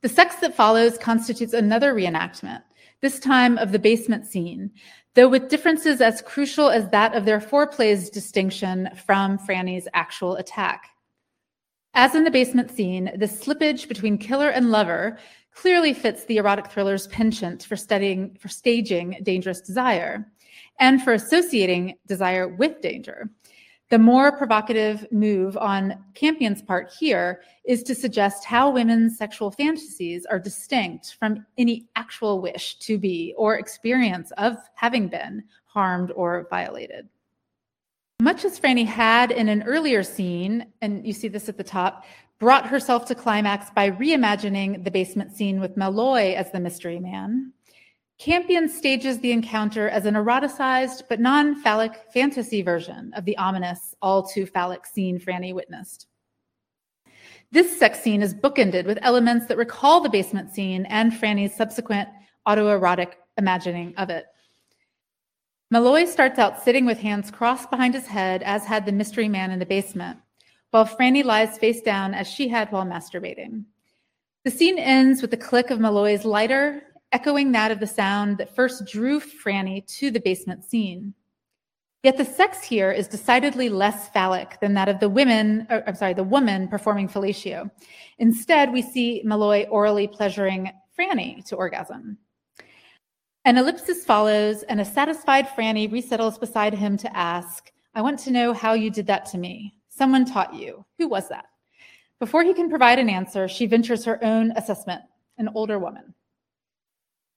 The 0.00 0.08
sex 0.08 0.36
that 0.36 0.54
follows 0.54 0.98
constitutes 0.98 1.52
another 1.52 1.94
reenactment, 1.94 2.62
this 3.00 3.18
time 3.18 3.58
of 3.58 3.72
the 3.72 3.78
basement 3.78 4.26
scene, 4.26 4.70
though 5.14 5.28
with 5.28 5.48
differences 5.48 6.00
as 6.00 6.22
crucial 6.22 6.70
as 6.70 6.88
that 6.90 7.14
of 7.14 7.24
their 7.24 7.40
foreplay's 7.40 8.10
distinction 8.10 8.88
from 9.06 9.38
Franny's 9.38 9.88
actual 9.94 10.36
attack. 10.36 10.88
As 11.94 12.14
in 12.14 12.24
the 12.24 12.30
basement 12.30 12.70
scene, 12.70 13.12
the 13.16 13.26
slippage 13.26 13.86
between 13.86 14.16
killer 14.16 14.48
and 14.48 14.70
lover 14.70 15.18
clearly 15.54 15.92
fits 15.92 16.24
the 16.24 16.38
erotic 16.38 16.68
thriller's 16.68 17.06
penchant 17.08 17.64
for 17.64 17.76
studying 17.76 18.34
for 18.40 18.48
staging 18.48 19.18
dangerous 19.22 19.60
desire 19.60 20.26
and 20.80 21.02
for 21.02 21.12
associating 21.12 21.96
desire 22.06 22.48
with 22.48 22.80
danger. 22.80 23.28
The 23.92 23.98
more 23.98 24.34
provocative 24.34 25.06
move 25.12 25.54
on 25.58 26.02
Campion's 26.14 26.62
part 26.62 26.90
here 26.98 27.42
is 27.66 27.82
to 27.82 27.94
suggest 27.94 28.42
how 28.42 28.70
women's 28.70 29.18
sexual 29.18 29.50
fantasies 29.50 30.24
are 30.24 30.38
distinct 30.38 31.16
from 31.18 31.44
any 31.58 31.90
actual 31.94 32.40
wish 32.40 32.78
to 32.78 32.96
be 32.96 33.34
or 33.36 33.58
experience 33.58 34.32
of 34.38 34.56
having 34.76 35.08
been 35.08 35.44
harmed 35.66 36.10
or 36.12 36.46
violated. 36.48 37.06
Much 38.22 38.46
as 38.46 38.58
Franny 38.58 38.86
had 38.86 39.30
in 39.30 39.50
an 39.50 39.62
earlier 39.64 40.02
scene, 40.02 40.72
and 40.80 41.06
you 41.06 41.12
see 41.12 41.28
this 41.28 41.50
at 41.50 41.58
the 41.58 41.62
top, 41.62 42.06
brought 42.38 42.66
herself 42.66 43.04
to 43.04 43.14
climax 43.14 43.68
by 43.74 43.90
reimagining 43.90 44.84
the 44.84 44.90
basement 44.90 45.36
scene 45.36 45.60
with 45.60 45.76
Malloy 45.76 46.32
as 46.32 46.50
the 46.50 46.60
mystery 46.60 46.98
man, 46.98 47.52
Campion 48.22 48.68
stages 48.68 49.18
the 49.18 49.32
encounter 49.32 49.88
as 49.88 50.06
an 50.06 50.14
eroticized 50.14 51.02
but 51.08 51.18
non 51.18 51.56
phallic 51.56 52.04
fantasy 52.14 52.62
version 52.62 53.12
of 53.14 53.24
the 53.24 53.36
ominous, 53.36 53.96
all 54.00 54.22
too 54.22 54.46
phallic 54.46 54.86
scene 54.86 55.18
Franny 55.18 55.52
witnessed. 55.52 56.06
This 57.50 57.76
sex 57.76 58.00
scene 58.00 58.22
is 58.22 58.32
bookended 58.32 58.86
with 58.86 59.00
elements 59.02 59.46
that 59.46 59.56
recall 59.56 60.00
the 60.00 60.08
basement 60.08 60.54
scene 60.54 60.86
and 60.86 61.10
Franny's 61.12 61.56
subsequent 61.56 62.08
autoerotic 62.46 63.14
imagining 63.38 63.92
of 63.96 64.08
it. 64.08 64.26
Malloy 65.72 66.04
starts 66.04 66.38
out 66.38 66.62
sitting 66.62 66.86
with 66.86 66.98
hands 66.98 67.28
crossed 67.28 67.70
behind 67.70 67.92
his 67.92 68.06
head, 68.06 68.44
as 68.44 68.64
had 68.64 68.86
the 68.86 68.92
mystery 68.92 69.28
man 69.28 69.50
in 69.50 69.58
the 69.58 69.66
basement, 69.66 70.16
while 70.70 70.86
Franny 70.86 71.24
lies 71.24 71.58
face 71.58 71.80
down 71.80 72.14
as 72.14 72.28
she 72.28 72.46
had 72.46 72.70
while 72.70 72.86
masturbating. 72.86 73.64
The 74.44 74.52
scene 74.52 74.78
ends 74.78 75.20
with 75.22 75.32
the 75.32 75.36
click 75.36 75.70
of 75.70 75.80
Malloy's 75.80 76.24
lighter 76.24 76.84
echoing 77.12 77.52
that 77.52 77.70
of 77.70 77.80
the 77.80 77.86
sound 77.86 78.38
that 78.38 78.54
first 78.54 78.86
drew 78.86 79.20
Franny 79.20 79.86
to 79.98 80.10
the 80.10 80.20
basement 80.20 80.64
scene. 80.64 81.14
Yet 82.02 82.16
the 82.16 82.24
sex 82.24 82.62
here 82.62 82.90
is 82.90 83.06
decidedly 83.06 83.68
less 83.68 84.08
phallic 84.08 84.58
than 84.60 84.74
that 84.74 84.88
of 84.88 84.98
the 84.98 85.08
women, 85.08 85.66
or, 85.70 85.84
I'm 85.86 85.94
sorry, 85.94 86.14
the 86.14 86.24
woman 86.24 86.66
performing 86.66 87.08
fellatio. 87.08 87.70
Instead, 88.18 88.72
we 88.72 88.82
see 88.82 89.22
Malloy 89.24 89.66
orally 89.70 90.08
pleasuring 90.08 90.72
Franny 90.98 91.44
to 91.46 91.54
orgasm. 91.54 92.18
An 93.44 93.56
ellipsis 93.56 94.04
follows, 94.04 94.64
and 94.64 94.80
a 94.80 94.84
satisfied 94.84 95.46
Franny 95.48 95.90
resettles 95.90 96.38
beside 96.38 96.74
him 96.74 96.96
to 96.96 97.16
ask, 97.16 97.70
I 97.94 98.00
want 98.00 98.18
to 98.20 98.30
know 98.30 98.52
how 98.52 98.72
you 98.72 98.90
did 98.90 99.06
that 99.06 99.26
to 99.26 99.38
me. 99.38 99.74
Someone 99.88 100.24
taught 100.24 100.54
you. 100.54 100.84
Who 100.98 101.08
was 101.08 101.28
that? 101.28 101.44
Before 102.18 102.42
he 102.42 102.54
can 102.54 102.70
provide 102.70 102.98
an 102.98 103.08
answer, 103.08 103.46
she 103.46 103.66
ventures 103.66 104.04
her 104.04 104.22
own 104.24 104.52
assessment, 104.56 105.02
an 105.38 105.50
older 105.54 105.78
woman. 105.78 106.14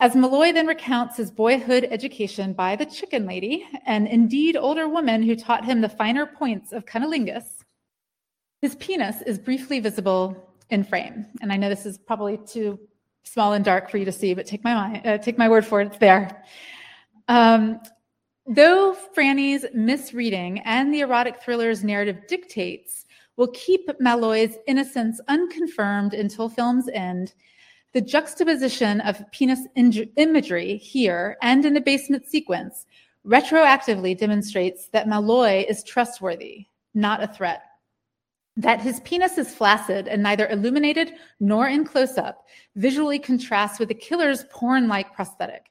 As 0.02 0.14
Malloy 0.16 0.52
then 0.52 0.68
recounts 0.68 1.16
his 1.16 1.32
boyhood 1.32 1.88
education 1.90 2.52
by 2.52 2.76
the 2.76 2.86
chicken 2.86 3.26
lady, 3.26 3.66
an 3.86 4.08
indeed 4.08 4.58
older 4.58 4.90
woman 4.90 5.24
who 5.24 5.36
taught 5.36 5.64
him 5.64 5.80
the 5.80 5.88
finer 5.88 6.26
points 6.26 6.74
of 6.74 6.86
cunnilingus, 6.86 7.64
His 8.62 8.76
penis 8.76 9.22
is 9.22 9.40
briefly 9.40 9.80
visible 9.80 10.54
in 10.70 10.84
frame. 10.84 11.26
And 11.42 11.52
I 11.52 11.58
know 11.58 11.70
this 11.70 11.86
is 11.86 11.98
probably 11.98 12.38
too 12.46 12.80
small 13.24 13.54
and 13.54 13.64
dark 13.64 13.90
for 13.90 13.98
you 13.98 14.06
to 14.06 14.12
see, 14.12 14.34
but 14.34 14.46
take 14.46 14.64
my, 14.64 15.02
uh, 15.06 15.18
take 15.18 15.38
my 15.38 15.48
word 15.48 15.66
for 15.66 15.82
it, 15.82 15.88
it's 15.88 15.98
there. 15.98 16.44
Um, 17.28 17.80
though 18.48 18.98
Franny's 19.16 19.66
misreading 19.74 20.60
and 20.60 20.94
the 20.94 21.02
erotic 21.02 21.42
thriller's 21.42 21.84
narrative 21.84 22.28
dictates 22.28 23.06
will 23.38 23.48
keep 23.50 23.90
Malloy's 24.00 24.58
innocence 24.68 25.22
unconfirmed 25.28 26.14
until 26.14 26.50
film's 26.50 26.90
end, 26.90 27.34
the 27.96 28.02
juxtaposition 28.02 29.00
of 29.02 29.24
penis 29.32 29.62
imagery 30.18 30.76
here 30.76 31.38
and 31.42 31.64
in 31.64 31.74
the 31.74 31.80
basement 31.80 32.26
sequence 32.28 32.86
retroactively 33.26 34.18
demonstrates 34.18 34.90
that 34.90 35.08
Malloy 35.08 35.66
is 35.70 35.82
trustworthy, 35.82 36.68
not 36.94 37.24
a 37.24 37.28
threat. 37.28 37.62
That 38.58 38.82
his 38.82 39.00
penis 39.00 39.38
is 39.38 39.56
flaccid 39.56 40.10
and 40.10 40.22
neither 40.22 40.46
illuminated 40.50 41.14
nor 41.40 41.70
in 41.70 41.86
close 41.86 42.18
up 42.18 42.46
visually 42.76 43.18
contrasts 43.18 43.80
with 43.80 43.88
the 43.88 43.96
killer's 43.96 44.44
porn 44.52 44.90
like 44.90 45.14
prosthetic. 45.14 45.68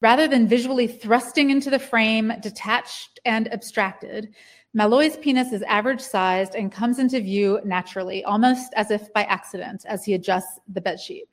Rather 0.00 0.28
than 0.28 0.48
visually 0.48 0.86
thrusting 0.86 1.50
into 1.50 1.68
the 1.68 1.78
frame, 1.78 2.32
detached 2.40 3.20
and 3.26 3.52
abstracted, 3.52 4.34
Malloy's 4.74 5.16
penis 5.16 5.52
is 5.52 5.62
average 5.62 6.00
sized 6.00 6.54
and 6.54 6.70
comes 6.70 6.98
into 6.98 7.20
view 7.20 7.58
naturally, 7.64 8.22
almost 8.24 8.72
as 8.74 8.90
if 8.90 9.12
by 9.14 9.24
accident, 9.24 9.84
as 9.86 10.04
he 10.04 10.14
adjusts 10.14 10.60
the 10.68 10.80
bedsheet. 10.80 11.24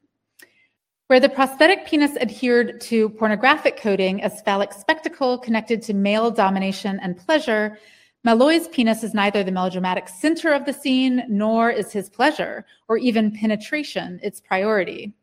Where 1.08 1.20
the 1.20 1.30
prosthetic 1.30 1.86
penis 1.86 2.18
adhered 2.18 2.82
to 2.82 3.10
pornographic 3.10 3.78
coding 3.78 4.24
as 4.24 4.42
phallic 4.42 4.74
spectacle 4.74 5.38
connected 5.38 5.82
to 5.84 5.94
male 5.94 6.32
domination 6.32 7.00
and 7.04 7.18
pleasure, 7.18 7.78
Malloy's 8.24 8.68
penis 8.70 9.04
is 9.04 9.14
neither 9.14 9.44
the 9.44 9.52
melodramatic 9.52 10.10
center 10.10 10.52
of 10.52 10.66
the 10.66 10.74
scene 10.74 11.24
nor 11.30 11.70
is 11.70 11.92
his 11.92 12.10
pleasure 12.10 12.66
or 12.88 12.98
even 12.98 13.32
penetration 13.32 14.20
its 14.24 14.42
priority. 14.42 15.14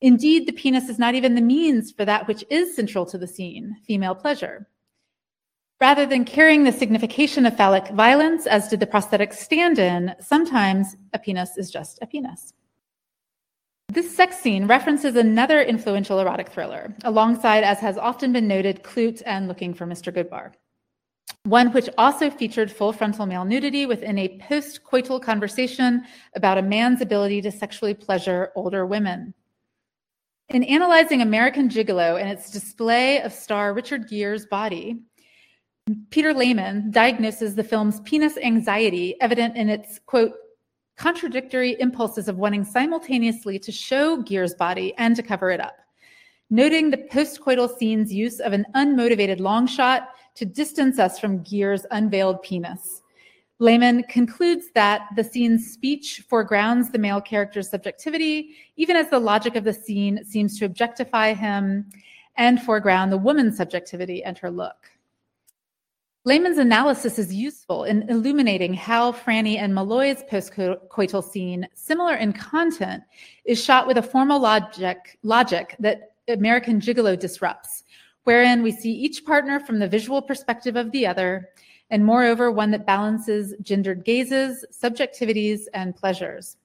Indeed, 0.00 0.48
the 0.48 0.52
penis 0.52 0.88
is 0.88 0.98
not 0.98 1.14
even 1.14 1.36
the 1.36 1.40
means 1.40 1.92
for 1.92 2.04
that 2.04 2.26
which 2.26 2.44
is 2.50 2.74
central 2.74 3.06
to 3.06 3.18
the 3.18 3.28
scene, 3.28 3.76
female 3.86 4.16
pleasure. 4.16 4.66
Rather 5.84 6.06
than 6.06 6.24
carrying 6.24 6.64
the 6.64 6.72
signification 6.72 7.44
of 7.44 7.58
phallic 7.58 7.88
violence, 7.88 8.46
as 8.46 8.68
did 8.68 8.80
the 8.80 8.86
prosthetic 8.86 9.34
stand 9.34 9.78
in, 9.78 10.14
sometimes 10.18 10.96
a 11.12 11.18
penis 11.18 11.58
is 11.58 11.70
just 11.70 11.98
a 12.00 12.06
penis. 12.06 12.54
This 13.90 14.16
sex 14.16 14.38
scene 14.38 14.66
references 14.66 15.14
another 15.14 15.60
influential 15.60 16.20
erotic 16.20 16.48
thriller, 16.48 16.96
alongside, 17.04 17.64
as 17.64 17.80
has 17.80 17.98
often 17.98 18.32
been 18.32 18.48
noted, 18.48 18.82
Klute 18.82 19.20
and 19.26 19.46
Looking 19.46 19.74
for 19.74 19.84
Mr. 19.86 20.10
Goodbar 20.10 20.52
one 21.42 21.70
which 21.72 21.90
also 21.98 22.30
featured 22.30 22.72
full 22.72 22.94
frontal 22.94 23.26
male 23.26 23.44
nudity 23.44 23.84
within 23.84 24.16
a 24.16 24.38
post 24.38 24.80
coital 24.90 25.20
conversation 25.22 26.02
about 26.34 26.56
a 26.56 26.62
man's 26.62 27.02
ability 27.02 27.42
to 27.42 27.52
sexually 27.52 27.92
pleasure 27.92 28.52
older 28.56 28.86
women. 28.86 29.34
In 30.48 30.64
analyzing 30.64 31.20
American 31.20 31.68
Gigolo 31.68 32.18
and 32.18 32.30
its 32.30 32.50
display 32.50 33.20
of 33.20 33.34
star 33.34 33.74
Richard 33.74 34.08
Gere's 34.08 34.46
body, 34.46 35.02
Peter 36.08 36.32
Lehman 36.32 36.90
diagnoses 36.90 37.54
the 37.54 37.62
film's 37.62 38.00
penis 38.00 38.38
anxiety, 38.38 39.20
evident 39.20 39.54
in 39.54 39.68
its, 39.68 39.98
quote, 40.06 40.32
contradictory 40.96 41.76
impulses 41.78 42.26
of 42.26 42.38
wanting 42.38 42.64
simultaneously 42.64 43.58
to 43.58 43.70
show 43.70 44.22
Gere's 44.22 44.54
body 44.54 44.94
and 44.96 45.14
to 45.14 45.22
cover 45.22 45.50
it 45.50 45.60
up, 45.60 45.76
noting 46.48 46.88
the 46.88 46.96
postcoital 46.96 47.68
scene's 47.76 48.10
use 48.10 48.40
of 48.40 48.54
an 48.54 48.64
unmotivated 48.74 49.40
long 49.40 49.66
shot 49.66 50.08
to 50.36 50.46
distance 50.46 50.98
us 50.98 51.18
from 51.18 51.44
Gere's 51.44 51.84
unveiled 51.90 52.40
penis. 52.42 53.02
Lehman 53.58 54.04
concludes 54.04 54.70
that 54.74 55.02
the 55.16 55.24
scene's 55.24 55.70
speech 55.70 56.24
foregrounds 56.28 56.90
the 56.90 56.98
male 56.98 57.20
character's 57.20 57.68
subjectivity, 57.68 58.54
even 58.76 58.96
as 58.96 59.10
the 59.10 59.18
logic 59.18 59.54
of 59.54 59.64
the 59.64 59.72
scene 59.74 60.24
seems 60.24 60.58
to 60.58 60.64
objectify 60.64 61.34
him 61.34 61.90
and 62.36 62.62
foreground 62.62 63.12
the 63.12 63.18
woman's 63.18 63.58
subjectivity 63.58 64.24
and 64.24 64.38
her 64.38 64.50
look. 64.50 64.93
Lehman's 66.26 66.56
analysis 66.56 67.18
is 67.18 67.34
useful 67.34 67.84
in 67.84 68.08
illuminating 68.08 68.72
how 68.72 69.12
Franny 69.12 69.58
and 69.58 69.74
Malloy's 69.74 70.22
postcoital 70.22 71.22
scene, 71.22 71.68
similar 71.74 72.14
in 72.14 72.32
content, 72.32 73.02
is 73.44 73.62
shot 73.62 73.86
with 73.86 73.98
a 73.98 74.02
formal 74.02 74.40
logic, 74.40 75.18
logic 75.22 75.76
that 75.80 76.12
American 76.28 76.80
Gigolo 76.80 77.18
disrupts, 77.18 77.84
wherein 78.22 78.62
we 78.62 78.72
see 78.72 78.90
each 78.90 79.26
partner 79.26 79.60
from 79.60 79.78
the 79.78 79.86
visual 79.86 80.22
perspective 80.22 80.76
of 80.76 80.90
the 80.92 81.06
other, 81.06 81.50
and 81.90 82.02
moreover, 82.02 82.50
one 82.50 82.70
that 82.70 82.86
balances 82.86 83.52
gendered 83.60 84.02
gazes, 84.02 84.64
subjectivities, 84.72 85.64
and 85.74 85.94
pleasures. 85.94 86.56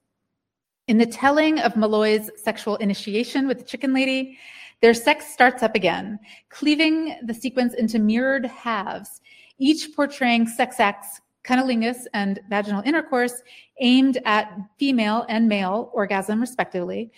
In 0.87 0.97
the 0.97 1.05
telling 1.05 1.59
of 1.59 1.75
Malloy's 1.75 2.31
sexual 2.41 2.77
initiation 2.77 3.45
with 3.45 3.57
the 3.57 3.65
chicken 3.65 3.93
lady, 3.93 4.37
their 4.81 4.93
sex 4.93 5.27
starts 5.27 5.61
up 5.63 5.75
again, 5.75 6.17
cleaving 6.47 7.17
the 7.23 7.33
sequence 7.33 7.73
into 7.73 7.99
mirrored 7.99 8.45
halves, 8.45 9.19
each 9.59 9.93
portraying 9.95 10.47
sex 10.47 10.79
acts, 10.79 11.21
cunnilingus, 11.43 12.05
and 12.13 12.39
vaginal 12.49 12.81
intercourse 12.83 13.41
aimed 13.79 14.17
at 14.25 14.51
female 14.77 15.25
and 15.29 15.47
male 15.47 15.89
orgasm, 15.93 16.41
respectively, 16.41 17.11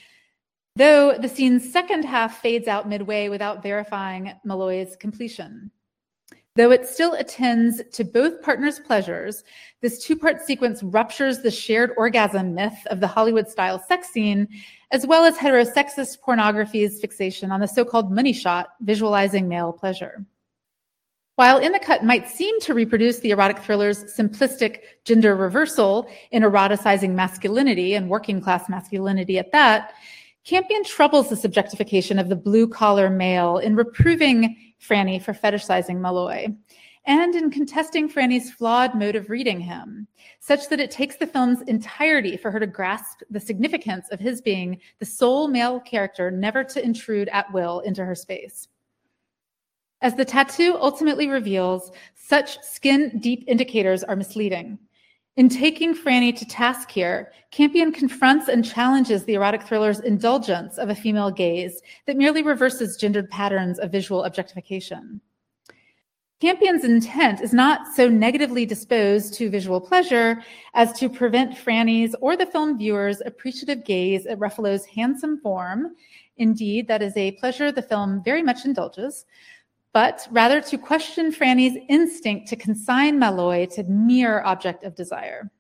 though 0.76 1.18
the 1.18 1.30
scene's 1.30 1.72
second 1.72 2.04
half 2.04 2.42
fades 2.42 2.68
out 2.68 2.90
midway 2.90 3.30
without 3.30 3.64
verifying 3.64 4.34
Malloy's 4.44 4.96
completion. 4.96 5.72
Though 6.56 6.72
it 6.72 6.86
still 6.86 7.14
attends 7.14 7.82
to 7.94 8.04
both 8.04 8.42
partners' 8.42 8.80
pleasures, 8.80 9.46
this 9.80 10.04
two 10.04 10.18
part 10.18 10.42
sequence 10.42 10.84
ruptures 10.84 11.40
the 11.40 11.52
shared 11.52 11.92
orgasm 11.96 12.54
myth 12.54 12.78
of 12.88 13.00
the 13.00 13.08
Hollywood 13.08 13.48
style 13.48 13.80
sex 13.88 14.10
scene, 14.10 14.50
as 14.92 15.08
well 15.08 15.24
as 15.24 15.38
heterosexist 15.38 16.20
pornography's 16.20 17.00
fixation 17.00 17.52
on 17.52 17.62
the 17.62 17.68
so 17.68 17.86
called 17.86 18.12
money 18.12 18.34
shot, 18.34 18.74
visualizing 18.82 19.48
male 19.48 19.72
pleasure. 19.72 20.26
While 21.36 21.58
In 21.58 21.72
the 21.72 21.80
Cut 21.80 22.04
might 22.04 22.28
seem 22.28 22.60
to 22.62 22.74
reproduce 22.74 23.20
the 23.20 23.32
erotic 23.32 23.60
thriller's 23.60 24.04
simplistic 24.04 24.80
gender 25.06 25.36
reversal 25.36 26.08
in 26.32 26.44
eroticizing 26.44 27.12
masculinity 27.12 27.94
and 27.94 28.10
working 28.10 28.42
class 28.42 28.68
masculinity 28.70 29.40
at 29.40 29.52
that, 29.52 29.94
Campion 30.44 30.84
troubles 30.84 31.30
the 31.30 31.36
subjectification 31.36 32.20
of 32.20 32.28
the 32.28 32.36
blue 32.36 32.68
collar 32.68 33.10
male 33.10 33.58
in 33.58 33.76
reproving 33.76 34.56
Franny 34.82 35.22
for 35.22 35.34
fetishizing 35.34 35.98
Malloy 35.98 36.48
and 37.06 37.36
in 37.36 37.50
contesting 37.50 38.10
Franny's 38.10 38.52
flawed 38.52 38.94
mode 38.94 39.16
of 39.16 39.30
reading 39.30 39.60
him, 39.60 40.08
such 40.40 40.70
that 40.70 40.80
it 40.80 40.92
takes 40.92 41.16
the 41.16 41.26
film's 41.26 41.62
entirety 41.64 42.38
for 42.38 42.52
her 42.52 42.60
to 42.60 42.68
grasp 42.68 43.22
the 43.30 43.40
significance 43.40 44.08
of 44.12 44.20
his 44.20 44.42
being 44.42 44.80
the 45.00 45.06
sole 45.06 45.48
male 45.48 45.80
character 45.80 46.30
never 46.30 46.64
to 46.64 46.84
intrude 46.84 47.30
at 47.30 47.52
will 47.54 47.80
into 47.80 48.06
her 48.06 48.16
space. 48.16 48.68
As 50.02 50.16
the 50.16 50.26
tattoo 50.26 50.78
ultimately 50.80 51.28
reveals, 51.28 51.92
such 52.16 52.60
skin 52.62 53.20
deep 53.20 53.44
indicators 53.48 54.04
are 54.04 54.16
misleading. 54.16 54.80
In 55.38 55.48
taking 55.48 55.96
Franny 55.96 56.36
to 56.38 56.46
task 56.46 56.92
here, 56.92 57.32
Campion 57.52 57.92
confronts 57.92 58.50
and 58.50 58.66
challenges 58.66 59.24
the 59.24 59.36
erotic 59.36 59.64
thriller's 59.64 60.00
indulgence 60.00 60.78
of 60.78 60.90
a 60.90 60.96
female 60.96 61.32
gaze 61.32 61.82
that 62.06 62.18
merely 62.18 62.42
reverses 62.42 62.98
gendered 62.98 63.30
patterns 63.30 63.80
of 63.80 63.92
visual 63.92 64.24
objectification. 64.24 65.22
Campion's 66.42 66.84
intent 66.84 67.40
is 67.40 67.54
not 67.54 67.82
so 67.96 68.10
negatively 68.10 68.66
disposed 68.66 69.36
to 69.36 69.50
visual 69.52 69.80
pleasure 69.80 70.42
as 70.74 70.92
to 70.94 71.08
prevent 71.08 71.56
Franny's 71.56 72.16
or 72.20 72.36
the 72.36 72.48
film 72.48 72.80
viewer's 72.80 73.22
appreciative 73.26 73.86
gaze 73.86 74.26
at 74.26 74.40
Ruffalo's 74.40 74.86
handsome 74.86 75.40
form. 75.40 75.96
Indeed, 76.38 76.88
that 76.88 77.04
is 77.04 77.16
a 77.16 77.34
pleasure 77.34 77.72
the 77.72 77.84
film 77.84 78.24
very 78.24 78.42
much 78.42 78.66
indulges, 78.66 79.26
but 79.94 80.28
rather 80.32 80.62
to 80.62 80.78
question 80.78 81.32
Franny's 81.32 81.78
instinct 81.90 82.48
to 82.50 82.56
consign 82.56 83.20
Malloy 83.20 83.66
to 83.68 83.84
mere 83.84 84.42
object 84.42 84.84
of 84.84 84.96
desire. 84.96 85.52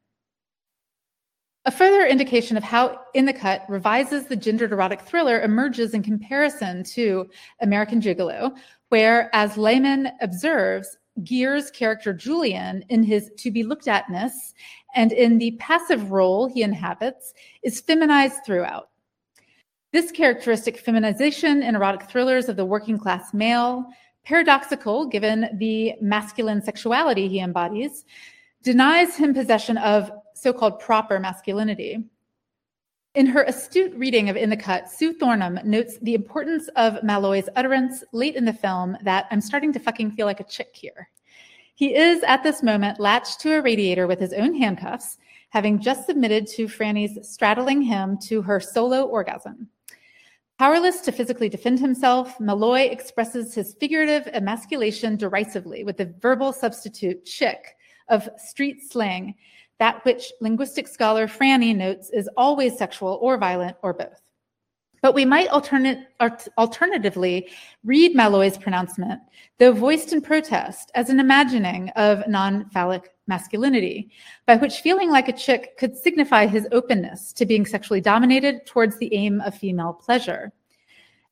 A 1.66 1.72
further 1.72 2.08
indication 2.08 2.58
of 2.58 2.64
how 2.64 3.00
In 3.14 3.26
the 3.26 3.34
Cut 3.34 3.64
revises 3.70 4.26
the 4.26 4.36
gendered 4.36 4.72
erotic 4.72 5.02
thriller 5.02 5.42
emerges 5.42 5.94
in 5.94 6.02
comparison 6.02 6.84
to 6.86 7.30
American 7.62 8.02
Gigolo, 8.02 8.58
where, 8.90 9.30
as 9.34 9.58
Lehman 9.58 10.12
observes, 10.22 10.98
Gere's 11.22 11.70
character 11.70 12.14
Julian, 12.14 12.84
in 12.90 13.04
his 13.04 13.30
to 13.38 13.52
be 13.52 13.64
looked 13.64 13.88
atness 13.88 14.54
and 14.96 15.12
in 15.12 15.38
the 15.38 15.52
passive 15.60 16.12
role 16.12 16.48
he 16.48 16.64
inhabits, 16.64 17.34
is 17.64 17.80
feminized 17.82 18.40
throughout. 18.44 18.90
This 19.94 20.10
characteristic 20.10 20.78
feminization 20.78 21.62
in 21.62 21.76
erotic 21.76 22.10
thrillers 22.10 22.50
of 22.50 22.56
the 22.56 22.66
working 22.66 22.98
class 22.98 23.34
male 23.34 23.86
paradoxical 24.24 25.06
given 25.06 25.50
the 25.58 25.94
masculine 26.02 26.62
sexuality 26.62 27.28
he 27.28 27.40
embodies, 27.40 28.06
denies 28.64 29.16
him 29.16 29.34
possession 29.34 29.78
of 29.78 30.12
so 30.34 30.54
called 30.54 30.80
proper 30.80 31.20
masculinity. 31.20 32.04
In 33.14 33.26
her 33.26 33.44
astute 33.44 33.94
reading 33.96 34.30
of 34.30 34.38
In 34.38 34.50
the 34.50 34.56
Cut, 34.56 34.90
Sue 34.90 35.14
Thornham 35.14 35.60
notes 35.66 35.98
the 36.02 36.14
importance 36.14 36.70
of 36.78 37.04
Malloy's 37.04 37.50
utterance 37.58 38.04
late 38.14 38.36
in 38.36 38.46
the 38.46 38.54
film 38.54 38.98
that 39.04 39.28
I'm 39.32 39.42
starting 39.42 39.74
to 39.74 39.80
fucking 39.80 40.12
feel 40.12 40.26
like 40.26 40.40
a 40.40 40.46
chick 40.46 40.70
here. 40.74 41.10
He 41.76 41.96
is, 41.96 42.24
at 42.24 42.44
this 42.44 42.64
moment, 42.64 43.00
latched 43.00 43.42
to 43.42 43.56
a 43.56 43.62
radiator 43.62 44.08
with 44.08 44.20
his 44.20 44.34
own 44.34 44.54
handcuffs, 44.54 45.18
having 45.50 45.82
just 45.82 46.06
submitted 46.06 46.48
to 46.48 46.68
Franny's 46.68 47.18
straddling 47.28 47.82
him 47.82 48.18
to 48.28 48.42
her 48.44 48.60
solo 48.62 49.04
orgasm. 49.04 49.68
Powerless 50.62 51.02
to 51.02 51.12
physically 51.12 51.50
defend 51.50 51.80
himself, 51.80 52.40
Malloy 52.40 52.82
expresses 52.82 53.56
his 53.56 53.74
figurative 53.80 54.28
emasculation 54.32 55.16
derisively 55.16 55.84
with 55.84 55.98
the 55.98 56.14
verbal 56.20 56.54
substitute 56.54 57.26
chick 57.26 57.76
of 58.10 58.30
street 58.38 58.84
slang, 58.88 59.34
that 59.80 60.06
which 60.06 60.32
linguistic 60.40 60.88
scholar 60.88 61.26
Franny 61.26 61.76
notes 61.76 62.12
is 62.12 62.30
always 62.38 62.78
sexual 62.78 63.18
or 63.24 63.40
violent 63.40 63.76
or 63.82 63.92
both. 63.92 64.22
But 65.02 65.16
we 65.16 65.26
might 65.26 65.50
alternatively 65.50 67.50
read 67.84 68.16
Malloy's 68.16 68.58
pronouncement, 68.58 69.20
though 69.58 69.72
voiced 69.72 70.14
in 70.14 70.22
protest, 70.22 70.92
as 70.94 71.10
an 71.10 71.20
imagining 71.20 71.90
of 71.96 72.28
non 72.28 72.70
phallic 72.70 73.12
masculinity, 73.26 74.12
by 74.46 74.58
which 74.58 74.82
feeling 74.82 75.10
like 75.10 75.28
a 75.28 75.34
chick 75.34 75.76
could 75.78 75.98
signify 75.98 76.46
his 76.46 76.68
openness 76.72 77.34
to 77.34 77.48
being 77.48 77.66
sexually 77.66 78.02
dominated 78.02 78.68
towards 78.68 78.98
the 78.98 79.14
aim 79.16 79.42
of 79.42 79.56
female 79.56 79.94
pleasure, 79.94 80.52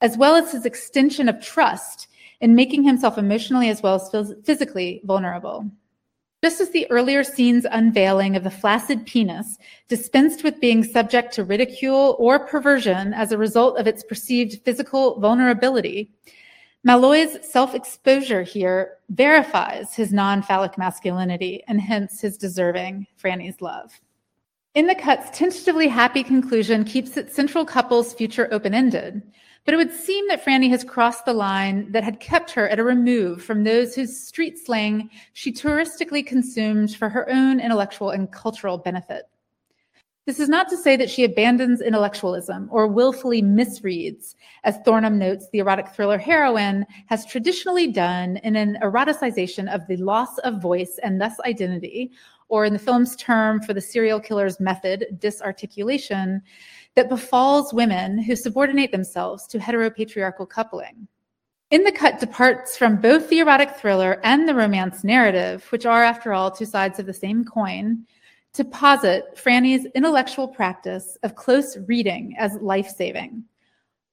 as 0.02 0.18
well 0.18 0.36
as 0.36 0.52
his 0.52 0.66
extension 0.66 1.30
of 1.30 1.40
trust 1.40 2.08
in 2.42 2.56
making 2.56 2.84
himself 2.84 3.20
emotionally 3.20 3.70
as 3.70 3.84
well 3.84 3.96
as 3.96 4.34
physically 4.44 5.02
vulnerable. 5.04 5.70
Just 6.42 6.62
as 6.62 6.70
the 6.70 6.90
earlier 6.90 7.24
scene's 7.24 7.66
unveiling 7.70 8.38
of 8.38 8.46
the 8.46 8.52
flaccid 8.52 9.06
penis 9.06 9.58
dispensed 9.90 10.44
with 10.44 10.62
being 10.62 10.86
subject 10.86 11.34
to 11.34 11.44
ridicule 11.44 12.16
or 12.18 12.40
perversion 12.40 13.14
as 13.14 13.32
a 13.32 13.38
result 13.38 13.78
of 13.78 13.88
its 13.88 14.04
perceived 14.04 14.64
physical 14.64 15.20
vulnerability, 15.20 16.10
Malloy's 16.86 17.38
self 17.42 17.76
exposure 17.76 18.42
here 18.42 19.00
verifies 19.10 19.94
his 19.94 20.14
non 20.14 20.42
phallic 20.42 20.78
masculinity 20.78 21.62
and 21.68 21.82
hence 21.82 22.22
his 22.22 22.38
deserving 22.38 23.06
Franny's 23.18 23.60
love. 23.60 24.00
In 24.76 24.88
the 24.88 24.96
Cut's 24.96 25.38
tentatively 25.38 25.90
happy 25.90 26.24
conclusion 26.24 26.86
keeps 26.86 27.18
its 27.18 27.36
central 27.36 27.66
couple's 27.66 28.14
future 28.14 28.48
open 28.54 28.74
ended, 28.74 29.22
but 29.66 29.74
it 29.74 29.78
would 29.78 29.93
seem 29.93 30.28
that 30.28 30.43
Franny 30.43 30.70
has 30.70 30.84
crossed 30.84 31.26
the 31.26 31.34
line 31.34 31.91
that 31.91 32.03
had 32.03 32.20
kept 32.20 32.51
her 32.51 32.68
at 32.70 32.80
a 32.80 32.84
remove 32.84 33.43
from 33.43 33.64
those 33.64 33.95
whose 33.95 34.18
street 34.18 34.57
slang 34.57 35.10
she 35.34 35.51
touristically 35.51 36.26
consumed 36.26 36.95
for 36.95 37.10
her 37.10 37.30
own 37.30 37.60
intellectual 37.60 38.10
and 38.10 38.32
cultural 38.32 38.78
benefit. 38.78 39.24
This 40.30 40.39
is 40.39 40.47
not 40.47 40.70
to 40.70 40.78
say 40.78 40.95
that 40.95 41.10
she 41.10 41.24
abandons 41.24 41.82
intellectualism 41.82 42.70
or 42.72 42.88
willfully 42.88 43.41
misreads, 43.41 44.36
as 44.64 44.78
Thornham 44.86 45.18
notes 45.18 45.47
the 45.51 45.57
erotic 45.57 45.88
thriller 45.88 46.20
heroine 46.20 46.86
has 47.07 47.26
traditionally 47.26 47.91
done 47.91 48.38
in 48.43 48.55
an 48.55 48.78
eroticization 48.84 49.74
of 49.74 49.88
the 49.88 49.97
loss 49.97 50.38
of 50.39 50.62
voice 50.62 50.99
and 51.01 51.20
thus 51.20 51.39
identity, 51.45 52.12
or 52.47 52.64
in 52.64 52.74
the 52.74 52.80
film's 52.80 53.16
term 53.16 53.60
for 53.60 53.74
the 53.74 53.82
serial 53.82 54.20
killer's 54.20 54.60
method, 54.60 55.18
disarticulation, 55.18 56.43
that 56.96 57.10
befalls 57.10 57.74
women 57.74 58.18
who 58.18 58.36
subordinate 58.36 58.92
themselves 58.92 59.48
to 59.48 59.60
heteropatriarchal 59.60 60.50
coupling. 60.50 61.08
In 61.72 61.84
the 61.84 61.92
Cut 61.92 62.20
departs 62.20 62.76
from 62.76 63.00
both 63.00 63.30
the 63.30 63.40
erotic 63.40 63.76
thriller 63.76 64.20
and 64.24 64.48
the 64.48 64.56
romance 64.56 65.04
narrative, 65.04 65.66
which 65.72 65.86
are, 65.86 66.04
after 66.04 66.34
all, 66.34 66.50
two 66.50 66.66
sides 66.66 66.98
of 66.98 67.06
the 67.06 67.14
same 67.14 67.46
coin, 67.46 68.06
to 68.54 68.66
posit 68.66 69.38
Franny's 69.38 69.86
intellectual 69.94 70.48
practice 70.48 71.18
of 71.22 71.36
close 71.36 71.78
reading 71.88 72.36
as 72.40 72.58
life 72.62 72.90
saving. 72.90 73.44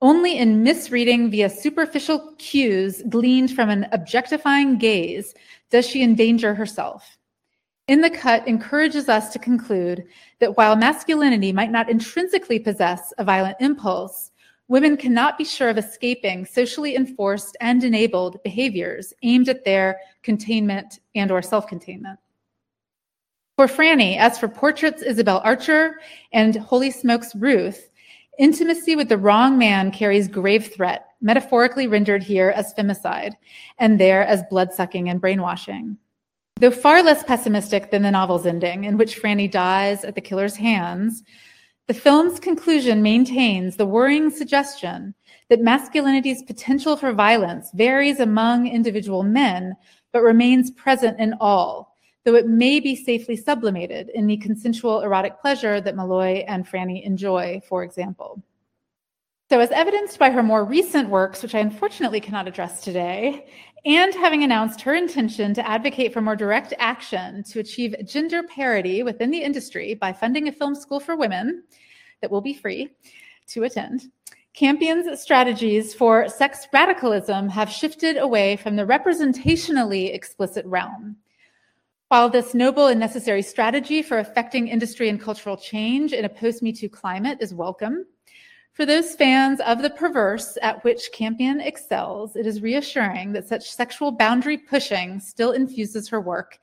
Only 0.02 0.36
in 0.36 0.62
misreading 0.62 1.30
via 1.30 1.48
superficial 1.48 2.34
cues 2.36 3.02
gleaned 3.08 3.52
from 3.52 3.70
an 3.70 3.86
objectifying 3.92 4.76
gaze 4.76 5.34
does 5.70 5.88
she 5.88 6.02
endanger 6.02 6.54
herself. 6.54 7.15
In 7.88 8.00
the 8.00 8.10
Cut 8.10 8.48
encourages 8.48 9.08
us 9.08 9.32
to 9.32 9.38
conclude 9.38 10.06
that 10.40 10.56
while 10.56 10.74
masculinity 10.74 11.52
might 11.52 11.70
not 11.70 11.88
intrinsically 11.88 12.58
possess 12.58 13.12
a 13.16 13.22
violent 13.22 13.58
impulse, 13.60 14.32
women 14.66 14.96
cannot 14.96 15.38
be 15.38 15.44
sure 15.44 15.68
of 15.68 15.78
escaping 15.78 16.44
socially 16.44 16.96
enforced 16.96 17.56
and 17.60 17.84
enabled 17.84 18.42
behaviors 18.42 19.14
aimed 19.22 19.48
at 19.48 19.64
their 19.64 20.00
containment 20.24 20.98
and 21.14 21.30
or 21.30 21.40
self-containment. 21.40 22.18
For 23.54 23.68
Franny, 23.68 24.18
as 24.18 24.36
for 24.36 24.48
portraits 24.48 25.02
Isabel 25.02 25.40
Archer 25.44 26.00
and 26.32 26.56
Holy 26.56 26.90
Smokes 26.90 27.36
Ruth, 27.36 27.88
intimacy 28.36 28.96
with 28.96 29.08
the 29.08 29.16
wrong 29.16 29.56
man 29.56 29.92
carries 29.92 30.26
grave 30.26 30.74
threat, 30.74 31.06
metaphorically 31.20 31.86
rendered 31.86 32.24
here 32.24 32.50
as 32.50 32.74
femicide, 32.74 33.34
and 33.78 34.00
there 34.00 34.26
as 34.26 34.42
bloodsucking 34.50 35.08
and 35.08 35.20
brainwashing. 35.20 35.96
Though 36.58 36.70
far 36.70 37.02
less 37.02 37.22
pessimistic 37.22 37.90
than 37.90 38.00
the 38.00 38.10
novel's 38.10 38.46
ending, 38.46 38.84
in 38.84 38.96
which 38.96 39.20
Franny 39.20 39.50
dies 39.50 40.04
at 40.04 40.14
the 40.14 40.22
killer's 40.22 40.56
hands, 40.56 41.22
the 41.86 41.92
film's 41.92 42.40
conclusion 42.40 43.02
maintains 43.02 43.76
the 43.76 43.84
worrying 43.84 44.30
suggestion 44.30 45.14
that 45.50 45.60
masculinity's 45.60 46.42
potential 46.42 46.96
for 46.96 47.12
violence 47.12 47.70
varies 47.74 48.20
among 48.20 48.66
individual 48.68 49.22
men, 49.22 49.76
but 50.12 50.22
remains 50.22 50.70
present 50.70 51.20
in 51.20 51.34
all, 51.42 51.94
though 52.24 52.34
it 52.34 52.48
may 52.48 52.80
be 52.80 52.96
safely 52.96 53.36
sublimated 53.36 54.08
in 54.14 54.26
the 54.26 54.38
consensual 54.38 55.02
erotic 55.02 55.38
pleasure 55.42 55.78
that 55.82 55.94
Malloy 55.94 56.42
and 56.48 56.66
Franny 56.66 57.04
enjoy, 57.04 57.60
for 57.68 57.84
example. 57.84 58.42
So, 59.48 59.60
as 59.60 59.70
evidenced 59.70 60.18
by 60.18 60.30
her 60.30 60.42
more 60.42 60.64
recent 60.64 61.08
works, 61.08 61.40
which 61.40 61.54
I 61.54 61.60
unfortunately 61.60 62.18
cannot 62.18 62.48
address 62.48 62.80
today, 62.80 63.46
and 63.86 64.12
having 64.14 64.42
announced 64.42 64.80
her 64.80 64.94
intention 64.94 65.54
to 65.54 65.66
advocate 65.66 66.12
for 66.12 66.20
more 66.20 66.34
direct 66.34 66.74
action 66.78 67.44
to 67.44 67.60
achieve 67.60 67.94
gender 68.04 68.42
parity 68.42 69.04
within 69.04 69.30
the 69.30 69.40
industry 69.40 69.94
by 69.94 70.12
funding 70.12 70.48
a 70.48 70.52
film 70.52 70.74
school 70.74 70.98
for 70.98 71.14
women 71.14 71.62
that 72.20 72.30
will 72.30 72.40
be 72.40 72.52
free 72.52 72.90
to 73.46 73.62
attend, 73.62 74.10
Campion's 74.54 75.20
strategies 75.20 75.94
for 75.94 76.28
sex 76.28 76.66
radicalism 76.72 77.48
have 77.48 77.70
shifted 77.70 78.16
away 78.16 78.56
from 78.56 78.74
the 78.74 78.84
representationally 78.84 80.12
explicit 80.12 80.66
realm. 80.66 81.16
While 82.08 82.28
this 82.28 82.54
noble 82.54 82.88
and 82.88 82.98
necessary 82.98 83.42
strategy 83.42 84.02
for 84.02 84.18
affecting 84.18 84.66
industry 84.66 85.08
and 85.08 85.20
cultural 85.20 85.56
change 85.56 86.12
in 86.12 86.24
a 86.24 86.28
post 86.28 86.60
Me 86.60 86.72
Too 86.72 86.88
climate 86.88 87.38
is 87.40 87.54
welcome, 87.54 88.06
for 88.76 88.84
those 88.84 89.14
fans 89.14 89.58
of 89.60 89.80
the 89.80 89.88
perverse 89.88 90.58
at 90.60 90.84
which 90.84 91.10
Campion 91.10 91.62
excels, 91.62 92.36
it 92.36 92.46
is 92.46 92.60
reassuring 92.60 93.32
that 93.32 93.48
such 93.48 93.70
sexual 93.70 94.12
boundary 94.12 94.58
pushing 94.58 95.18
still 95.18 95.52
infuses 95.52 96.10
her 96.10 96.20
work, 96.20 96.58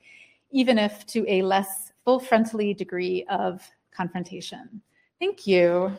even 0.52 0.78
if 0.78 1.04
to 1.06 1.28
a 1.28 1.42
less 1.42 1.92
full 2.04 2.20
frontally 2.20 2.76
degree 2.76 3.24
of 3.28 3.68
confrontation. 3.90 4.80
Thank 5.18 5.48
you. 5.48 5.92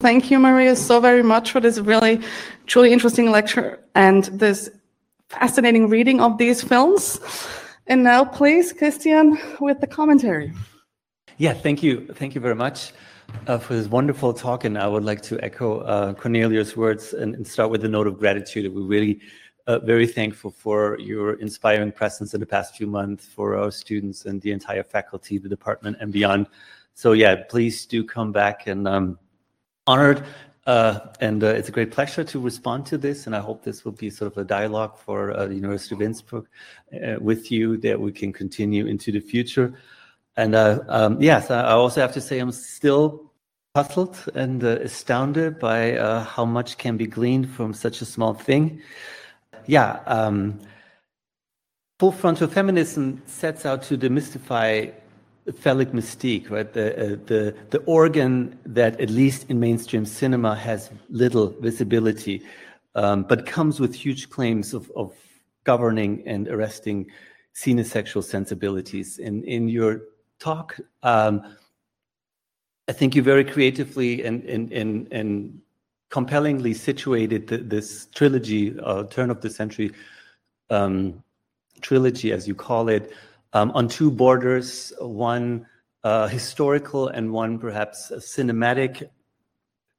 Thank 0.00 0.32
you, 0.32 0.40
Maria, 0.40 0.74
so 0.74 0.98
very 0.98 1.22
much 1.22 1.52
for 1.52 1.60
this 1.60 1.78
really, 1.78 2.20
truly 2.66 2.92
interesting 2.92 3.30
lecture 3.30 3.78
and 3.94 4.24
this 4.24 4.68
fascinating 5.28 5.88
reading 5.88 6.20
of 6.20 6.38
these 6.38 6.60
films. 6.60 7.20
And 7.86 8.02
now, 8.02 8.24
please, 8.24 8.72
Christian, 8.72 9.38
with 9.60 9.80
the 9.80 9.86
commentary. 9.86 10.52
Yeah, 11.42 11.54
thank 11.54 11.82
you. 11.82 12.06
Thank 12.14 12.36
you 12.36 12.40
very 12.40 12.54
much 12.54 12.92
uh, 13.48 13.58
for 13.58 13.74
this 13.74 13.88
wonderful 13.88 14.32
talk. 14.32 14.62
And 14.62 14.78
I 14.78 14.86
would 14.86 15.02
like 15.02 15.20
to 15.22 15.40
echo 15.42 15.80
uh, 15.80 16.14
Cornelia's 16.14 16.76
words 16.76 17.14
and, 17.14 17.34
and, 17.34 17.44
start 17.44 17.68
with 17.68 17.84
a 17.84 17.88
note 17.88 18.06
of 18.06 18.16
gratitude. 18.16 18.72
We're 18.72 18.82
really 18.82 19.18
uh, 19.66 19.80
very 19.80 20.06
thankful 20.06 20.52
for 20.52 20.96
your 21.00 21.32
inspiring 21.40 21.90
presence 21.90 22.32
in 22.32 22.38
the 22.38 22.46
past 22.46 22.76
few 22.76 22.86
months 22.86 23.26
for 23.26 23.56
our 23.56 23.72
students 23.72 24.24
and 24.24 24.40
the 24.40 24.52
entire 24.52 24.84
faculty, 24.84 25.36
the 25.36 25.48
department, 25.48 25.96
and 25.98 26.12
beyond. 26.12 26.46
So, 26.94 27.10
yeah, 27.10 27.34
please 27.48 27.86
do 27.86 28.04
come 28.04 28.30
back 28.30 28.68
and 28.68 28.86
um, 28.86 29.18
honored. 29.88 30.24
Uh, 30.64 31.00
and 31.20 31.42
uh, 31.42 31.48
it's 31.48 31.68
a 31.68 31.72
great 31.72 31.90
pleasure 31.90 32.22
to 32.22 32.38
respond 32.38 32.86
to 32.86 32.96
this. 32.96 33.26
And 33.26 33.34
I 33.34 33.40
hope 33.40 33.64
this 33.64 33.84
will 33.84 33.90
be 33.90 34.10
sort 34.10 34.30
of 34.30 34.38
a 34.38 34.44
dialogue 34.44 34.96
for 34.96 35.32
uh, 35.32 35.46
the 35.46 35.56
University 35.56 35.96
of 35.96 36.02
Innsbruck 36.02 36.46
uh, 36.94 37.16
with 37.18 37.50
you 37.50 37.78
that 37.78 37.98
we 37.98 38.12
can 38.12 38.32
continue 38.32 38.86
into 38.86 39.10
the 39.10 39.18
future. 39.18 39.74
And 40.36 40.54
uh, 40.54 40.80
um, 40.88 41.20
yes, 41.20 41.50
I 41.50 41.72
also 41.72 42.00
have 42.00 42.12
to 42.12 42.20
say 42.20 42.38
I'm 42.38 42.52
still 42.52 43.32
puzzled 43.74 44.16
and 44.34 44.62
uh, 44.64 44.78
astounded 44.80 45.58
by 45.58 45.96
how 46.24 46.44
much 46.44 46.78
can 46.78 46.96
be 46.96 47.06
gleaned 47.06 47.50
from 47.50 47.74
such 47.74 48.00
a 48.00 48.04
small 48.04 48.34
thing. 48.34 48.80
Yeah. 49.66 50.00
Um, 50.06 50.60
full 51.98 52.12
frontal 52.12 52.48
feminism 52.48 53.22
sets 53.26 53.64
out 53.64 53.82
to 53.82 53.96
demystify 53.96 54.92
phallic 55.58 55.90
mystique, 55.92 56.50
right? 56.50 56.72
The, 56.72 56.94
uh, 56.94 57.16
the, 57.26 57.54
the 57.70 57.78
organ 57.80 58.58
that, 58.66 59.00
at 59.00 59.10
least 59.10 59.50
in 59.50 59.58
mainstream 59.58 60.04
cinema, 60.04 60.54
has 60.54 60.90
little 61.08 61.48
visibility, 61.60 62.42
um, 62.94 63.24
but 63.24 63.46
comes 63.46 63.80
with 63.80 63.94
huge 63.94 64.30
claims 64.30 64.72
of, 64.74 64.90
of 64.94 65.12
governing 65.64 66.22
and 66.26 66.48
arresting 66.48 67.06
sexual 67.84 68.22
sensibilities. 68.22 69.18
In, 69.18 69.42
in 69.44 69.68
your 69.68 70.02
talk, 70.42 70.78
um, 71.02 71.56
I 72.88 72.92
think 72.92 73.14
you 73.14 73.22
very 73.22 73.44
creatively 73.44 74.24
and, 74.24 74.42
and, 74.44 74.72
and, 74.72 75.12
and 75.12 75.60
compellingly 76.10 76.74
situated 76.74 77.48
th- 77.48 77.62
this 77.66 78.06
trilogy, 78.14 78.78
uh, 78.80 79.04
turn 79.04 79.30
of 79.30 79.40
the 79.40 79.48
century 79.48 79.92
um, 80.70 81.22
trilogy, 81.80 82.32
as 82.32 82.48
you 82.48 82.54
call 82.54 82.88
it, 82.88 83.12
um, 83.52 83.70
on 83.72 83.86
two 83.86 84.10
borders, 84.10 84.92
one 84.98 85.66
uh, 86.04 86.26
historical 86.26 87.08
and 87.08 87.32
one 87.32 87.58
perhaps 87.58 88.10
cinematic. 88.16 89.08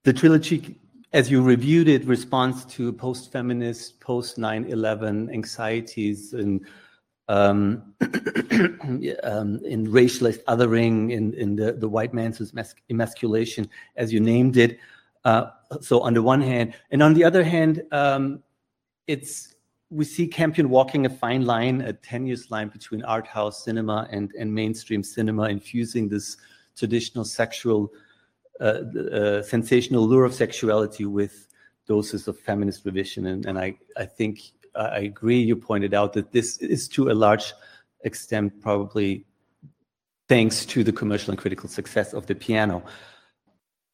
The 0.03 0.13
trilogy, 0.13 0.75
as 1.13 1.31
you 1.31 1.41
reviewed 1.41 1.87
it, 1.87 2.05
responds 2.05 2.65
to 2.75 2.91
post-feminist, 2.91 3.99
post-9/11 4.01 5.31
anxieties 5.31 6.33
and 6.33 6.65
um, 7.28 7.93
um, 9.24 9.59
in 9.65 9.88
racialized 9.88 10.43
othering, 10.45 11.11
in, 11.11 11.34
in 11.34 11.55
the, 11.55 11.74
the 11.74 11.88
white 11.88 12.13
man's 12.13 12.53
emasculation, 12.89 13.69
as 13.95 14.11
you 14.11 14.19
named 14.19 14.57
it. 14.57 14.80
Uh, 15.26 15.47
so 15.82 16.01
on 16.01 16.13
the 16.13 16.21
one 16.21 16.41
hand, 16.41 16.74
and 16.91 17.01
on 17.01 17.13
the 17.13 17.24
other 17.24 17.43
hand, 17.43 17.82
um, 17.91 18.43
it's 19.07 19.53
we 19.93 20.05
see 20.05 20.28
Campion 20.28 20.69
walking 20.69 21.05
a 21.05 21.09
fine 21.09 21.45
line, 21.45 21.82
a 21.82 21.93
tenuous 21.93 22.49
line 22.49 22.67
between 22.69 23.03
art 23.03 23.28
house 23.28 23.63
cinema 23.63 24.07
and, 24.11 24.32
and 24.39 24.51
mainstream 24.51 25.03
cinema, 25.03 25.43
infusing 25.43 26.09
this 26.09 26.36
traditional 26.76 27.24
sexual, 27.24 27.93
uh, 28.59 28.82
uh, 29.13 29.43
sensational 29.43 30.07
lure 30.07 30.26
of 30.26 30.34
sexuality 30.34 31.05
with 31.05 31.47
doses 31.88 32.28
of 32.28 32.39
feminist 32.39 32.86
revision. 32.86 33.28
And, 33.28 33.45
and 33.45 33.59
I, 33.59 33.78
I 33.95 34.05
think 34.05 34.39
I 34.76 34.99
agree, 34.99 35.39
you 35.39 35.55
pointed 35.55 35.93
out 35.93 36.13
that 36.13 36.32
this 36.32 36.57
is 36.57 36.88
to 36.89 37.11
a 37.11 37.13
large 37.13 37.53
extent 38.03 38.61
probably 38.61 39.26
thanks 40.28 40.65
to 40.65 40.84
the 40.84 40.91
commercial 40.91 41.32
and 41.32 41.38
critical 41.38 41.69
success 41.69 42.13
of 42.13 42.26
the 42.26 42.36
piano. 42.36 42.84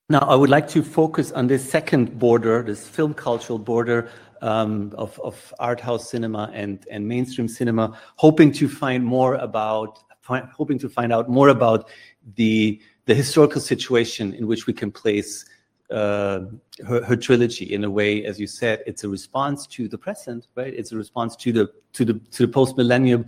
Now, 0.10 0.20
I 0.20 0.36
would 0.36 0.50
like 0.50 0.68
to 0.70 0.82
focus 0.82 1.32
on 1.32 1.48
this 1.48 1.70
second 1.70 2.18
border, 2.18 2.64
this 2.64 2.88
film 2.88 3.14
cultural 3.14 3.60
border 3.60 4.10
um, 4.42 4.92
of, 4.98 5.20
of 5.20 5.54
art 5.60 5.80
house 5.80 6.10
cinema 6.10 6.50
and, 6.54 6.86
and 6.90 7.08
mainstream 7.08 7.48
cinema, 7.48 8.00
hoping 8.16 8.52
to 8.54 8.68
find 8.68 9.04
more 9.04 9.36
about, 9.36 10.00
hoping 10.26 10.80
to 10.80 10.90
find 10.90 11.14
out 11.14 11.30
more 11.30 11.50
about 11.50 11.90
the, 12.36 12.80
the 13.06 13.14
historical 13.14 13.62
situation 13.62 14.34
in 14.34 14.48
which 14.48 14.66
we 14.66 14.74
can 14.74 14.92
place 14.92 15.46
uh, 15.92 16.42
her, 16.86 17.04
her, 17.04 17.16
trilogy 17.16 17.74
in 17.74 17.84
a 17.84 17.90
way, 17.90 18.24
as 18.24 18.40
you 18.40 18.48
said, 18.48 18.84
it's 18.86 19.04
a 19.04 19.10
response 19.10 19.66
to 19.68 19.88
the 19.88 19.98
present, 19.98 20.48
right? 20.56 20.74
It's 20.74 20.92
a 20.92 20.98
response 20.98 21.36
to 21.38 21.52
the 21.52 21.72
to 21.94 22.06
the 22.06 22.14
to 22.32 22.46
the 22.46 22.52
post 22.52 22.78
millennium 22.78 23.26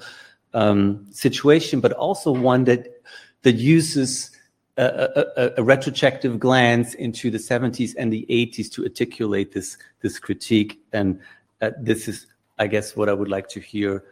um, 0.54 1.08
situation, 1.12 1.80
but 1.80 1.92
also 1.94 2.32
one 2.32 2.66
that 2.66 3.02
that 3.42 3.56
uses 3.56 4.32
a, 4.78 5.26
a, 5.38 5.52
a, 5.58 5.64
retrospective 5.64 6.40
glance 6.40 6.94
into 6.94 7.30
the 7.30 7.38
70s 7.38 7.94
and 7.98 8.12
the 8.12 8.26
80s 8.30 8.72
to 8.74 8.84
articulate 8.84 9.54
this 9.54 9.78
this 10.02 10.20
critique. 10.20 10.80
And 10.94 11.20
uh, 11.62 11.72
this 11.80 12.08
is, 12.08 12.28
I 12.60 12.68
guess, 12.68 12.96
what 12.96 13.10
I 13.10 13.14
would 13.14 13.30
like 13.30 13.48
to 13.50 13.60
hear 13.60 14.04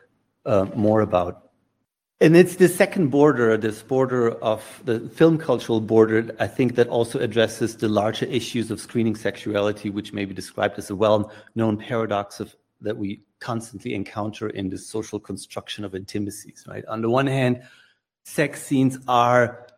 uh, 0.45 0.65
more 0.75 1.01
about. 1.01 1.48
And 2.21 2.35
it's 2.35 2.57
the 2.57 2.67
second 2.67 3.11
border, 3.11 3.55
this 3.55 3.81
border 3.81 4.31
of 4.31 4.81
the 4.83 4.99
film 4.99 5.37
cultural 5.37 5.79
border, 5.79 6.35
I 6.37 6.47
think 6.47 6.75
that 6.75 6.89
also 6.89 7.17
addresses 7.17 7.77
the 7.77 7.87
larger 7.87 8.25
issues 8.25 8.71
of 8.71 8.81
screening 8.81 9.15
sexuality, 9.15 9.89
which 9.89 10.11
may 10.11 10.25
be 10.25 10.33
described 10.33 10.77
as 10.77 10.89
a 10.89 10.95
well-known 10.97 11.77
paradox 11.77 12.41
of 12.41 12.55
that 12.81 12.97
we 12.97 13.21
constantly 13.39 13.93
encounter 13.93 14.49
in 14.49 14.69
this 14.69 14.85
social 14.85 15.19
construction 15.19 15.85
of 15.85 15.95
intimacies, 15.95 16.65
right? 16.67 16.85
On 16.87 17.01
the 17.01 17.09
one 17.09 17.27
hand, 17.27 17.61
sex 18.23 18.63
scenes 18.63 18.97
are 19.07 19.68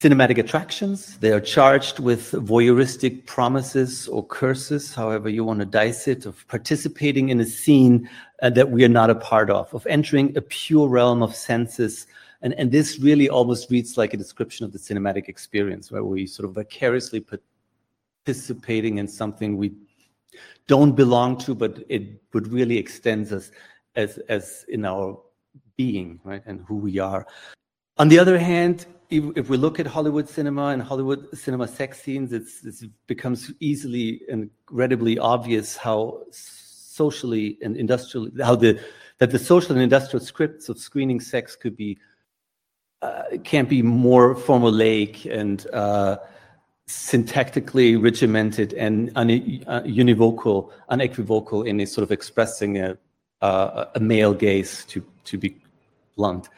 cinematic 0.00 0.36
attractions. 0.36 1.16
They 1.18 1.32
are 1.32 1.40
charged 1.40 2.00
with 2.00 2.32
voyeuristic 2.32 3.24
promises 3.26 4.08
or 4.08 4.26
curses, 4.26 4.94
however 4.94 5.28
you 5.28 5.42
want 5.42 5.60
to 5.60 5.66
dice 5.66 6.06
it, 6.06 6.26
of 6.26 6.46
participating 6.48 7.30
in 7.30 7.40
a 7.40 7.46
scene 7.46 8.08
uh, 8.42 8.50
that 8.50 8.70
we 8.70 8.84
are 8.84 8.88
not 8.88 9.08
a 9.08 9.14
part 9.14 9.48
of, 9.50 9.72
of 9.72 9.86
entering 9.86 10.36
a 10.36 10.42
pure 10.42 10.88
realm 10.88 11.22
of 11.22 11.34
senses. 11.34 12.06
And, 12.42 12.52
and 12.54 12.70
this 12.70 12.98
really 12.98 13.30
almost 13.30 13.70
reads 13.70 13.96
like 13.96 14.12
a 14.12 14.18
description 14.18 14.66
of 14.66 14.72
the 14.72 14.78
cinematic 14.78 15.28
experience, 15.28 15.90
where 15.90 16.04
we 16.04 16.26
sort 16.26 16.46
of 16.46 16.54
vicariously 16.54 17.24
participating 18.26 18.98
in 18.98 19.08
something 19.08 19.56
we 19.56 19.72
don't 20.66 20.92
belong 20.92 21.38
to, 21.38 21.54
but 21.54 21.82
it 21.88 22.20
would 22.34 22.48
really 22.48 22.76
extends 22.76 23.32
us 23.32 23.50
as, 23.94 24.18
as 24.28 24.66
in 24.68 24.84
our 24.84 25.18
being, 25.78 26.20
right, 26.22 26.42
and 26.44 26.60
who 26.66 26.76
we 26.76 26.98
are. 26.98 27.26
On 27.96 28.08
the 28.08 28.18
other 28.18 28.38
hand, 28.38 28.84
if, 29.10 29.24
if, 29.36 29.48
we 29.48 29.56
look 29.56 29.78
at 29.78 29.86
Hollywood 29.86 30.28
cinema 30.28 30.68
and 30.68 30.82
Hollywood 30.82 31.26
cinema 31.36 31.68
sex 31.68 32.02
scenes, 32.02 32.32
it's, 32.32 32.64
it 32.64 32.90
becomes 33.06 33.52
easily 33.60 34.22
and 34.28 34.50
incredibly 34.68 35.18
obvious 35.18 35.76
how 35.76 36.24
socially 36.30 37.58
and 37.62 37.76
industrially 37.76 38.32
how 38.42 38.56
the 38.56 38.80
that 39.18 39.30
the 39.30 39.38
social 39.38 39.72
and 39.72 39.82
industrial 39.82 40.24
scripts 40.24 40.68
of 40.68 40.78
screening 40.78 41.20
sex 41.20 41.56
could 41.56 41.76
be 41.76 41.98
uh, 43.02 43.22
can't 43.44 43.68
be 43.68 43.82
more 43.82 44.34
formulaic 44.34 45.30
and 45.30 45.66
uh, 45.72 46.16
syntactically 46.88 48.00
regimented 48.00 48.72
and 48.74 49.10
un, 49.16 49.30
uh, 49.66 49.82
univocal, 49.82 50.70
unequivocal 50.88 51.62
in 51.62 51.80
a 51.80 51.86
sort 51.86 52.02
of 52.02 52.10
expressing 52.10 52.78
a, 52.78 52.96
a 53.42 54.00
male 54.00 54.34
gaze 54.34 54.84
to 54.86 55.04
to 55.24 55.38
be 55.38 55.56
blunt. 56.16 56.48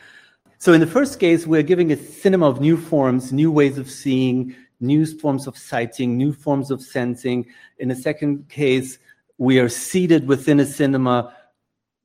So 0.60 0.72
in 0.72 0.80
the 0.80 0.88
first 0.88 1.20
case, 1.20 1.46
we're 1.46 1.62
giving 1.62 1.92
a 1.92 1.96
cinema 1.96 2.48
of 2.48 2.60
new 2.60 2.76
forms, 2.76 3.32
new 3.32 3.52
ways 3.52 3.78
of 3.78 3.88
seeing, 3.88 4.56
new 4.80 5.06
forms 5.06 5.46
of 5.46 5.56
sighting, 5.56 6.16
new 6.16 6.32
forms 6.32 6.72
of 6.72 6.82
sensing. 6.82 7.46
In 7.78 7.88
the 7.88 7.94
second 7.94 8.48
case, 8.48 8.98
we 9.38 9.60
are 9.60 9.68
seated 9.68 10.26
within 10.26 10.58
a 10.58 10.66
cinema 10.66 11.32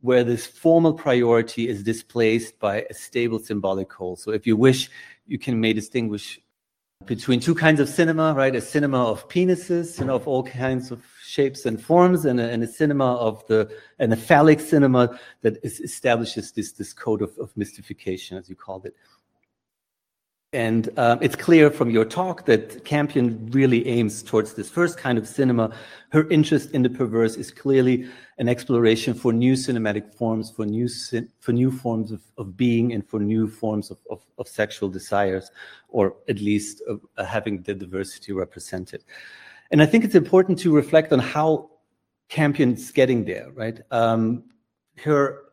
where 0.01 0.23
this 0.23 0.45
formal 0.45 0.93
priority 0.93 1.67
is 1.67 1.81
displaced 1.81 2.59
by 2.59 2.85
a 2.91 2.93
stable 2.93 3.39
symbolic 3.39 3.91
whole. 3.91 4.15
So 4.17 4.31
if 4.31 4.45
you 4.45 4.55
wish, 4.55 4.91
you 5.25 5.39
can 5.39 5.59
may 5.59 5.73
distinguish 5.73 6.39
between 7.05 7.39
two 7.39 7.55
kinds 7.55 7.79
of 7.79 7.89
cinema, 7.89 8.35
right? 8.35 8.55
A 8.55 8.61
cinema 8.61 9.03
of 9.03 9.27
penises, 9.29 9.99
know, 10.05 10.15
of 10.15 10.27
all 10.27 10.43
kinds 10.43 10.91
of 10.91 11.03
shapes 11.33 11.65
and 11.65 11.77
forms, 11.91 12.25
and 12.25 12.39
a, 12.39 12.47
and 12.53 12.61
a 12.63 12.67
cinema 12.67 13.09
of 13.15 13.35
the, 13.47 13.59
and 13.99 14.13
a 14.13 14.19
phallic 14.29 14.59
cinema 14.59 15.03
that 15.41 15.55
is, 15.63 15.79
establishes 15.79 16.51
this, 16.51 16.73
this 16.79 16.93
code 16.93 17.21
of, 17.21 17.31
of 17.39 17.47
mystification, 17.57 18.37
as 18.37 18.49
you 18.49 18.55
called 18.55 18.85
it. 18.85 18.95
And 20.53 20.83
um, 20.99 21.17
it's 21.19 21.35
clear 21.35 21.71
from 21.71 21.89
your 21.89 22.05
talk 22.05 22.45
that 22.45 22.85
Campion 22.85 23.49
really 23.51 23.81
aims 23.87 24.21
towards 24.21 24.53
this 24.53 24.69
first 24.69 24.99
kind 24.99 25.17
of 25.17 25.27
cinema. 25.27 25.65
Her 26.09 26.29
interest 26.29 26.67
in 26.75 26.83
the 26.83 26.91
perverse 26.91 27.35
is 27.43 27.49
clearly 27.49 28.07
an 28.37 28.47
exploration 28.47 29.15
for 29.15 29.33
new 29.33 29.53
cinematic 29.53 30.13
forms, 30.13 30.51
for 30.51 30.65
new 30.67 30.87
for 31.39 31.53
new 31.53 31.71
forms 31.71 32.11
of, 32.11 32.21
of 32.37 32.55
being, 32.55 32.93
and 32.93 33.03
for 33.09 33.19
new 33.19 33.47
forms 33.47 33.89
of, 33.89 33.97
of, 34.11 34.21
of 34.37 34.47
sexual 34.47 34.89
desires, 34.89 35.49
or 35.89 36.13
at 36.29 36.39
least 36.39 36.83
uh, 36.87 37.25
having 37.25 37.63
the 37.63 37.73
diversity 37.73 38.31
represented. 38.31 39.01
And 39.73 39.81
I 39.81 39.85
think 39.85 40.05
it's 40.05 40.15
important 40.15 40.59
to 40.59 40.73
reflect 40.73 41.11
on 41.11 41.19
how 41.19 41.71
Campion's 42.29 42.91
getting 42.91 43.25
there, 43.25 43.51
right? 43.51 43.81
Um, 43.91 44.45
her 45.03 45.43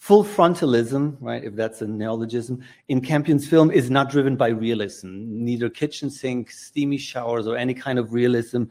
Full 0.00 0.24
frontalism, 0.24 1.18
right, 1.20 1.44
if 1.44 1.54
that's 1.54 1.82
a 1.82 1.86
neologism, 1.86 2.62
in 2.88 3.02
Campion's 3.02 3.46
film 3.46 3.70
is 3.70 3.90
not 3.90 4.08
driven 4.08 4.34
by 4.34 4.48
realism, 4.48 5.26
neither 5.28 5.68
kitchen 5.68 6.08
sink, 6.08 6.50
steamy 6.50 6.96
showers, 6.96 7.46
or 7.46 7.54
any 7.54 7.74
kind 7.74 7.98
of 7.98 8.14
realism, 8.14 8.62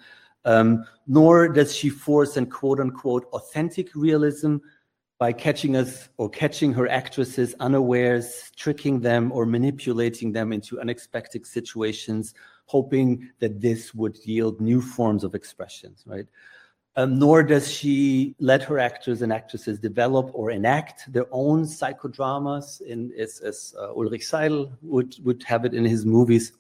um, 0.46 0.84
nor 1.06 1.48
does 1.48 1.76
she 1.76 1.88
force 1.88 2.36
an 2.36 2.48
quote 2.48 2.80
unquote 2.80 3.26
authentic 3.32 3.94
realism 3.94 4.58
by 5.20 5.32
catching 5.32 5.76
us 5.76 6.10
or 6.18 6.32
catching 6.32 6.74
her 6.74 6.88
actresses 6.88 7.54
unawares, 7.60 8.52
tricking 8.56 9.00
them 9.00 9.32
or 9.32 9.46
manipulating 9.46 10.32
them 10.32 10.52
into 10.52 10.82
unexpected 10.82 11.46
situations, 11.46 12.34
hoping 12.70 13.28
that 13.40 13.60
this 13.60 13.96
would 13.96 14.16
yield 14.24 14.62
new 14.62 14.80
forms 14.80 15.24
of 15.24 15.34
expressions, 15.34 16.04
right? 16.06 16.28
Um, 16.96 17.18
nor 17.18 17.42
does 17.42 17.72
she 17.72 18.36
let 18.40 18.62
her 18.64 18.78
actors 18.78 19.24
and 19.24 19.34
actresses 19.34 19.80
develop 19.80 20.30
or 20.34 20.52
enact 20.52 21.12
their 21.12 21.26
own 21.32 21.64
psychodramas, 21.64 22.80
in, 22.82 23.12
as, 23.18 23.40
as 23.40 23.74
uh, 23.80 23.92
Ulrich 23.94 24.28
Seidl 24.32 24.72
would, 24.84 25.16
would 25.26 25.42
have 25.44 25.66
it 25.66 25.74
in 25.74 25.84
his 25.84 26.06
movies. 26.06 26.52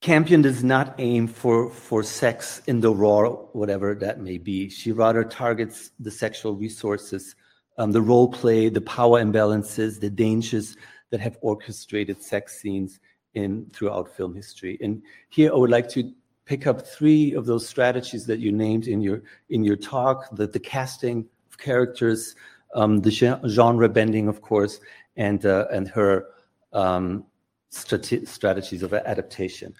Campion 0.00 0.42
does 0.42 0.62
not 0.62 0.94
aim 0.98 1.26
for, 1.26 1.70
for 1.70 2.04
sex 2.04 2.62
in 2.68 2.80
the 2.80 2.94
raw, 2.94 3.30
whatever 3.60 3.96
that 3.96 4.20
may 4.20 4.38
be. 4.38 4.70
She 4.70 4.92
rather 4.92 5.24
targets 5.24 5.90
the 5.98 6.10
sexual 6.10 6.54
resources, 6.54 7.34
um, 7.78 7.90
the 7.90 8.02
role 8.02 8.28
play, 8.28 8.68
the 8.68 8.80
power 8.80 9.20
imbalances, 9.20 9.98
the 9.98 10.10
dangers 10.10 10.76
that 11.10 11.20
have 11.20 11.36
orchestrated 11.40 12.22
sex 12.22 12.60
scenes 12.60 13.00
in 13.34 13.66
throughout 13.72 14.14
film 14.16 14.34
history. 14.34 14.78
And 14.80 15.02
here 15.28 15.52
I 15.52 15.56
would 15.56 15.70
like 15.70 15.88
to 15.90 16.12
pick 16.46 16.66
up 16.66 16.86
three 16.86 17.32
of 17.34 17.46
those 17.46 17.68
strategies 17.68 18.26
that 18.26 18.40
you 18.40 18.50
named 18.52 18.88
in 18.88 19.00
your 19.00 19.22
in 19.50 19.64
your 19.64 19.76
talk: 19.76 20.34
the, 20.36 20.46
the 20.46 20.58
casting 20.58 21.26
of 21.50 21.58
characters, 21.58 22.34
um, 22.74 23.00
the 23.00 23.10
genre 23.46 23.88
bending, 23.88 24.28
of 24.28 24.42
course, 24.42 24.80
and 25.16 25.46
uh, 25.46 25.66
and 25.70 25.88
her 25.88 26.26
um, 26.72 27.24
strate- 27.70 28.28
strategies 28.28 28.82
of 28.82 28.92
adaptation. 28.92 29.74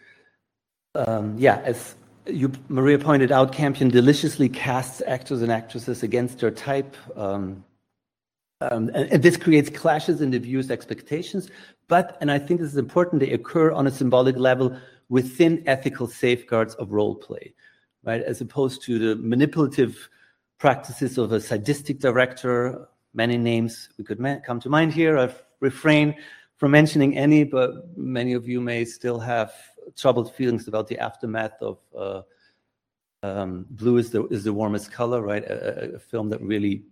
Um, 0.94 1.36
yeah, 1.38 1.60
as 1.64 1.94
you, 2.26 2.52
Maria 2.68 2.98
pointed 2.98 3.32
out, 3.32 3.52
Campion 3.52 3.88
deliciously 3.88 4.48
casts 4.48 5.02
actors 5.06 5.42
and 5.42 5.50
actresses 5.50 6.02
against 6.02 6.40
their 6.40 6.50
type. 6.50 6.96
Um, 7.16 7.64
um, 8.60 8.90
and, 8.94 9.10
and, 9.10 9.22
this 9.22 9.36
creates 9.36 9.70
clashes 9.70 10.20
in 10.20 10.30
the 10.30 10.38
viewer's 10.38 10.70
expectations. 10.70 11.50
But, 11.88 12.18
and 12.20 12.30
I 12.30 12.38
think 12.38 12.60
this 12.60 12.70
is 12.70 12.76
important, 12.76 13.20
they 13.20 13.30
occur 13.30 13.72
on 13.72 13.86
a 13.86 13.90
symbolic 13.90 14.36
level 14.36 14.76
within 15.08 15.62
ethical 15.66 16.06
safeguards 16.06 16.74
of 16.74 16.92
role 16.92 17.14
play, 17.14 17.54
right? 18.04 18.22
As 18.22 18.40
opposed 18.40 18.82
to 18.82 18.98
the 18.98 19.16
manipulative 19.16 20.08
practices 20.58 21.18
of 21.18 21.32
a 21.32 21.40
sadistic 21.40 21.98
director. 21.98 22.86
Many 23.14 23.38
names 23.38 23.88
we 23.98 24.04
could 24.04 24.22
come 24.44 24.60
to 24.60 24.68
mind 24.68 24.92
here. 24.92 25.18
I've 25.18 25.42
refrained 25.60 26.14
from 26.58 26.70
mentioning 26.70 27.16
any, 27.16 27.44
but 27.44 27.96
many 27.96 28.34
of 28.34 28.46
you 28.46 28.60
may 28.60 28.84
still 28.84 29.18
have 29.18 29.52
troubled 29.96 30.32
feelings 30.34 30.68
about 30.68 30.86
the 30.86 30.98
aftermath 30.98 31.60
of 31.62 31.78
uh, 31.96 32.22
um, 33.22 33.66
Blue 33.70 33.96
is 33.96 34.10
the, 34.10 34.26
is 34.28 34.44
the 34.44 34.52
Warmest 34.52 34.92
Color, 34.92 35.22
right? 35.22 35.42
A, 35.44 35.94
a, 35.94 35.98
film 35.98 36.30
that 36.30 36.40
really 36.40 36.84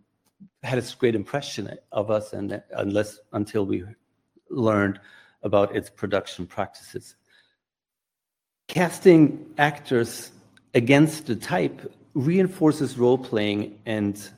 had 0.62 0.78
a 0.78 0.84
great 0.99 1.14
impression 1.14 1.76
of 1.93 2.11
us, 2.11 2.32
and 2.32 2.62
unless 2.72 3.18
until 3.32 3.66
we 3.66 3.84
learned 4.51 5.01
about 5.43 5.74
its 5.74 5.91
production 5.91 6.47
practices. 6.47 7.14
Casting 8.66 9.47
actors 9.57 10.32
against 10.74 11.26
the 11.26 11.36
type 11.36 11.93
reinforces 12.14 12.99
role 12.99 13.18
playing 13.18 13.78
and 13.86 14.30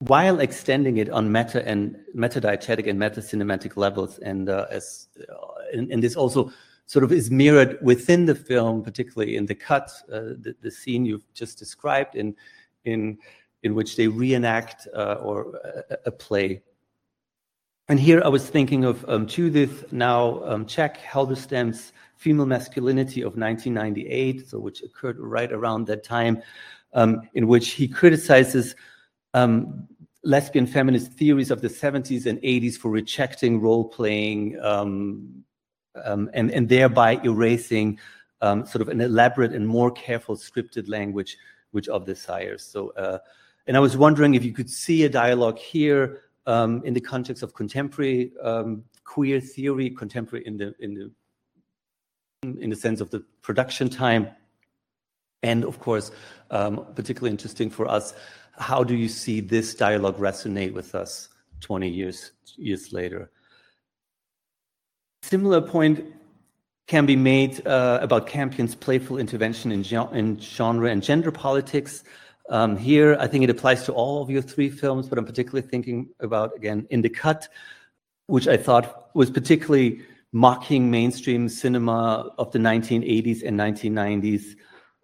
while 0.00 0.40
extending 0.40 0.96
it 0.96 1.10
on 1.10 1.30
meta 1.30 1.66
and 1.66 1.96
meta 2.14 2.40
diegetic 2.40 2.88
and 2.88 2.98
meta 2.98 3.20
cinematic 3.20 3.76
levels 3.76 4.18
and 4.18 4.48
uh, 4.48 4.66
as 4.70 5.08
uh, 5.28 5.34
and, 5.72 5.90
and, 5.90 6.02
this 6.02 6.16
also 6.16 6.50
sort 6.86 7.04
of 7.04 7.12
is 7.12 7.30
mirrored 7.30 7.78
within 7.82 8.26
the 8.26 8.34
film 8.34 8.82
particularly 8.82 9.36
in 9.36 9.46
the 9.46 9.54
cut 9.54 9.90
uh, 10.12 10.34
the, 10.40 10.54
the, 10.62 10.70
scene 10.70 11.04
you've 11.04 11.30
just 11.34 11.58
described 11.58 12.14
in 12.14 12.34
in 12.84 13.18
in 13.62 13.74
which 13.74 13.96
they 13.96 14.08
reenact 14.08 14.88
uh, 14.94 15.14
or 15.14 15.60
a, 15.90 15.96
a, 16.06 16.10
play 16.10 16.62
and 17.88 18.00
here 18.00 18.22
i 18.24 18.28
was 18.28 18.48
thinking 18.48 18.84
of 18.84 19.04
um, 19.08 19.26
judith 19.26 19.92
now 19.92 20.42
um, 20.44 20.66
Jack 20.66 20.98
Halberstam's 20.98 21.92
female 22.16 22.46
masculinity 22.46 23.22
of 23.22 23.36
1998 23.36 24.48
so 24.48 24.58
which 24.58 24.82
occurred 24.82 25.18
right 25.18 25.52
around 25.52 25.86
that 25.86 26.04
time 26.04 26.42
um, 26.94 27.22
in 27.34 27.46
which 27.46 27.70
he 27.70 27.86
criticizes 27.86 28.74
um, 29.34 29.86
lesbian 30.24 30.66
feminist 30.66 31.12
theories 31.12 31.50
of 31.50 31.60
the 31.60 31.68
70s 31.68 32.26
and 32.26 32.38
80s 32.40 32.76
for 32.76 32.90
rejecting 32.90 33.60
role 33.60 33.84
playing 33.84 34.58
um, 34.60 35.44
um, 36.04 36.30
and, 36.34 36.50
and 36.50 36.68
thereby 36.68 37.20
erasing 37.24 37.98
um, 38.42 38.64
sort 38.66 38.82
of 38.82 38.88
an 38.88 39.00
elaborate 39.00 39.52
and 39.52 39.66
more 39.66 39.90
careful 39.90 40.36
scripted 40.36 40.88
language 40.88 41.36
which 41.72 41.88
of 41.88 42.04
desires. 42.04 42.64
So, 42.64 42.90
uh, 42.96 43.18
and 43.70 43.76
I 43.76 43.80
was 43.80 43.96
wondering 43.96 44.34
if 44.34 44.44
you 44.44 44.52
could 44.52 44.68
see 44.68 45.04
a 45.04 45.08
dialogue 45.08 45.56
here 45.56 46.22
um, 46.46 46.82
in 46.84 46.92
the 46.92 47.00
context 47.00 47.44
of 47.44 47.54
contemporary 47.54 48.32
um, 48.42 48.82
queer 49.04 49.38
theory, 49.40 49.90
contemporary 49.90 50.44
in 50.44 50.56
the 50.56 50.74
in 50.80 50.94
the 50.94 51.12
in 52.60 52.68
the 52.68 52.74
sense 52.74 53.00
of 53.00 53.10
the 53.10 53.20
production 53.42 53.88
time 53.88 54.26
and 55.44 55.64
of 55.64 55.78
course, 55.78 56.10
um, 56.50 56.84
particularly 56.96 57.30
interesting 57.30 57.70
for 57.70 57.86
us, 57.86 58.12
how 58.58 58.82
do 58.82 58.96
you 58.96 59.08
see 59.08 59.38
this 59.38 59.72
dialogue 59.76 60.18
resonate 60.18 60.72
with 60.72 60.96
us 60.96 61.28
20 61.60 61.88
years, 61.88 62.32
years 62.56 62.92
later? 62.92 63.30
Similar 65.22 65.60
point 65.60 66.04
can 66.88 67.06
be 67.06 67.14
made 67.14 67.64
uh, 67.68 68.00
about 68.02 68.26
Campion's 68.26 68.74
playful 68.74 69.16
intervention 69.16 69.70
in, 69.70 69.84
in 70.12 70.40
genre 70.40 70.90
and 70.90 71.04
gender 71.04 71.30
politics. 71.30 72.02
Um, 72.50 72.76
here, 72.76 73.16
I 73.20 73.28
think 73.28 73.44
it 73.44 73.50
applies 73.50 73.84
to 73.84 73.92
all 73.92 74.22
of 74.22 74.28
your 74.28 74.42
three 74.42 74.68
films, 74.68 75.08
but 75.08 75.18
I'm 75.18 75.24
particularly 75.24 75.66
thinking 75.66 76.08
about, 76.18 76.54
again, 76.56 76.84
In 76.90 77.00
the 77.00 77.08
Cut, 77.08 77.48
which 78.26 78.48
I 78.48 78.56
thought 78.56 79.14
was 79.14 79.30
particularly 79.30 80.02
mocking 80.32 80.90
mainstream 80.90 81.48
cinema 81.48 82.32
of 82.38 82.50
the 82.50 82.58
1980s 82.58 83.44
and 83.44 83.58
1990s. 83.58 84.56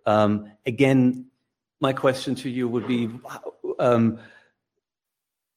Um, 0.07 0.51
again, 0.67 1.27
my 1.81 1.93
question 1.93 2.35
to 2.37 2.51
you 2.51 2.69
would 2.69 2.89
be 2.89 3.11
um, 3.79 4.19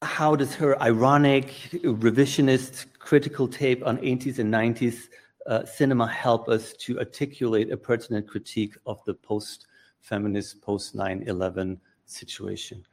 how 0.03 0.35
does 0.35 0.53
her 0.55 0.79
ironic, 0.81 1.47
revisionist, 1.83 2.85
critical 2.99 3.47
tape 3.47 3.85
on 3.85 3.97
80s 3.97 4.37
and 4.37 4.53
90s 4.53 5.07
uh, 5.47 5.65
cinema 5.65 6.07
help 6.07 6.47
us 6.49 6.73
to 6.73 6.99
articulate 6.99 7.71
a 7.71 7.77
pertinent 7.77 8.27
critique 8.27 8.75
of 8.85 9.03
the 9.05 9.13
post 9.15 9.65
feminist, 10.01 10.61
post 10.61 10.95
9 10.95 11.23
11 11.27 11.79
situation? 12.05 12.85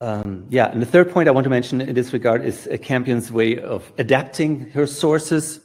Um, 0.00 0.46
yeah, 0.50 0.70
and 0.70 0.82
the 0.82 0.86
third 0.86 1.10
point 1.10 1.28
I 1.28 1.32
want 1.32 1.44
to 1.44 1.50
mention 1.50 1.80
in 1.80 1.94
this 1.94 2.12
regard 2.12 2.44
is 2.44 2.68
Campion's 2.82 3.32
way 3.32 3.58
of 3.58 3.90
adapting 3.96 4.68
her 4.70 4.86
sources 4.86 5.60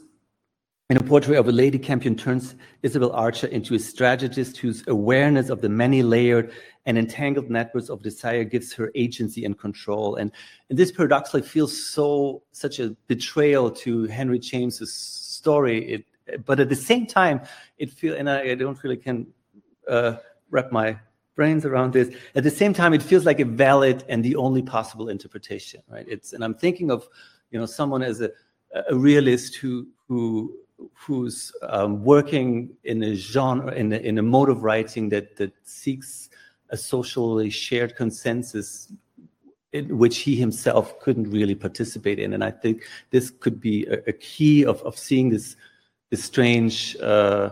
in 0.91 0.97
a 0.97 1.03
portrait 1.03 1.37
of 1.37 1.47
a 1.47 1.53
lady 1.53 1.79
Campion 1.79 2.17
turns 2.17 2.53
Isabel 2.83 3.13
Archer 3.13 3.47
into 3.47 3.75
a 3.75 3.79
strategist 3.79 4.57
whose 4.57 4.83
awareness 4.87 5.49
of 5.49 5.61
the 5.61 5.69
many 5.69 6.03
layered 6.03 6.51
and 6.85 6.97
entangled 6.97 7.49
networks 7.49 7.87
of 7.87 8.01
desire 8.01 8.43
gives 8.43 8.73
her 8.73 8.91
agency 8.93 9.45
and 9.45 9.57
control. 9.57 10.17
And, 10.17 10.33
and 10.69 10.77
this 10.77 10.91
paradoxically 10.91 11.43
feels 11.43 11.81
so 11.81 12.43
such 12.51 12.79
a 12.79 12.89
betrayal 13.07 13.71
to 13.71 14.03
Henry 14.07 14.37
James's 14.37 14.93
story. 14.93 15.93
It, 15.93 16.45
but 16.45 16.59
at 16.59 16.67
the 16.67 16.75
same 16.75 17.05
time, 17.05 17.39
it 17.77 17.89
feels, 17.89 18.17
and 18.17 18.29
I, 18.29 18.51
I, 18.51 18.55
don't 18.55 18.83
really 18.83 18.97
can 18.97 19.27
uh, 19.87 20.15
wrap 20.49 20.71
my 20.71 20.97
brains 21.35 21.65
around 21.65 21.93
this. 21.93 22.13
At 22.35 22.43
the 22.43 22.51
same 22.51 22.73
time, 22.73 22.93
it 22.93 23.01
feels 23.01 23.25
like 23.25 23.39
a 23.39 23.45
valid 23.45 24.03
and 24.09 24.23
the 24.23 24.35
only 24.35 24.61
possible 24.61 25.09
interpretation, 25.09 25.81
right? 25.87 26.05
It's, 26.07 26.33
and 26.33 26.43
I'm 26.43 26.55
thinking 26.55 26.91
of, 26.91 27.07
you 27.51 27.59
know, 27.59 27.65
someone 27.65 28.03
as 28.03 28.21
a, 28.21 28.29
a 28.89 28.95
realist 28.95 29.55
who 29.55 29.87
who 30.07 30.53
who's 30.95 31.51
um, 31.61 32.03
working 32.03 32.75
in 32.83 33.03
a 33.03 33.15
genre, 33.15 33.71
in 33.73 33.93
a, 33.93 33.97
in 33.97 34.17
a 34.17 34.21
mode 34.21 34.49
of 34.49 34.63
writing 34.63 35.09
that, 35.09 35.35
that 35.37 35.53
seeks 35.63 36.29
a 36.69 36.77
socially 36.77 37.49
shared 37.49 37.95
consensus 37.95 38.91
in 39.73 39.97
which 39.97 40.17
he 40.19 40.35
himself 40.35 40.99
couldn't 40.99 41.29
really 41.29 41.55
participate 41.55 42.19
in. 42.19 42.33
And 42.33 42.43
I 42.43 42.51
think 42.51 42.83
this 43.11 43.29
could 43.29 43.61
be 43.61 43.85
a, 43.85 43.99
a 44.07 44.13
key 44.13 44.65
of, 44.65 44.81
of 44.81 44.97
seeing 44.97 45.29
this, 45.29 45.55
this 46.09 46.23
strange 46.23 46.97
uh, 46.97 47.51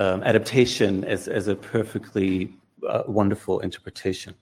um, 0.00 0.22
adaptation 0.24 1.04
as, 1.04 1.28
as 1.28 1.46
a 1.46 1.54
perfectly 1.54 2.52
uh, 2.88 3.02
wonderful 3.06 3.60
interpretation. 3.60 4.34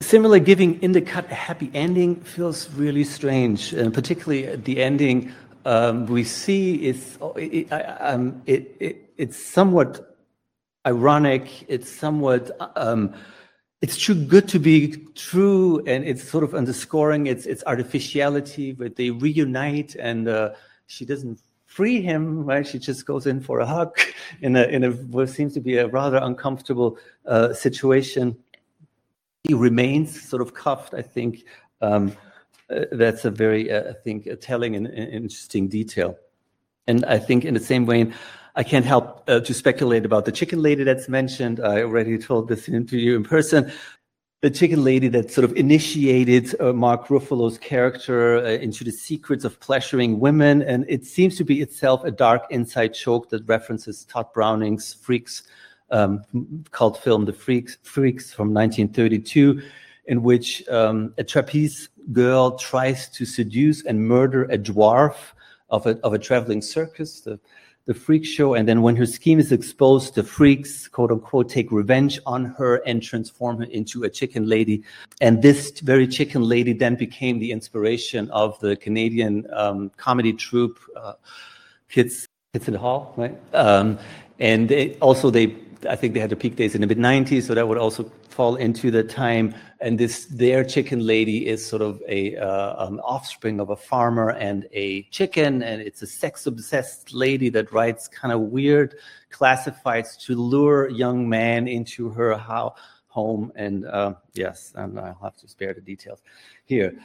Similarly, 0.00 0.40
giving 0.40 0.80
In 0.82 0.92
the 0.92 1.02
Cut 1.02 1.30
a 1.30 1.34
happy 1.34 1.70
ending 1.74 2.16
feels 2.22 2.70
really 2.70 3.04
strange, 3.04 3.74
and 3.74 3.92
particularly 3.92 4.56
the 4.56 4.82
ending 4.82 5.32
um, 5.64 6.06
we 6.06 6.24
see 6.24 6.86
is 6.86 7.18
it, 7.36 7.66
um, 8.00 8.40
it, 8.46 8.74
it, 8.80 9.12
it's 9.18 9.36
somewhat 9.36 10.16
ironic. 10.86 11.66
It's 11.68 11.90
somewhat 11.90 12.50
um, 12.76 13.12
it's 13.82 13.98
too 13.98 14.14
good 14.14 14.48
to 14.48 14.58
be 14.58 14.96
true, 15.14 15.82
and 15.86 16.04
it's 16.04 16.22
sort 16.22 16.44
of 16.44 16.54
underscoring 16.54 17.26
its 17.26 17.44
its 17.44 17.62
artificiality. 17.66 18.72
But 18.72 18.96
they 18.96 19.10
reunite, 19.10 19.94
and 19.96 20.28
uh, 20.28 20.54
she 20.86 21.04
doesn't 21.04 21.40
free 21.78 22.00
him. 22.02 22.44
Right? 22.44 22.66
She 22.66 22.80
just 22.80 23.06
goes 23.06 23.24
in 23.28 23.40
for 23.40 23.60
a 23.60 23.66
hug 23.66 23.96
in 24.40 24.56
a 24.56 24.64
in 24.64 24.82
a 24.82 24.90
what 25.14 25.28
seems 25.28 25.54
to 25.54 25.60
be 25.60 25.76
a 25.78 25.86
rather 25.86 26.18
uncomfortable 26.30 26.98
uh, 27.24 27.52
situation. 27.54 28.36
He 29.44 29.54
remains 29.54 30.08
sort 30.30 30.42
of 30.42 30.54
cuffed, 30.54 30.92
I 30.92 31.02
think. 31.02 31.44
Um, 31.80 32.04
uh, 32.68 32.84
that's 32.92 33.24
a 33.24 33.30
very, 33.30 33.70
uh, 33.70 33.90
I 33.92 33.94
think, 34.04 34.26
a 34.26 34.36
telling 34.36 34.74
and, 34.76 34.86
and, 34.88 35.08
interesting 35.20 35.68
detail. 35.68 36.18
And 36.86 37.04
I 37.04 37.18
think 37.18 37.44
in 37.44 37.54
the 37.54 37.66
same 37.72 37.86
way, 37.86 38.12
I 38.56 38.64
can't 38.64 38.84
help 38.84 39.06
uh, 39.28 39.40
to 39.40 39.54
speculate 39.54 40.04
about 40.04 40.24
the 40.24 40.32
chicken 40.32 40.60
lady 40.60 40.82
that's 40.84 41.08
mentioned. 41.08 41.60
I 41.60 41.82
already 41.82 42.18
told 42.18 42.48
this 42.48 42.66
to 42.66 42.98
you 42.98 43.16
in 43.16 43.24
person. 43.24 43.72
The 44.40 44.50
chicken 44.50 44.84
lady 44.84 45.08
that 45.08 45.32
sort 45.32 45.44
of 45.44 45.56
initiated 45.56 46.54
uh, 46.60 46.72
Mark 46.72 47.08
Ruffalo's 47.08 47.58
character 47.58 48.36
uh, 48.36 48.50
into 48.50 48.84
the 48.84 48.92
secrets 48.92 49.44
of 49.44 49.58
pleasuring 49.58 50.20
women. 50.20 50.62
And 50.62 50.84
it 50.88 51.04
seems 51.04 51.36
to 51.38 51.44
be 51.44 51.60
itself 51.60 52.04
a 52.04 52.12
dark 52.12 52.44
inside 52.50 52.94
joke 52.94 53.30
that 53.30 53.42
references 53.48 54.04
Tod 54.04 54.32
Browning's 54.32 54.94
Freaks 54.94 55.42
um, 55.90 56.22
cult 56.70 57.02
film, 57.02 57.24
The 57.24 57.32
Freaks, 57.32 57.78
Freaks 57.82 58.32
from 58.32 58.54
1932, 58.54 59.60
in 60.06 60.22
which 60.22 60.68
um, 60.68 61.12
a 61.18 61.24
trapeze 61.24 61.88
girl 62.12 62.56
tries 62.56 63.08
to 63.08 63.24
seduce 63.24 63.84
and 63.86 64.06
murder 64.06 64.44
a 64.44 64.58
dwarf 64.58 65.16
of 65.68 65.84
a, 65.88 65.98
of 66.04 66.12
a 66.12 66.18
traveling 66.18 66.62
circus, 66.62 67.22
the, 67.22 67.40
the 67.88 67.94
freak 67.94 68.24
show. 68.24 68.52
And 68.52 68.68
then 68.68 68.82
when 68.82 68.96
her 68.96 69.06
scheme 69.06 69.40
is 69.40 69.50
exposed, 69.50 70.14
the 70.14 70.22
freaks, 70.22 70.86
quote 70.86 71.10
unquote, 71.10 71.48
take 71.48 71.72
revenge 71.72 72.20
on 72.26 72.44
her 72.58 72.76
and 72.86 73.02
transform 73.02 73.56
her 73.56 73.64
into 73.64 74.04
a 74.04 74.10
chicken 74.10 74.46
lady. 74.46 74.84
And 75.22 75.40
this 75.40 75.80
very 75.80 76.06
chicken 76.06 76.42
lady 76.42 76.74
then 76.74 76.96
became 76.96 77.38
the 77.38 77.50
inspiration 77.50 78.30
of 78.30 78.60
the 78.60 78.76
Canadian 78.76 79.46
um, 79.54 79.90
comedy 79.96 80.34
troupe, 80.34 80.78
uh, 80.94 81.14
Kids 81.88 82.28
Kids 82.52 82.68
in 82.68 82.74
the 82.74 82.78
Hall, 82.78 83.14
right? 83.16 83.36
Um, 83.54 83.98
and 84.38 84.68
they, 84.68 84.94
also 84.96 85.30
they, 85.30 85.46
I 85.88 85.96
think 85.96 86.14
they 86.14 86.20
had 86.20 86.30
their 86.30 86.36
peak 86.36 86.56
days 86.56 86.74
in 86.74 86.80
the 86.80 86.86
mid 86.86 86.98
90s, 86.98 87.44
so 87.44 87.54
that 87.54 87.68
would 87.68 87.78
also 87.78 88.10
fall 88.30 88.56
into 88.56 88.90
the 88.90 89.04
time. 89.04 89.54
And 89.80 89.98
this 89.98 90.26
their 90.26 90.64
chicken 90.64 91.06
lady 91.06 91.46
is 91.46 91.64
sort 91.64 91.82
of 91.82 92.02
a 92.08 92.36
uh, 92.36 92.86
um, 92.86 93.00
offspring 93.04 93.60
of 93.60 93.70
a 93.70 93.76
farmer 93.76 94.30
and 94.30 94.66
a 94.72 95.02
chicken, 95.04 95.62
and 95.62 95.80
it's 95.80 96.02
a 96.02 96.06
sex 96.06 96.46
obsessed 96.46 97.14
lady 97.14 97.48
that 97.50 97.72
writes 97.72 98.08
kind 98.08 98.32
of 98.32 98.40
weird 98.40 98.94
classifieds 99.30 100.18
to 100.26 100.34
lure 100.34 100.88
young 100.88 101.28
men 101.28 101.68
into 101.68 102.08
her 102.10 102.36
home. 103.08 103.52
And 103.54 103.86
uh, 103.86 104.14
yes, 104.34 104.72
and 104.74 104.98
I'll 104.98 105.18
have 105.22 105.36
to 105.36 105.48
spare 105.48 105.74
the 105.74 105.80
details 105.80 106.22
here. 106.64 106.98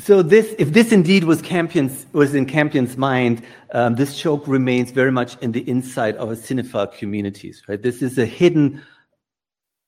So 0.00 0.22
this, 0.22 0.54
if 0.58 0.72
this 0.72 0.92
indeed 0.92 1.24
was 1.24 1.42
Campion's, 1.42 2.06
was 2.12 2.34
in 2.34 2.46
Campion's 2.46 2.96
mind, 2.96 3.42
um, 3.72 3.96
this 3.96 4.18
joke 4.18 4.46
remains 4.46 4.90
very 4.90 5.10
much 5.10 5.36
in 5.42 5.52
the 5.52 5.68
inside 5.68 6.16
of 6.16 6.30
a 6.30 6.36
cinephile 6.36 6.96
communities, 6.96 7.62
right? 7.68 7.82
This 7.82 8.00
is 8.00 8.16
a 8.16 8.24
hidden 8.24 8.82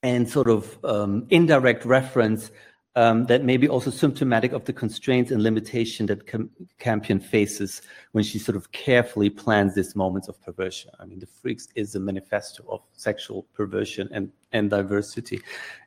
and 0.02 0.28
sort 0.28 0.48
of 0.48 0.78
um, 0.84 1.26
indirect 1.30 1.84
reference 1.84 2.50
um, 2.96 3.26
that 3.26 3.44
may 3.44 3.56
be 3.56 3.68
also 3.68 3.90
symptomatic 3.90 4.52
of 4.52 4.64
the 4.64 4.72
constraints 4.72 5.30
and 5.30 5.42
limitation 5.42 6.06
that 6.06 6.26
Cam 6.26 6.50
Campion 6.78 7.20
faces 7.20 7.82
when 8.12 8.24
she 8.24 8.38
sort 8.38 8.56
of 8.56 8.72
carefully 8.72 9.30
plans 9.30 9.74
these 9.74 9.94
moments 9.94 10.26
of 10.28 10.42
perversion. 10.42 10.90
I 10.98 11.04
mean, 11.04 11.20
The 11.20 11.26
Freaks 11.26 11.68
is 11.76 11.94
a 11.94 12.00
manifesto 12.00 12.64
of 12.68 12.80
sexual 12.92 13.46
perversion 13.54 14.08
and, 14.12 14.32
and 14.50 14.70
diversity 14.70 15.40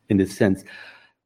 in 0.07 0.17
this 0.17 0.35
sense. 0.35 0.63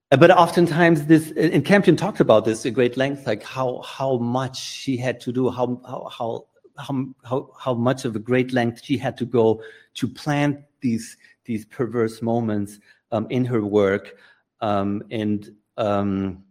But 0.09 0.31
oftentimes, 0.31 1.07
this 1.07 1.31
and 1.35 1.65
Campion 1.65 1.97
talked 1.97 2.21
about 2.21 2.45
this 2.45 2.65
at 2.65 2.73
great 2.73 2.95
length, 2.95 3.27
like 3.27 3.43
how 3.43 3.81
how 3.81 4.17
much 4.17 4.57
she 4.57 4.95
had 4.95 5.19
to 5.21 5.33
do, 5.33 5.49
how 5.49 5.81
how 5.85 6.47
how 6.77 7.13
how 7.25 7.51
how 7.59 7.73
much 7.73 8.05
of 8.05 8.15
a 8.15 8.19
great 8.19 8.53
length 8.53 8.85
she 8.85 8.97
had 8.97 9.17
to 9.17 9.25
go 9.25 9.61
to 9.95 10.07
plant 10.07 10.61
these 10.79 11.17
these 11.43 11.65
perverse 11.65 12.21
moments 12.21 12.79
um, 13.11 13.27
in 13.29 13.43
her 13.43 13.61
work, 13.65 14.15
um, 14.61 15.03
and 15.11 15.53
um, 15.75 16.41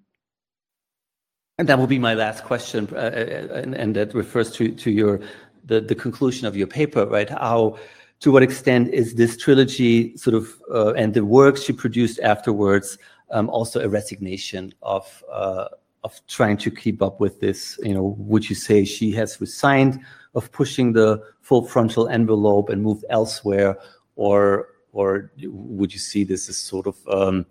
and 1.57 1.67
that 1.67 1.79
will 1.79 1.87
be 1.87 1.99
my 1.99 2.13
last 2.13 2.45
question, 2.45 2.87
uh, 2.93 2.97
uh, 2.97 3.55
and, 3.55 3.75
and, 3.75 3.97
that 3.97 4.15
refers 4.15 4.53
to 4.53 4.71
to 4.73 4.91
your 4.91 5.19
the 5.65 5.81
the 5.81 5.95
conclusion 5.95 6.47
of 6.47 6.59
your 6.59 6.67
paper, 6.67 7.07
right? 7.07 7.31
How 7.31 7.79
to 8.21 8.31
what 8.31 8.43
extent 8.43 8.93
is 8.93 9.15
this 9.15 9.39
trilogy 9.39 10.15
sort 10.19 10.35
of 10.35 10.61
uh, 10.71 10.93
and 10.93 11.15
the 11.15 11.25
works 11.25 11.63
she 11.63 11.73
produced 11.73 12.21
afterwards 12.21 12.99
um, 13.31 13.49
also 13.51 13.81
a 13.81 13.89
resignation 13.89 14.75
of 14.83 15.25
uh, 15.31 15.69
of 16.05 16.21
trying 16.29 16.57
to 16.57 16.71
keep 16.71 17.03
up 17.03 17.21
with 17.21 17.41
this. 17.41 17.79
You 17.83 17.95
know, 17.95 18.15
would 18.19 18.49
you 18.49 18.55
say 18.55 18.85
she 18.85 19.13
has 19.13 19.41
resigned 19.41 20.01
of 20.35 20.53
pushing 20.53 20.93
the 20.93 21.23
full 21.41 21.65
frontal 21.67 22.09
envelope 22.09 22.69
and 22.69 22.83
moved 22.83 23.05
elsewhere, 23.11 23.77
or 24.15 24.69
or 24.93 25.31
would 25.43 25.93
you 25.93 25.99
see 25.99 26.25
this 26.25 26.49
as 26.49 26.57
sort 26.57 26.87
of 26.87 26.97
um, 27.09 27.47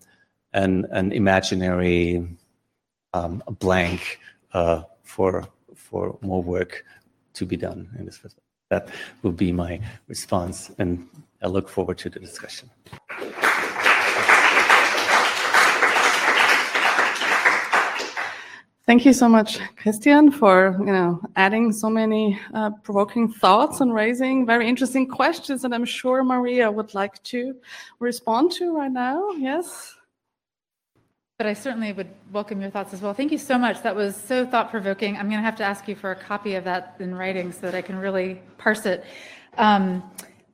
an 0.53 0.85
an 0.91 1.11
imaginary 1.11 2.25
um, 3.13 3.43
blank 3.59 4.19
uh, 4.53 4.83
for 5.03 5.47
for 5.75 6.17
more 6.21 6.41
work 6.41 6.85
to 7.33 7.45
be 7.45 7.57
done 7.57 7.89
in 7.99 8.05
this? 8.05 8.23
respect? 8.23 8.41
That 8.69 8.89
would 9.21 9.37
be 9.37 9.51
my 9.51 9.79
response, 10.07 10.71
and 10.79 11.07
I 11.43 11.47
look 11.47 11.69
forward 11.69 11.99
to 11.99 12.09
the 12.09 12.19
discussion. 12.19 12.69
Thank 18.87 19.03
you 19.03 19.13
so 19.13 19.27
much, 19.27 19.57
Christian, 19.77 20.31
for 20.31 20.75
you 20.77 20.93
know 20.93 21.19
adding 21.35 21.71
so 21.71 21.89
many 21.89 22.39
uh, 22.53 22.69
provoking 22.83 23.27
thoughts 23.27 23.81
and 23.81 23.91
raising 23.91 24.45
very 24.45 24.69
interesting 24.69 25.07
questions 25.07 25.63
that 25.63 25.73
I'm 25.73 25.85
sure 25.85 26.23
Maria 26.23 26.71
would 26.71 26.93
like 26.93 27.21
to 27.23 27.55
respond 27.99 28.51
to 28.53 28.77
right 28.77 28.91
now. 28.91 29.31
Yes. 29.31 29.95
But 31.39 31.47
I 31.47 31.53
certainly 31.53 31.93
would 31.93 32.11
welcome 32.31 32.61
your 32.61 32.69
thoughts 32.69 32.93
as 32.93 33.01
well. 33.01 33.15
Thank 33.15 33.31
you 33.31 33.39
so 33.39 33.57
much. 33.57 33.81
That 33.81 33.95
was 33.95 34.15
so 34.15 34.45
thought 34.45 34.69
provoking. 34.69 35.17
I'm 35.17 35.29
going 35.29 35.41
to 35.41 35.45
have 35.45 35.57
to 35.57 35.65
ask 35.65 35.87
you 35.87 35.95
for 35.95 36.11
a 36.11 36.15
copy 36.15 36.53
of 36.53 36.63
that 36.65 36.95
in 36.99 37.15
writing 37.15 37.51
so 37.51 37.61
that 37.61 37.73
I 37.73 37.81
can 37.81 37.95
really 37.95 38.39
parse 38.59 38.85
it. 38.85 39.03
Um, 39.57 40.03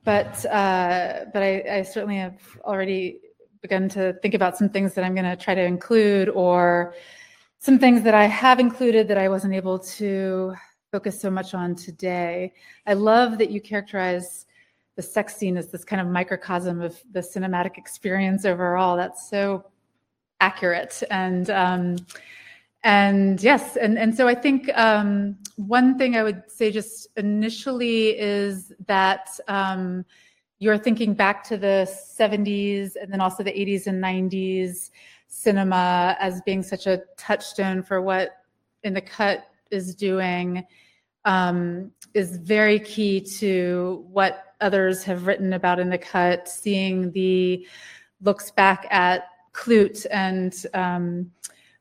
but 0.04 0.44
uh, 0.46 1.26
but 1.34 1.42
I, 1.42 1.64
I 1.70 1.82
certainly 1.82 2.16
have 2.16 2.40
already 2.64 3.18
begun 3.60 3.90
to 3.90 4.14
think 4.22 4.32
about 4.32 4.56
some 4.56 4.70
things 4.70 4.94
that 4.94 5.04
I'm 5.04 5.14
going 5.14 5.30
to 5.30 5.36
try 5.36 5.54
to 5.54 5.62
include 5.62 6.30
or 6.30 6.94
some 7.62 7.78
things 7.78 8.02
that 8.02 8.12
I 8.12 8.24
have 8.24 8.58
included 8.58 9.06
that 9.06 9.16
I 9.16 9.28
wasn't 9.28 9.54
able 9.54 9.78
to 9.78 10.52
focus 10.90 11.20
so 11.20 11.30
much 11.30 11.54
on 11.54 11.76
today. 11.76 12.52
I 12.88 12.94
love 12.94 13.38
that 13.38 13.50
you 13.50 13.60
characterize 13.60 14.46
the 14.96 15.02
sex 15.02 15.36
scene 15.36 15.56
as 15.56 15.68
this 15.68 15.84
kind 15.84 16.02
of 16.02 16.08
microcosm 16.08 16.80
of 16.80 17.00
the 17.12 17.20
cinematic 17.20 17.78
experience 17.78 18.44
overall. 18.44 18.96
That's 18.96 19.30
so 19.30 19.64
accurate 20.40 21.04
and 21.08 21.50
um, 21.50 21.98
and 22.82 23.40
yes, 23.40 23.76
and 23.76 23.96
and 23.96 24.12
so 24.12 24.26
I 24.26 24.34
think 24.34 24.68
um, 24.76 25.38
one 25.54 25.96
thing 25.96 26.16
I 26.16 26.24
would 26.24 26.42
say 26.48 26.72
just 26.72 27.06
initially 27.16 28.18
is 28.18 28.72
that. 28.86 29.38
Um, 29.46 30.04
you're 30.58 30.78
thinking 30.78 31.12
back 31.12 31.42
to 31.42 31.56
the 31.56 31.92
70s 32.16 32.92
and 32.94 33.12
then 33.12 33.20
also 33.20 33.42
the 33.42 33.50
80s 33.50 33.88
and 33.88 34.00
90s 34.00 34.90
cinema 35.32 36.14
as 36.20 36.42
being 36.42 36.62
such 36.62 36.86
a 36.86 37.00
touchstone 37.16 37.82
for 37.82 38.02
what 38.02 38.42
in 38.82 38.92
the 38.92 39.00
cut 39.00 39.46
is 39.70 39.94
doing 39.94 40.62
um, 41.24 41.90
is 42.12 42.36
very 42.36 42.78
key 42.78 43.18
to 43.18 44.04
what 44.10 44.54
others 44.60 45.02
have 45.02 45.26
written 45.26 45.54
about 45.54 45.80
in 45.80 45.88
the 45.88 45.96
cut 45.96 46.46
seeing 46.46 47.10
the 47.12 47.66
looks 48.20 48.50
back 48.50 48.86
at 48.90 49.24
Klute 49.54 50.04
and 50.10 50.66
um, 50.74 51.30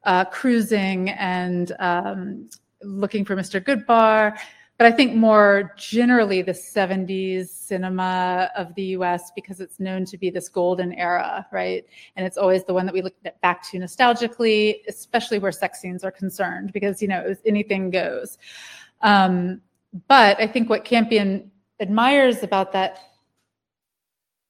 uh, 0.06 0.24
cruising 0.26 1.10
and 1.10 1.74
um, 1.80 2.49
looking 2.82 3.26
for 3.26 3.36
Mr. 3.36 3.62
Goodbar 3.62 4.38
but 4.82 4.92
I 4.92 4.96
think 4.96 5.14
more 5.14 5.76
generally 5.78 6.42
the 6.42 6.54
70s 6.54 7.50
cinema 7.50 8.50
of 8.56 8.74
the 8.74 8.82
US 8.98 9.32
because 9.36 9.62
it's 9.62 9.80
known 9.80 10.06
to 10.06 10.18
be 10.18 10.32
this 10.32 10.50
golden 10.50 10.92
era, 10.94 11.46
right? 11.52 11.86
And 12.16 12.26
it's 12.26 12.36
always 12.36 12.64
the 12.64 12.74
one 12.74 12.88
that 12.88 12.94
we 12.96 13.04
look 13.04 13.14
back 13.44 13.62
to 13.70 13.78
nostalgically, 13.78 14.78
especially 14.88 15.38
where 15.38 15.52
sex 15.52 15.82
scenes 15.82 16.04
are 16.04 16.10
concerned, 16.10 16.74
because 16.74 17.00
you 17.00 17.08
know 17.08 17.36
anything 17.46 17.92
goes. 17.92 18.40
Um, 19.02 19.62
but 20.08 20.42
I 20.42 20.48
think 20.48 20.68
what 20.68 20.84
Campion 20.84 21.52
admires 21.80 22.42
about 22.42 22.72
that 22.72 22.98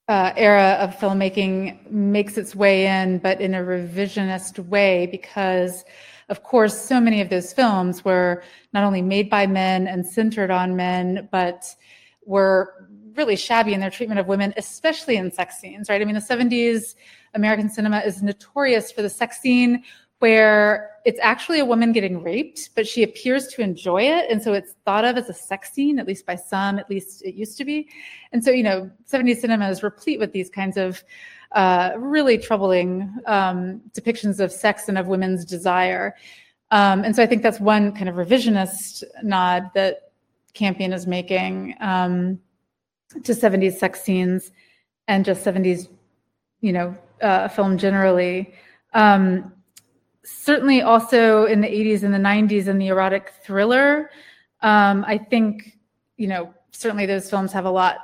uh, 0.08 0.32
era 0.34 0.78
of 0.80 0.96
filmmaking 0.96 1.90
makes 1.90 2.38
its 2.38 2.56
way 2.56 2.86
in, 2.86 3.18
but 3.18 3.38
in 3.42 3.54
a 3.54 3.60
revisionist 3.60 4.66
way, 4.66 5.08
because 5.08 5.84
of 6.32 6.42
course, 6.42 6.80
so 6.80 6.98
many 6.98 7.20
of 7.20 7.28
those 7.28 7.52
films 7.52 8.04
were 8.06 8.42
not 8.72 8.84
only 8.84 9.02
made 9.02 9.28
by 9.28 9.46
men 9.46 9.86
and 9.86 10.04
centered 10.04 10.50
on 10.50 10.74
men, 10.74 11.28
but 11.30 11.76
were 12.24 12.88
really 13.14 13.36
shabby 13.36 13.74
in 13.74 13.80
their 13.80 13.90
treatment 13.90 14.18
of 14.18 14.26
women, 14.28 14.54
especially 14.56 15.16
in 15.16 15.30
sex 15.30 15.58
scenes, 15.58 15.90
right? 15.90 16.00
I 16.00 16.06
mean, 16.06 16.14
the 16.14 16.20
70s 16.20 16.94
American 17.34 17.68
cinema 17.68 17.98
is 18.00 18.22
notorious 18.22 18.90
for 18.90 19.02
the 19.02 19.10
sex 19.10 19.40
scene 19.40 19.84
where 20.20 20.90
it's 21.04 21.20
actually 21.20 21.58
a 21.58 21.66
woman 21.66 21.92
getting 21.92 22.22
raped, 22.22 22.70
but 22.74 22.86
she 22.86 23.02
appears 23.02 23.48
to 23.48 23.60
enjoy 23.60 24.02
it. 24.02 24.30
And 24.30 24.42
so 24.42 24.54
it's 24.54 24.72
thought 24.86 25.04
of 25.04 25.18
as 25.18 25.28
a 25.28 25.34
sex 25.34 25.70
scene, 25.72 25.98
at 25.98 26.06
least 26.06 26.24
by 26.24 26.36
some, 26.36 26.78
at 26.78 26.88
least 26.88 27.22
it 27.26 27.34
used 27.34 27.58
to 27.58 27.64
be. 27.66 27.90
And 28.32 28.42
so, 28.42 28.50
you 28.52 28.62
know, 28.62 28.90
70s 29.06 29.40
cinema 29.40 29.68
is 29.68 29.82
replete 29.82 30.18
with 30.18 30.32
these 30.32 30.48
kinds 30.48 30.78
of 30.78 31.04
uh, 31.54 31.92
really 31.96 32.38
troubling 32.38 33.14
um, 33.26 33.80
depictions 33.92 34.40
of 34.40 34.52
sex 34.52 34.88
and 34.88 34.98
of 34.98 35.06
women's 35.06 35.44
desire. 35.44 36.14
Um, 36.70 37.04
and 37.04 37.14
so 37.14 37.22
I 37.22 37.26
think 37.26 37.42
that's 37.42 37.60
one 37.60 37.92
kind 37.92 38.08
of 38.08 38.14
revisionist 38.16 39.04
nod 39.22 39.70
that 39.74 40.12
Campion 40.54 40.92
is 40.92 41.06
making 41.06 41.74
um, 41.80 42.40
to 43.24 43.32
70s 43.32 43.74
sex 43.74 44.02
scenes 44.02 44.50
and 45.08 45.24
just 45.24 45.44
70s, 45.44 45.88
you 46.60 46.72
know, 46.72 46.96
uh, 47.20 47.48
film 47.48 47.76
generally. 47.76 48.54
Um, 48.94 49.52
certainly 50.24 50.82
also 50.82 51.44
in 51.46 51.60
the 51.60 51.68
80s 51.68 52.02
and 52.02 52.14
the 52.14 52.18
90s 52.18 52.68
in 52.68 52.78
the 52.78 52.88
erotic 52.88 53.32
thriller. 53.44 54.10
Um, 54.60 55.04
I 55.06 55.18
think, 55.18 55.78
you 56.16 56.28
know, 56.28 56.54
certainly 56.70 57.06
those 57.06 57.28
films 57.28 57.52
have 57.52 57.64
a 57.64 57.70
lot 57.70 57.98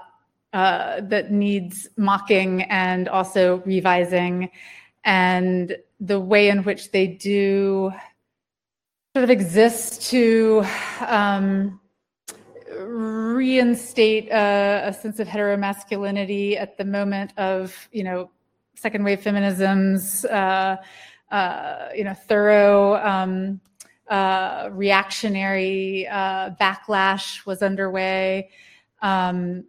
uh, 0.53 1.01
that 1.03 1.31
needs 1.31 1.89
mocking 1.97 2.63
and 2.63 3.09
also 3.09 3.63
revising, 3.67 4.51
and 5.05 5.77
the 6.01 6.21
way 6.21 6.49
in 6.49 6.65
which 6.65 6.91
they 6.91 7.07
do 7.07 7.93
sort 9.15 9.25
of 9.25 9.31
exist 9.31 10.11
to 10.11 10.65
um, 11.07 11.81
reinstate 12.79 14.29
a, 14.29 14.85
a, 14.87 14.93
sense 14.93 15.19
of 15.19 15.27
heteromasculinity 15.27 16.57
at 16.59 16.79
the 16.79 16.85
moment 16.85 17.33
of 17.37 17.89
you 17.93 18.05
know 18.05 18.31
second 18.75 19.03
wave 19.05 19.21
feminisms, 19.21 20.25
uh, 20.25 20.77
uh, 21.35 21.89
you 21.95 22.05
know 22.05 22.15
thorough. 22.15 22.97
Um, 22.97 23.61
uh, 24.09 24.71
reactionary 24.73 26.07
uh, 26.09 26.51
backlash 26.59 27.45
was 27.45 27.63
underway. 27.63 28.49
Um, 29.03 29.65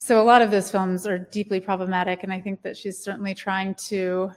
so 0.00 0.20
a 0.20 0.24
lot 0.24 0.40
of 0.40 0.50
those 0.50 0.70
films 0.70 1.06
are 1.06 1.18
deeply 1.18 1.60
problematic, 1.60 2.22
and 2.22 2.32
I 2.32 2.40
think 2.40 2.62
that 2.62 2.76
she's 2.76 2.98
certainly 2.98 3.34
trying 3.34 3.74
to 3.88 4.32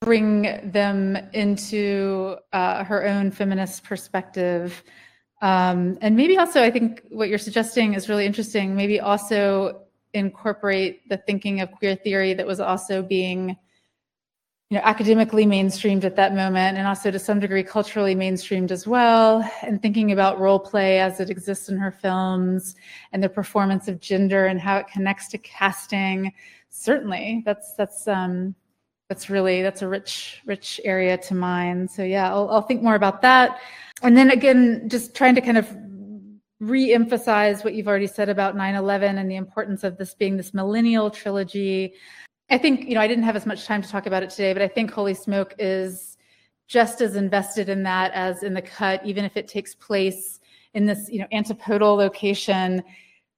bring 0.00 0.70
them 0.70 1.16
into 1.32 2.36
uh, 2.52 2.84
her 2.84 3.04
own 3.04 3.30
feminist 3.30 3.84
perspective. 3.84 4.82
Um, 5.42 5.98
and 6.00 6.16
maybe 6.16 6.38
also, 6.38 6.62
I 6.62 6.70
think 6.70 7.02
what 7.10 7.28
you're 7.28 7.38
suggesting 7.38 7.94
is 7.94 8.08
really 8.08 8.26
interesting. 8.26 8.76
Maybe 8.76 9.00
also 9.00 9.82
incorporate 10.14 11.08
the 11.08 11.16
thinking 11.16 11.60
of 11.60 11.70
queer 11.72 11.96
theory 11.96 12.32
that 12.34 12.46
was 12.46 12.60
also 12.60 13.02
being 13.02 13.56
you 14.70 14.76
know, 14.76 14.84
academically 14.84 15.44
mainstreamed 15.44 16.04
at 16.04 16.14
that 16.14 16.32
moment, 16.32 16.78
and 16.78 16.86
also 16.86 17.10
to 17.10 17.18
some 17.18 17.40
degree 17.40 17.64
culturally 17.64 18.14
mainstreamed 18.14 18.70
as 18.70 18.86
well. 18.86 19.42
And 19.62 19.82
thinking 19.82 20.12
about 20.12 20.38
role 20.38 20.60
play 20.60 21.00
as 21.00 21.18
it 21.18 21.28
exists 21.28 21.68
in 21.68 21.76
her 21.76 21.90
films 21.90 22.76
and 23.12 23.20
the 23.22 23.28
performance 23.28 23.88
of 23.88 23.98
gender 23.98 24.46
and 24.46 24.60
how 24.60 24.76
it 24.76 24.86
connects 24.86 25.26
to 25.30 25.38
casting. 25.38 26.32
Certainly, 26.68 27.42
that's 27.44 27.74
that's 27.74 28.06
um, 28.06 28.54
that's 29.08 29.28
really 29.28 29.60
that's 29.60 29.82
a 29.82 29.88
rich 29.88 30.40
rich 30.46 30.80
area 30.84 31.18
to 31.18 31.34
mine. 31.34 31.88
So 31.88 32.04
yeah, 32.04 32.30
I'll, 32.30 32.48
I'll 32.48 32.62
think 32.62 32.80
more 32.80 32.94
about 32.94 33.22
that. 33.22 33.58
And 34.02 34.16
then 34.16 34.30
again, 34.30 34.88
just 34.88 35.16
trying 35.16 35.34
to 35.34 35.40
kind 35.40 35.58
of 35.58 35.68
re-emphasize 36.60 37.64
what 37.64 37.74
you've 37.74 37.88
already 37.88 38.06
said 38.06 38.28
about 38.28 38.54
9-11 38.54 39.18
and 39.18 39.30
the 39.30 39.36
importance 39.36 39.82
of 39.82 39.96
this 39.96 40.14
being 40.14 40.36
this 40.36 40.52
millennial 40.52 41.10
trilogy 41.10 41.94
I 42.50 42.58
think, 42.58 42.88
you 42.88 42.94
know, 42.94 43.00
I 43.00 43.06
didn't 43.06 43.24
have 43.24 43.36
as 43.36 43.46
much 43.46 43.64
time 43.64 43.80
to 43.80 43.88
talk 43.88 44.06
about 44.06 44.24
it 44.24 44.30
today, 44.30 44.52
but 44.52 44.60
I 44.60 44.66
think 44.66 44.90
Holy 44.90 45.14
Smoke 45.14 45.54
is 45.58 46.18
just 46.66 47.00
as 47.00 47.14
invested 47.14 47.68
in 47.68 47.84
that 47.84 48.12
as 48.12 48.42
in 48.42 48.54
the 48.54 48.62
cut, 48.62 49.04
even 49.04 49.24
if 49.24 49.36
it 49.36 49.46
takes 49.46 49.74
place 49.74 50.40
in 50.74 50.84
this, 50.84 51.08
you 51.10 51.20
know, 51.20 51.26
antipodal 51.32 51.94
location. 51.94 52.82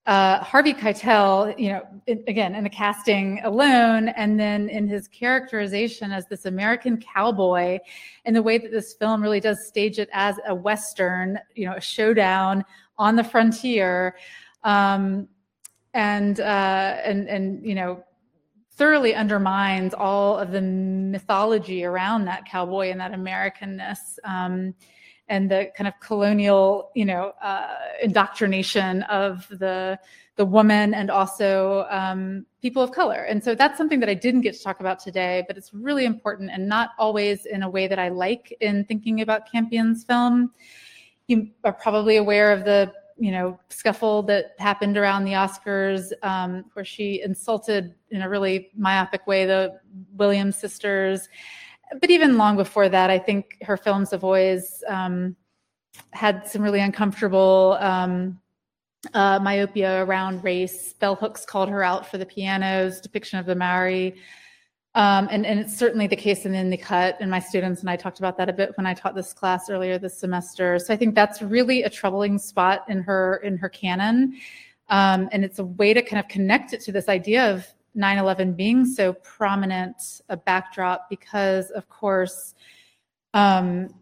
Uh, 0.07 0.43
Harvey 0.43 0.75
Keitel, 0.75 1.57
you 1.59 1.69
know, 1.69 1.83
in, 2.07 2.25
again, 2.27 2.55
in 2.55 2.65
the 2.65 2.71
casting 2.71 3.41
alone, 3.45 4.09
and 4.09 4.41
then 4.41 4.69
in 4.69 4.89
his 4.89 5.09
characterization 5.09 6.11
as 6.11 6.27
this 6.27 6.47
American 6.47 6.97
cowboy, 6.97 7.79
and 8.25 8.35
the 8.35 8.43
way 8.43 8.59
that 8.59 8.73
this 8.73 8.95
film 8.95 9.23
really 9.23 9.41
does 9.41 9.67
stage 9.67 9.99
it 9.99 10.09
as 10.13 10.37
a 10.47 10.55
Western, 10.55 11.39
you 11.55 11.67
know, 11.67 11.75
a 11.75 11.81
showdown 11.81 12.65
on 12.99 13.15
the 13.15 13.25
frontier. 13.25 14.17
Um, 14.65 15.29
and, 15.95 16.41
uh, 16.41 16.97
and, 17.05 17.29
and, 17.29 17.65
you 17.65 17.75
know, 17.75 18.03
thoroughly 18.83 19.15
undermines 19.15 19.95
all 19.95 20.37
of 20.37 20.51
the 20.51 20.61
mythology 20.61 21.85
around 21.85 22.25
that 22.25 22.45
cowboy 22.45 22.91
and 22.91 22.99
that 22.99 23.13
Americanness 23.13 24.19
um, 24.25 24.75
and 25.29 25.49
the 25.49 25.71
kind 25.77 25.87
of 25.87 25.95
colonial, 26.01 26.91
you 26.97 27.05
know, 27.05 27.33
uh, 27.41 27.77
indoctrination 28.03 29.05
of 29.05 29.47
the 29.51 29.97
the 30.35 30.45
woman 30.45 30.95
and 30.95 31.13
also 31.13 31.87
um, 31.91 32.45
people 32.61 32.83
of 32.83 32.91
color. 32.91 33.23
And 33.23 33.45
so 33.45 33.55
that's 33.55 33.79
something 33.79 34.01
that 34.01 34.09
I 34.09 34.15
didn't 34.15 34.41
get 34.41 34.55
to 34.55 34.63
talk 34.65 34.81
about 34.81 34.99
today, 34.99 35.45
but 35.47 35.57
it's 35.57 35.73
really 35.73 36.05
important 36.05 36.51
and 36.51 36.67
not 36.69 36.91
always 36.99 37.47
in 37.47 37.63
a 37.63 37.71
way 37.71 37.87
that 37.87 38.01
I 38.01 38.09
like 38.09 38.53
in 38.61 38.85
thinking 38.87 39.21
about 39.21 39.49
Campion's 39.49 40.03
film. 40.03 40.51
You 41.29 41.51
are 41.63 41.73
probably 41.73 42.17
aware 42.17 42.51
of 42.51 42.65
the 42.65 42.93
you 43.19 43.31
know 43.31 43.59
scuffle 43.69 44.23
that 44.25 44.55
happened 44.59 44.97
around 44.97 45.25
the 45.25 45.33
Oscars, 45.33 46.13
um, 46.23 46.65
where 46.73 46.85
she 46.85 47.23
insulted 47.23 47.95
in 48.11 48.23
a 48.23 48.29
really 48.29 48.71
myopic 48.77 49.27
way 49.27 49.45
the 49.47 49.79
Williams 50.15 50.57
sisters. 50.57 51.29
But 52.01 52.11
even 52.11 52.39
long 52.39 52.57
before 52.57 52.89
that, 52.89 53.11
I 53.11 53.19
think 53.19 53.59
her 53.63 53.77
films 53.77 54.11
have 54.13 54.25
always 54.25 54.83
um, 54.89 55.37
had 56.13 56.47
some 56.47 56.63
really 56.63 56.81
uncomfortable 56.81 57.77
um, 57.81 58.41
uh, 59.15 59.39
myopia 59.41 60.05
around 60.05 60.43
race. 60.45 60.95
Bell 60.95 61.15
Hooks 61.15 61.45
called 61.45 61.69
her 61.69 61.83
out 61.83 62.07
for 62.07 62.19
the 62.19 62.27
piano's 62.27 63.01
depiction 63.01 63.39
of 63.39 63.47
the 63.47 63.55
Maori. 63.55 64.15
Um, 64.95 65.29
and, 65.31 65.47
and 65.47 65.59
it's 65.59 65.75
certainly 65.75 66.07
the 66.07 66.17
case 66.17 66.45
in, 66.45 66.69
the 66.69 66.77
cut, 66.77 67.17
and 67.19 67.31
my 67.31 67.39
students 67.39 67.81
and 67.81 67.89
I 67.89 67.97
talked 67.97 68.19
about 68.19 68.37
that 68.37 68.51
a 68.51 68.53
bit 68.53 68.73
when 68.77 68.87
I 68.87 68.93
taught 68.93 69.15
this 69.15 69.33
class 69.33 69.71
earlier 69.71 69.99
this 69.99 70.19
semester. 70.19 70.79
So 70.79 70.93
I 70.93 70.99
think 70.99 71.15
that's 71.15 71.41
really 71.41 71.83
a 71.83 71.89
troubling 71.89 72.39
spot 72.39 72.85
in 72.89 73.03
her 73.03 73.37
in 73.37 73.57
her 73.57 73.71
canon, 73.71 74.37
um, 74.91 75.31
and 75.33 75.45
it's 75.45 75.59
a 75.59 75.65
way 75.65 75.95
to 75.95 76.03
kind 76.03 76.21
of 76.21 76.29
connect 76.29 76.75
it 76.75 76.83
to 76.83 76.93
this 76.93 77.09
idea 77.09 77.51
of 77.51 77.67
9/11 77.97 78.55
being 78.55 78.85
so 78.85 79.15
prominent 79.15 80.21
a 80.29 80.37
backdrop 80.37 81.09
because, 81.09 81.71
of 81.71 81.89
course, 81.89 82.55
um, 83.33 83.95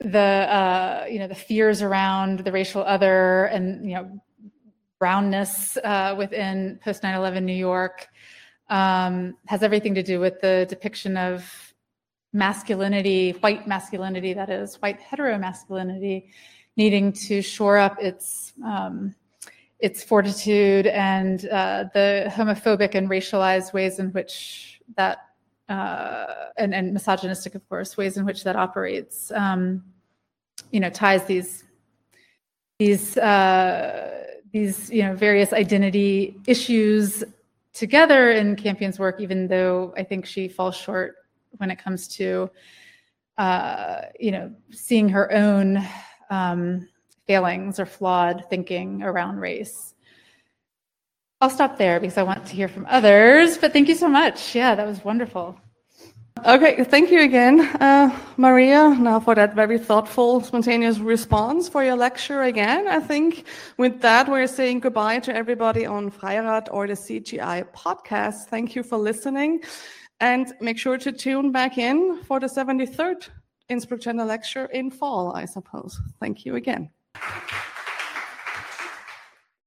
the 0.00 0.18
uh, 0.18 1.06
you 1.08 1.20
know 1.20 1.28
the 1.28 1.36
fears 1.36 1.82
around 1.82 2.40
the 2.40 2.50
racial 2.50 2.82
other 2.82 3.44
and 3.44 3.88
you 3.88 3.94
know 3.94 4.20
brownness 4.98 5.76
uh, 5.84 6.16
within 6.18 6.80
post 6.82 7.02
9/11 7.02 7.44
New 7.44 7.52
York 7.52 8.08
um, 8.70 9.36
has 9.46 9.62
everything 9.62 9.94
to 9.94 10.02
do 10.02 10.20
with 10.20 10.40
the 10.40 10.66
depiction 10.68 11.16
of 11.16 11.74
masculinity, 12.32 13.32
white 13.40 13.66
masculinity, 13.66 14.32
that 14.32 14.48
is, 14.48 14.76
white 14.76 15.00
heteromasculinity, 15.00 16.28
needing 16.76 17.12
to 17.12 17.42
shore 17.42 17.76
up 17.76 17.96
its 18.00 18.52
um, 18.64 19.14
its 19.80 20.04
fortitude 20.04 20.86
and 20.86 21.46
uh, 21.46 21.84
the 21.94 22.30
homophobic 22.34 22.94
and 22.94 23.08
racialized 23.08 23.72
ways 23.72 23.98
in 23.98 24.12
which 24.12 24.80
that 24.96 25.18
uh, 25.68 26.26
and, 26.56 26.74
and, 26.74 26.92
misogynistic, 26.92 27.54
of 27.54 27.66
course, 27.68 27.96
ways 27.96 28.16
in 28.16 28.24
which 28.24 28.42
that 28.42 28.56
operates. 28.56 29.30
Um, 29.30 29.84
you 30.72 30.80
know, 30.80 30.90
ties 30.90 31.24
these 31.24 31.64
these 32.78 33.16
uh, 33.16 34.24
these 34.52 34.90
you 34.90 35.02
know 35.02 35.14
various 35.14 35.52
identity 35.52 36.40
issues 36.46 37.24
together 37.72 38.30
in 38.32 38.56
Campion's 38.56 38.98
work, 38.98 39.20
even 39.20 39.46
though 39.46 39.94
I 39.96 40.02
think 40.02 40.26
she 40.26 40.48
falls 40.48 40.76
short 40.76 41.16
when 41.56 41.70
it 41.70 41.82
comes 41.82 42.08
to, 42.08 42.50
uh, 43.38 44.02
you 44.18 44.32
know, 44.32 44.52
seeing 44.70 45.08
her 45.08 45.32
own 45.32 45.82
um, 46.30 46.88
failings 47.26 47.78
or 47.78 47.86
flawed 47.86 48.44
thinking 48.50 49.02
around 49.02 49.38
race. 49.38 49.94
I'll 51.40 51.50
stop 51.50 51.78
there 51.78 52.00
because 52.00 52.18
I 52.18 52.22
want 52.22 52.44
to 52.46 52.54
hear 52.54 52.68
from 52.68 52.86
others, 52.88 53.56
but 53.56 53.72
thank 53.72 53.88
you 53.88 53.94
so 53.94 54.08
much. 54.08 54.54
Yeah, 54.54 54.74
that 54.74 54.86
was 54.86 55.02
wonderful. 55.04 55.58
Okay, 56.46 56.84
thank 56.84 57.10
you 57.10 57.20
again, 57.20 57.60
uh, 57.80 58.10
Maria, 58.38 58.88
now 58.98 59.20
for 59.20 59.34
that 59.34 59.54
very 59.54 59.78
thoughtful, 59.78 60.40
spontaneous 60.40 60.98
response 60.98 61.68
for 61.68 61.84
your 61.84 61.96
lecture 61.96 62.42
again. 62.42 62.88
I 62.88 62.98
think 62.98 63.44
with 63.76 64.00
that, 64.00 64.26
we're 64.26 64.46
saying 64.46 64.80
goodbye 64.80 65.18
to 65.20 65.36
everybody 65.36 65.84
on 65.84 66.10
Freirad 66.10 66.68
or 66.70 66.86
the 66.86 66.94
CGI 66.94 67.64
podcast. 67.74 68.46
Thank 68.46 68.74
you 68.74 68.82
for 68.82 68.96
listening 68.96 69.62
and 70.20 70.54
make 70.62 70.78
sure 70.78 70.96
to 70.96 71.12
tune 71.12 71.52
back 71.52 71.76
in 71.76 72.22
for 72.24 72.40
the 72.40 72.46
73rd 72.46 73.28
Innsbruck 73.68 74.06
Lecture 74.06 74.64
in 74.66 74.90
fall, 74.90 75.34
I 75.34 75.44
suppose. 75.44 76.00
Thank 76.20 76.46
you 76.46 76.56
again. 76.56 76.90